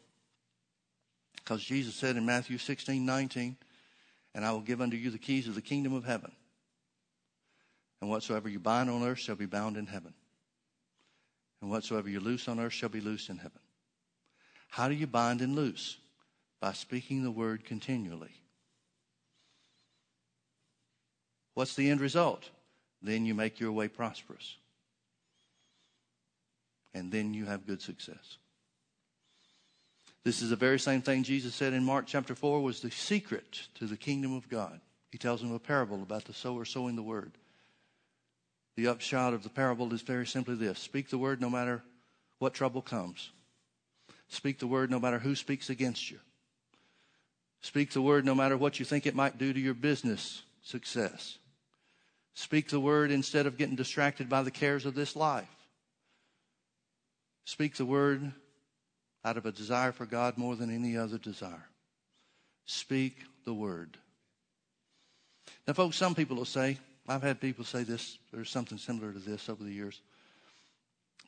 because 1.36 1.64
Jesus 1.64 1.94
said 1.94 2.16
in 2.16 2.26
Matthew 2.26 2.58
16, 2.58 3.04
19, 3.04 3.56
and 4.34 4.44
I 4.44 4.52
will 4.52 4.60
give 4.60 4.80
unto 4.80 4.96
you 4.96 5.10
the 5.10 5.18
keys 5.18 5.48
of 5.48 5.54
the 5.54 5.62
kingdom 5.62 5.94
of 5.94 6.04
heaven. 6.04 6.32
And 8.00 8.08
whatsoever 8.08 8.48
you 8.48 8.58
bind 8.58 8.88
on 8.88 9.02
earth 9.02 9.18
shall 9.18 9.36
be 9.36 9.46
bound 9.46 9.76
in 9.76 9.86
heaven. 9.86 10.14
And 11.60 11.70
whatsoever 11.70 12.08
you 12.08 12.20
loose 12.20 12.48
on 12.48 12.60
earth 12.60 12.72
shall 12.72 12.88
be 12.88 13.00
loosed 13.00 13.28
in 13.28 13.36
heaven. 13.38 13.60
How 14.68 14.88
do 14.88 14.94
you 14.94 15.06
bind 15.06 15.40
and 15.40 15.56
loose? 15.56 15.98
By 16.60 16.72
speaking 16.72 17.22
the 17.22 17.30
word 17.30 17.64
continually. 17.64 18.34
What's 21.54 21.74
the 21.74 21.90
end 21.90 22.00
result? 22.00 22.48
Then 23.02 23.26
you 23.26 23.34
make 23.34 23.60
your 23.60 23.72
way 23.72 23.88
prosperous. 23.88 24.56
And 26.94 27.10
then 27.10 27.34
you 27.34 27.46
have 27.46 27.66
good 27.66 27.82
success. 27.82 28.38
This 30.22 30.42
is 30.42 30.50
the 30.50 30.56
very 30.56 30.78
same 30.78 31.00
thing 31.00 31.22
Jesus 31.22 31.54
said 31.54 31.72
in 31.72 31.84
Mark 31.84 32.06
chapter 32.06 32.34
4 32.34 32.60
was 32.60 32.80
the 32.80 32.90
secret 32.90 33.68
to 33.76 33.86
the 33.86 33.96
kingdom 33.96 34.34
of 34.34 34.48
God. 34.48 34.80
He 35.10 35.18
tells 35.18 35.40
them 35.40 35.52
a 35.52 35.58
parable 35.58 36.02
about 36.02 36.24
the 36.24 36.34
sower 36.34 36.64
sowing 36.64 36.94
the 36.94 37.02
word. 37.02 37.32
The 38.76 38.88
upshot 38.88 39.34
of 39.34 39.42
the 39.42 39.48
parable 39.48 39.92
is 39.92 40.02
very 40.02 40.26
simply 40.26 40.54
this 40.54 40.78
speak 40.78 41.08
the 41.08 41.18
word 41.18 41.40
no 41.40 41.50
matter 41.50 41.82
what 42.38 42.54
trouble 42.54 42.82
comes, 42.82 43.30
speak 44.28 44.58
the 44.58 44.66
word 44.66 44.90
no 44.90 45.00
matter 45.00 45.18
who 45.18 45.34
speaks 45.34 45.68
against 45.70 46.10
you, 46.10 46.18
speak 47.60 47.92
the 47.92 48.02
word 48.02 48.24
no 48.24 48.34
matter 48.34 48.56
what 48.56 48.78
you 48.78 48.84
think 48.84 49.06
it 49.06 49.14
might 49.14 49.38
do 49.38 49.52
to 49.52 49.60
your 49.60 49.74
business 49.74 50.42
success. 50.62 51.38
Speak 52.34 52.68
the 52.68 52.80
word 52.80 53.10
instead 53.10 53.46
of 53.46 53.58
getting 53.58 53.74
distracted 53.74 54.28
by 54.28 54.42
the 54.42 54.50
cares 54.50 54.86
of 54.86 54.94
this 54.94 55.16
life. 55.16 55.48
Speak 57.44 57.76
the 57.76 57.84
word 57.84 58.32
out 59.24 59.36
of 59.36 59.46
a 59.46 59.52
desire 59.52 59.92
for 59.92 60.06
God 60.06 60.38
more 60.38 60.56
than 60.56 60.74
any 60.74 60.96
other 60.96 61.18
desire. 61.18 61.68
Speak 62.64 63.16
the 63.44 63.54
word. 63.54 63.98
Now, 65.66 65.74
folks, 65.74 65.96
some 65.96 66.14
people 66.14 66.36
will 66.36 66.44
say, 66.44 66.78
I've 67.08 67.22
had 67.22 67.40
people 67.40 67.64
say 67.64 67.82
this, 67.82 68.18
or 68.34 68.44
something 68.44 68.78
similar 68.78 69.12
to 69.12 69.18
this 69.18 69.48
over 69.48 69.62
the 69.62 69.72
years. 69.72 70.00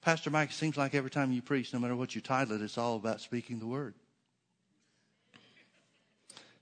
Pastor 0.01 0.31
Mike, 0.31 0.51
it 0.51 0.55
seems 0.55 0.77
like 0.77 0.95
every 0.95 1.11
time 1.11 1.33
you 1.33 1.43
preach, 1.43 1.73
no 1.73 1.79
matter 1.79 1.97
what 1.97 2.15
you 2.15 2.21
title 2.21 2.57
it, 2.57 2.63
it's 2.63 2.79
all 2.79 2.97
about 2.97 3.21
speaking 3.21 3.59
the 3.59 3.67
word. 3.67 3.95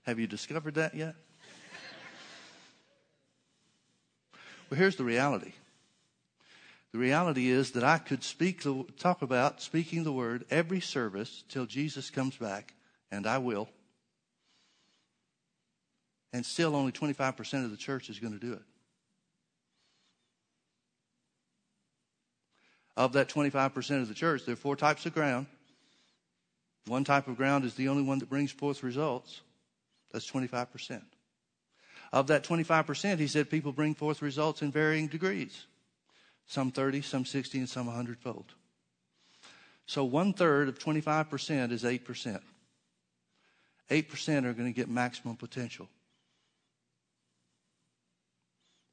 Have 0.03 0.19
you 0.19 0.27
discovered 0.27 0.75
that 0.75 0.95
yet? 0.95 1.15
well, 4.69 4.77
here's 4.77 4.95
the 4.95 5.03
reality 5.03 5.53
the 6.91 6.99
reality 6.99 7.49
is 7.49 7.71
that 7.71 7.83
I 7.83 7.97
could 7.99 8.23
speak 8.23 8.63
talk 8.97 9.21
about 9.21 9.61
speaking 9.61 10.03
the 10.03 10.11
word 10.11 10.45
every 10.49 10.81
service 10.81 11.43
till 11.47 11.65
Jesus 11.65 12.09
comes 12.09 12.35
back, 12.35 12.73
and 13.09 13.25
I 13.25 13.37
will. 13.37 13.69
And 16.33 16.45
still 16.45 16.75
only 16.75 16.91
25% 16.91 17.65
of 17.65 17.71
the 17.71 17.77
church 17.77 18.09
is 18.09 18.19
going 18.19 18.33
to 18.33 18.45
do 18.45 18.53
it. 18.53 18.61
Of 22.97 23.13
that 23.13 23.29
25% 23.29 24.01
of 24.01 24.09
the 24.09 24.13
church, 24.13 24.45
there 24.45 24.53
are 24.53 24.57
four 24.57 24.75
types 24.75 25.05
of 25.05 25.13
ground. 25.13 25.47
One 26.87 27.05
type 27.05 27.27
of 27.27 27.37
ground 27.37 27.63
is 27.63 27.75
the 27.75 27.87
only 27.87 28.03
one 28.03 28.19
that 28.19 28.29
brings 28.29 28.51
forth 28.51 28.83
results. 28.83 29.39
That's 30.11 30.29
25%. 30.29 31.01
Of 32.11 32.27
that 32.27 32.43
25%, 32.43 33.19
he 33.19 33.27
said 33.27 33.49
people 33.49 33.71
bring 33.71 33.95
forth 33.95 34.21
results 34.21 34.61
in 34.61 34.71
varying 34.71 35.07
degrees 35.07 35.65
some 36.51 36.69
30, 36.69 37.01
some 37.01 37.23
60, 37.23 37.59
and 37.59 37.69
some 37.69 37.85
100 37.85 38.19
fold. 38.19 38.53
So 39.85 40.03
one 40.03 40.33
third 40.33 40.67
of 40.67 40.77
25% 40.77 41.71
is 41.71 41.83
8%. 41.83 42.41
8% 43.89 44.45
are 44.45 44.53
going 44.53 44.67
to 44.67 44.75
get 44.75 44.89
maximum 44.89 45.37
potential 45.37 45.87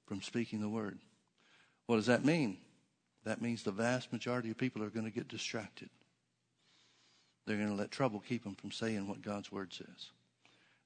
from 0.06 0.22
speaking 0.22 0.60
the 0.60 0.68
word. 0.68 0.98
What 1.86 1.96
does 1.96 2.06
that 2.06 2.24
mean? 2.24 2.58
That 3.24 3.42
means 3.42 3.64
the 3.64 3.72
vast 3.72 4.12
majority 4.12 4.50
of 4.50 4.56
people 4.56 4.84
are 4.84 4.90
going 4.90 5.06
to 5.06 5.10
get 5.10 5.26
distracted. 5.26 5.90
They're 7.44 7.56
going 7.56 7.70
to 7.70 7.74
let 7.74 7.90
trouble 7.90 8.20
keep 8.20 8.44
them 8.44 8.54
from 8.54 8.70
saying 8.70 9.08
what 9.08 9.20
God's 9.20 9.50
word 9.50 9.72
says. 9.72 10.10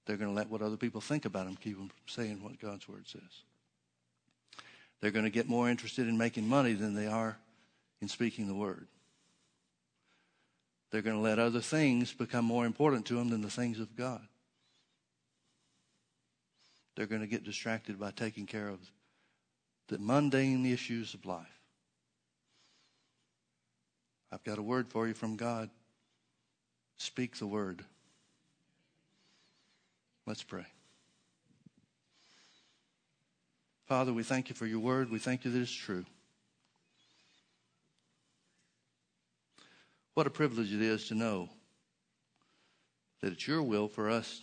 They're 0.06 0.16
going 0.16 0.30
to 0.30 0.34
let 0.34 0.48
what 0.48 0.62
other 0.62 0.78
people 0.78 1.02
think 1.02 1.26
about 1.26 1.44
them 1.44 1.56
keep 1.56 1.76
them 1.76 1.88
from 1.88 2.08
saying 2.08 2.42
what 2.42 2.58
God's 2.58 2.88
word 2.88 3.06
says. 3.06 3.42
They're 5.02 5.10
going 5.10 5.24
to 5.24 5.30
get 5.30 5.48
more 5.48 5.68
interested 5.68 6.06
in 6.06 6.16
making 6.16 6.48
money 6.48 6.74
than 6.74 6.94
they 6.94 7.08
are 7.08 7.36
in 8.00 8.08
speaking 8.08 8.46
the 8.46 8.54
word. 8.54 8.86
They're 10.90 11.02
going 11.02 11.16
to 11.16 11.22
let 11.22 11.40
other 11.40 11.60
things 11.60 12.12
become 12.12 12.44
more 12.44 12.64
important 12.64 13.06
to 13.06 13.14
them 13.16 13.28
than 13.28 13.42
the 13.42 13.50
things 13.50 13.80
of 13.80 13.96
God. 13.96 14.22
They're 16.94 17.06
going 17.06 17.22
to 17.22 17.26
get 17.26 17.42
distracted 17.42 17.98
by 17.98 18.12
taking 18.12 18.46
care 18.46 18.68
of 18.68 18.78
the 19.88 19.98
mundane 19.98 20.64
issues 20.64 21.14
of 21.14 21.26
life. 21.26 21.46
I've 24.30 24.44
got 24.44 24.58
a 24.58 24.62
word 24.62 24.88
for 24.88 25.08
you 25.08 25.14
from 25.14 25.36
God. 25.36 25.68
Speak 26.96 27.36
the 27.38 27.46
word. 27.46 27.84
Let's 30.26 30.44
pray. 30.44 30.66
Father, 33.86 34.12
we 34.12 34.22
thank 34.22 34.48
you 34.48 34.54
for 34.54 34.66
your 34.66 34.80
word. 34.80 35.10
We 35.10 35.18
thank 35.18 35.44
you 35.44 35.50
that 35.50 35.60
it's 35.60 35.70
true. 35.70 36.04
What 40.14 40.26
a 40.26 40.30
privilege 40.30 40.72
it 40.72 40.82
is 40.82 41.08
to 41.08 41.14
know 41.14 41.48
that 43.20 43.32
it's 43.32 43.46
your 43.46 43.62
will 43.62 43.88
for 43.88 44.10
us 44.10 44.42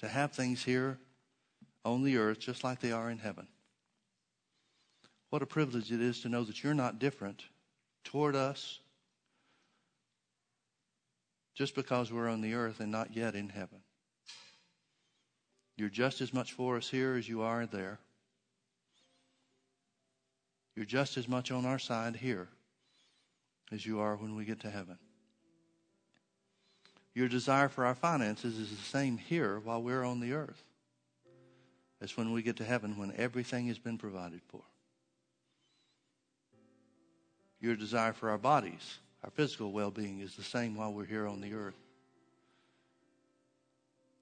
to 0.00 0.08
have 0.08 0.32
things 0.32 0.62
here 0.62 0.98
on 1.84 2.02
the 2.02 2.18
earth 2.18 2.40
just 2.40 2.62
like 2.62 2.80
they 2.80 2.92
are 2.92 3.10
in 3.10 3.18
heaven. 3.18 3.46
What 5.30 5.42
a 5.42 5.46
privilege 5.46 5.90
it 5.90 6.00
is 6.02 6.20
to 6.20 6.28
know 6.28 6.44
that 6.44 6.62
you're 6.62 6.74
not 6.74 6.98
different 6.98 7.44
toward 8.04 8.36
us 8.36 8.80
just 11.54 11.74
because 11.74 12.12
we're 12.12 12.28
on 12.28 12.40
the 12.40 12.54
earth 12.54 12.80
and 12.80 12.92
not 12.92 13.16
yet 13.16 13.34
in 13.34 13.48
heaven. 13.48 13.80
You're 15.76 15.88
just 15.88 16.20
as 16.20 16.34
much 16.34 16.52
for 16.52 16.76
us 16.76 16.88
here 16.88 17.14
as 17.14 17.28
you 17.28 17.42
are 17.42 17.66
there. 17.66 17.98
You're 20.74 20.84
just 20.86 21.16
as 21.16 21.28
much 21.28 21.50
on 21.50 21.66
our 21.66 21.78
side 21.78 22.16
here 22.16 22.48
as 23.70 23.84
you 23.84 24.00
are 24.00 24.16
when 24.16 24.36
we 24.36 24.44
get 24.44 24.60
to 24.60 24.70
heaven. 24.70 24.98
Your 27.14 27.28
desire 27.28 27.68
for 27.68 27.84
our 27.84 27.94
finances 27.94 28.58
is 28.58 28.70
the 28.70 28.82
same 28.82 29.18
here 29.18 29.58
while 29.58 29.82
we're 29.82 30.04
on 30.04 30.20
the 30.20 30.32
earth 30.32 30.64
as 32.00 32.16
when 32.16 32.32
we 32.32 32.42
get 32.42 32.56
to 32.56 32.64
heaven 32.64 32.96
when 32.96 33.12
everything 33.16 33.66
has 33.68 33.78
been 33.78 33.98
provided 33.98 34.40
for. 34.48 34.62
Your 37.60 37.76
desire 37.76 38.12
for 38.12 38.30
our 38.30 38.38
bodies, 38.38 38.98
our 39.22 39.30
physical 39.30 39.72
well 39.72 39.90
being, 39.90 40.20
is 40.20 40.34
the 40.34 40.42
same 40.42 40.74
while 40.74 40.92
we're 40.92 41.04
here 41.04 41.28
on 41.28 41.40
the 41.40 41.54
earth 41.54 41.76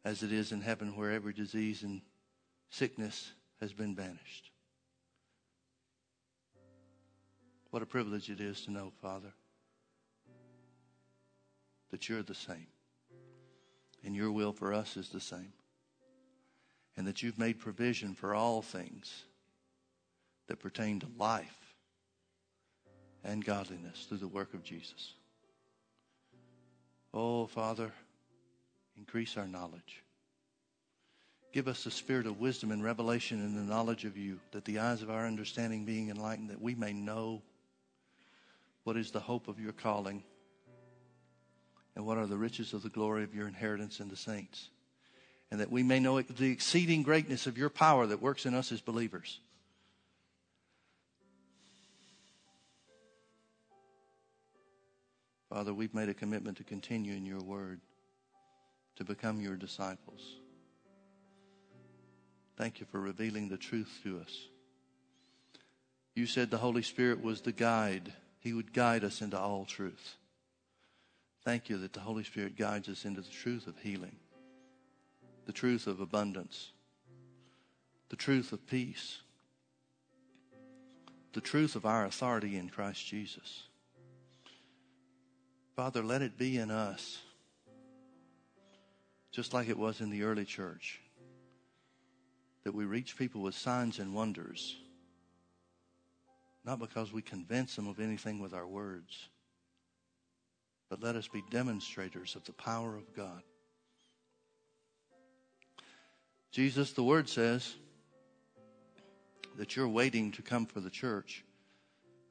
as 0.05 0.22
it 0.22 0.32
is 0.32 0.53
in 0.53 0.61
heaven 0.61 0.96
where 0.96 1.11
every 1.11 1.32
disease 1.32 1.82
and 1.82 2.01
sickness 2.70 3.32
has 3.61 3.72
been 3.72 3.94
banished. 3.94 4.49
What 7.70 7.82
a 7.82 7.86
privilege 7.86 8.30
it 8.30 8.40
is 8.40 8.62
to 8.62 8.72
know, 8.72 8.92
Father, 9.00 9.32
that 11.90 12.08
you're 12.08 12.22
the 12.22 12.34
same. 12.34 12.66
And 14.04 14.16
your 14.16 14.32
will 14.32 14.52
for 14.52 14.72
us 14.72 14.96
is 14.96 15.10
the 15.10 15.20
same. 15.20 15.52
And 16.96 17.06
that 17.06 17.22
you've 17.22 17.38
made 17.38 17.58
provision 17.58 18.14
for 18.14 18.34
all 18.34 18.62
things 18.62 19.24
that 20.48 20.58
pertain 20.58 20.98
to 21.00 21.06
life 21.18 21.74
and 23.22 23.44
godliness 23.44 24.06
through 24.08 24.18
the 24.18 24.26
work 24.26 24.54
of 24.54 24.64
Jesus. 24.64 25.14
Oh, 27.14 27.46
Father, 27.46 27.92
increase 28.96 29.36
our 29.36 29.46
knowledge. 29.46 30.02
Give 31.52 31.68
us 31.68 31.84
the 31.84 31.90
spirit 31.90 32.26
of 32.26 32.40
wisdom 32.40 32.70
and 32.70 32.82
revelation 32.82 33.40
in 33.44 33.54
the 33.54 33.62
knowledge 33.62 34.04
of 34.04 34.16
you, 34.16 34.38
that 34.52 34.64
the 34.64 34.78
eyes 34.78 35.02
of 35.02 35.10
our 35.10 35.26
understanding 35.26 35.84
being 35.84 36.08
enlightened, 36.08 36.50
that 36.50 36.60
we 36.60 36.74
may 36.74 36.92
know 36.92 37.42
what 38.85 38.97
is 38.97 39.11
the 39.11 39.20
hope 39.20 39.49
of 39.49 39.61
your 39.61 39.72
calling 39.72 40.22
and 41.97 42.07
what 42.07 42.18
are 42.18 42.26
the 42.26 42.39
riches 42.39 42.72
of 42.72 42.83
the 42.83 42.89
glory 42.89 43.24
of 43.24 43.35
your 43.35 43.49
inheritance 43.49 44.01
in 44.01 44.09
the 44.09 44.16
saints, 44.16 44.68
and 45.51 45.61
that 45.61 45.70
we 45.70 45.83
may 45.83 46.01
know 46.01 46.20
the 46.20 46.51
exceeding 46.51 47.03
greatness 47.03 47.47
of 47.47 47.59
your 47.59 47.70
power 47.70 48.07
that 48.07 48.22
works 48.22 48.47
in 48.47 48.55
us 48.55 48.72
as 48.72 48.81
believers. 48.81 49.41
Father, 55.51 55.74
we've 55.74 55.95
made 55.95 56.09
a 56.09 56.14
commitment 56.14 56.59
to 56.59 56.64
continue 56.64 57.12
in 57.12 57.26
your 57.26 57.41
word, 57.41 57.81
to 58.95 59.05
become 59.05 59.41
your 59.41 59.57
disciples. 59.57 60.37
Thank 62.57 62.78
you 62.78 62.87
for 62.87 63.01
revealing 63.01 63.49
the 63.49 63.57
truth 63.57 63.91
to 64.05 64.20
us. 64.20 64.47
You 66.14 66.26
said 66.26 66.51
the 66.51 66.59
Holy 66.59 66.83
Spirit 66.83 67.22
was 67.22 67.41
the 67.41 67.53
guide, 67.53 68.12
He 68.41 68.53
would 68.53 68.72
guide 68.72 69.05
us 69.05 69.20
into 69.20 69.38
all 69.38 69.64
truth. 69.64 70.16
Thank 71.45 71.68
you 71.68 71.78
that 71.78 71.93
the 71.93 72.01
Holy 72.01 72.24
Spirit 72.24 72.57
guides 72.57 72.88
us 72.88 73.05
into 73.05 73.20
the 73.20 73.28
truth 73.28 73.66
of 73.66 73.78
healing, 73.78 74.16
the 75.47 75.53
truth 75.53 75.86
of 75.86 76.01
abundance, 76.01 76.72
the 78.09 78.16
truth 78.16 78.53
of 78.53 78.66
peace, 78.66 79.20
the 81.32 81.41
truth 81.41 81.76
of 81.76 81.86
our 81.86 82.05
authority 82.07 82.57
in 82.57 82.68
Christ 82.68 83.07
Jesus. 83.07 83.64
Father, 85.76 86.03
let 86.03 86.20
it 86.20 86.36
be 86.36 86.59
in 86.59 86.70
us, 86.70 87.18
just 89.32 89.55
like 89.55 89.68
it 89.68 89.78
was 89.78 90.01
in 90.01 90.11
the 90.11 90.24
early 90.24 90.45
church, 90.45 91.01
that 92.64 92.74
we 92.74 92.84
reach 92.84 93.16
people 93.16 93.41
with 93.41 93.55
signs 93.55 93.99
and 93.99 94.14
wonders, 94.14 94.76
not 96.64 96.78
because 96.78 97.12
we 97.12 97.22
convince 97.22 97.76
them 97.76 97.88
of 97.88 98.00
anything 98.00 98.40
with 98.40 98.52
our 98.52 98.66
words, 98.66 99.28
but 100.88 101.02
let 101.02 101.16
us 101.16 101.28
be 101.28 101.42
demonstrators 101.50 102.36
of 102.36 102.44
the 102.44 102.52
power 102.52 102.96
of 102.96 103.14
God. 103.14 103.42
Jesus, 106.50 106.92
the 106.92 107.02
word 107.02 107.28
says 107.28 107.76
that 109.56 109.76
you're 109.76 109.88
waiting 109.88 110.32
to 110.32 110.42
come 110.42 110.66
for 110.66 110.80
the 110.80 110.90
church 110.90 111.44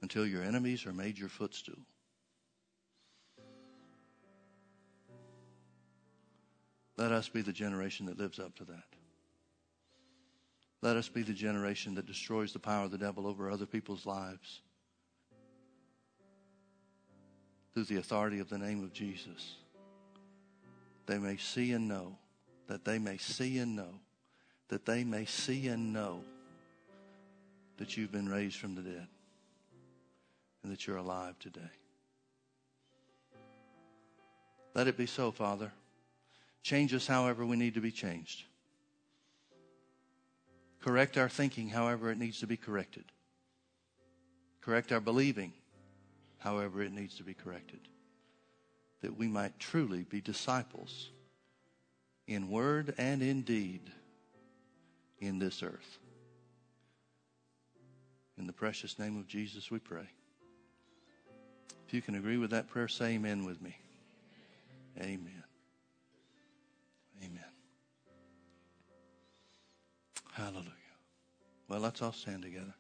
until 0.01 0.25
your 0.25 0.43
enemies 0.43 0.85
are 0.85 0.93
made 0.93 1.17
your 1.17 1.29
footstool. 1.29 1.79
Let 6.97 7.13
us 7.13 7.29
be 7.29 7.41
the 7.41 7.53
generation 7.53 8.07
that 8.07 8.19
lives 8.19 8.39
up 8.39 8.55
to 8.55 8.65
that. 8.65 8.88
Let 10.81 10.95
us 10.95 11.09
be 11.09 11.23
the 11.23 11.33
generation 11.33 11.95
that 11.95 12.05
destroys 12.05 12.53
the 12.53 12.59
power 12.59 12.85
of 12.85 12.91
the 12.91 12.97
devil 12.97 13.27
over 13.27 13.49
other 13.49 13.65
people's 13.65 14.05
lives 14.05 14.61
through 17.73 17.83
the 17.83 17.97
authority 17.97 18.39
of 18.39 18.49
the 18.49 18.57
name 18.57 18.83
of 18.83 18.93
Jesus. 18.93 19.55
They 21.05 21.17
may 21.17 21.37
see 21.37 21.73
and 21.73 21.87
know, 21.87 22.17
that 22.67 22.85
they 22.85 22.99
may 22.99 23.17
see 23.17 23.57
and 23.57 23.75
know, 23.75 23.99
that 24.69 24.85
they 24.85 25.03
may 25.03 25.25
see 25.25 25.67
and 25.67 25.91
know 25.91 26.21
that 27.77 27.97
you've 27.97 28.11
been 28.11 28.29
raised 28.29 28.57
from 28.57 28.75
the 28.75 28.81
dead 28.81 29.07
and 30.63 30.71
that 30.71 30.85
you're 30.85 30.97
alive 30.97 31.37
today. 31.39 31.61
Let 34.75 34.87
it 34.87 34.97
be 34.97 35.07
so, 35.07 35.31
Father. 35.31 35.71
Change 36.61 36.93
us 36.93 37.07
however 37.07 37.45
we 37.45 37.57
need 37.57 37.73
to 37.73 37.81
be 37.81 37.91
changed. 37.91 38.43
Correct 40.89 41.19
our 41.19 41.29
thinking 41.29 41.69
however 41.69 42.09
it 42.09 42.17
needs 42.17 42.39
to 42.39 42.47
be 42.47 42.57
corrected. 42.57 43.03
Correct 44.59 44.91
our 44.91 44.99
believing 44.99 45.53
however 46.39 46.81
it 46.81 46.91
needs 46.91 47.17
to 47.17 47.23
be 47.23 47.35
corrected. 47.35 47.81
That 49.01 49.15
we 49.15 49.27
might 49.27 49.59
truly 49.59 50.01
be 50.01 50.19
disciples 50.19 51.11
in 52.25 52.49
word 52.49 52.95
and 52.97 53.21
in 53.21 53.43
deed 53.43 53.81
in 55.19 55.37
this 55.37 55.61
earth. 55.61 55.99
In 58.39 58.47
the 58.47 58.53
precious 58.53 58.97
name 58.97 59.15
of 59.19 59.27
Jesus, 59.27 59.69
we 59.69 59.77
pray. 59.77 60.09
If 61.87 61.93
you 61.93 62.01
can 62.01 62.15
agree 62.15 62.37
with 62.37 62.49
that 62.49 62.67
prayer, 62.67 62.87
say 62.87 63.13
amen 63.13 63.45
with 63.45 63.61
me. 63.61 63.77
Amen. 64.99 65.43
Amen. 67.23 67.45
Hallelujah. 70.33 70.78
Well, 71.69 71.79
let's 71.79 72.01
all 72.01 72.11
stand 72.11 72.41
together. 72.41 72.73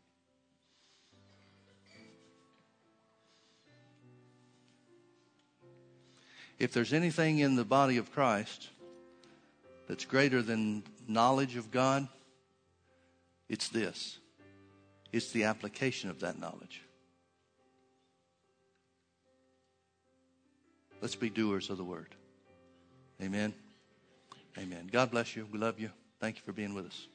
If 6.57 6.73
there's 6.73 6.91
anything 6.91 7.39
in 7.39 7.55
the 7.55 7.63
body 7.63 7.97
of 7.97 8.11
Christ 8.11 8.67
that's 9.87 10.03
greater 10.03 10.41
than 10.41 10.83
knowledge 11.07 11.55
of 11.55 11.71
God, 11.71 12.07
it's 13.47 13.69
this 13.69 14.17
it's 15.11 15.31
the 15.31 15.45
application 15.45 16.09
of 16.09 16.19
that 16.19 16.39
knowledge. 16.39 16.81
Let's 21.01 21.15
be 21.15 21.29
doers 21.29 21.69
of 21.69 21.77
the 21.77 21.83
word. 21.83 22.13
Amen. 23.21 23.53
Amen. 24.57 24.89
God 24.91 25.11
bless 25.11 25.35
you. 25.35 25.47
We 25.51 25.57
love 25.59 25.79
you. 25.79 25.91
Thank 26.19 26.35
you 26.35 26.41
for 26.43 26.51
being 26.51 26.73
with 26.73 26.87
us. 26.87 27.07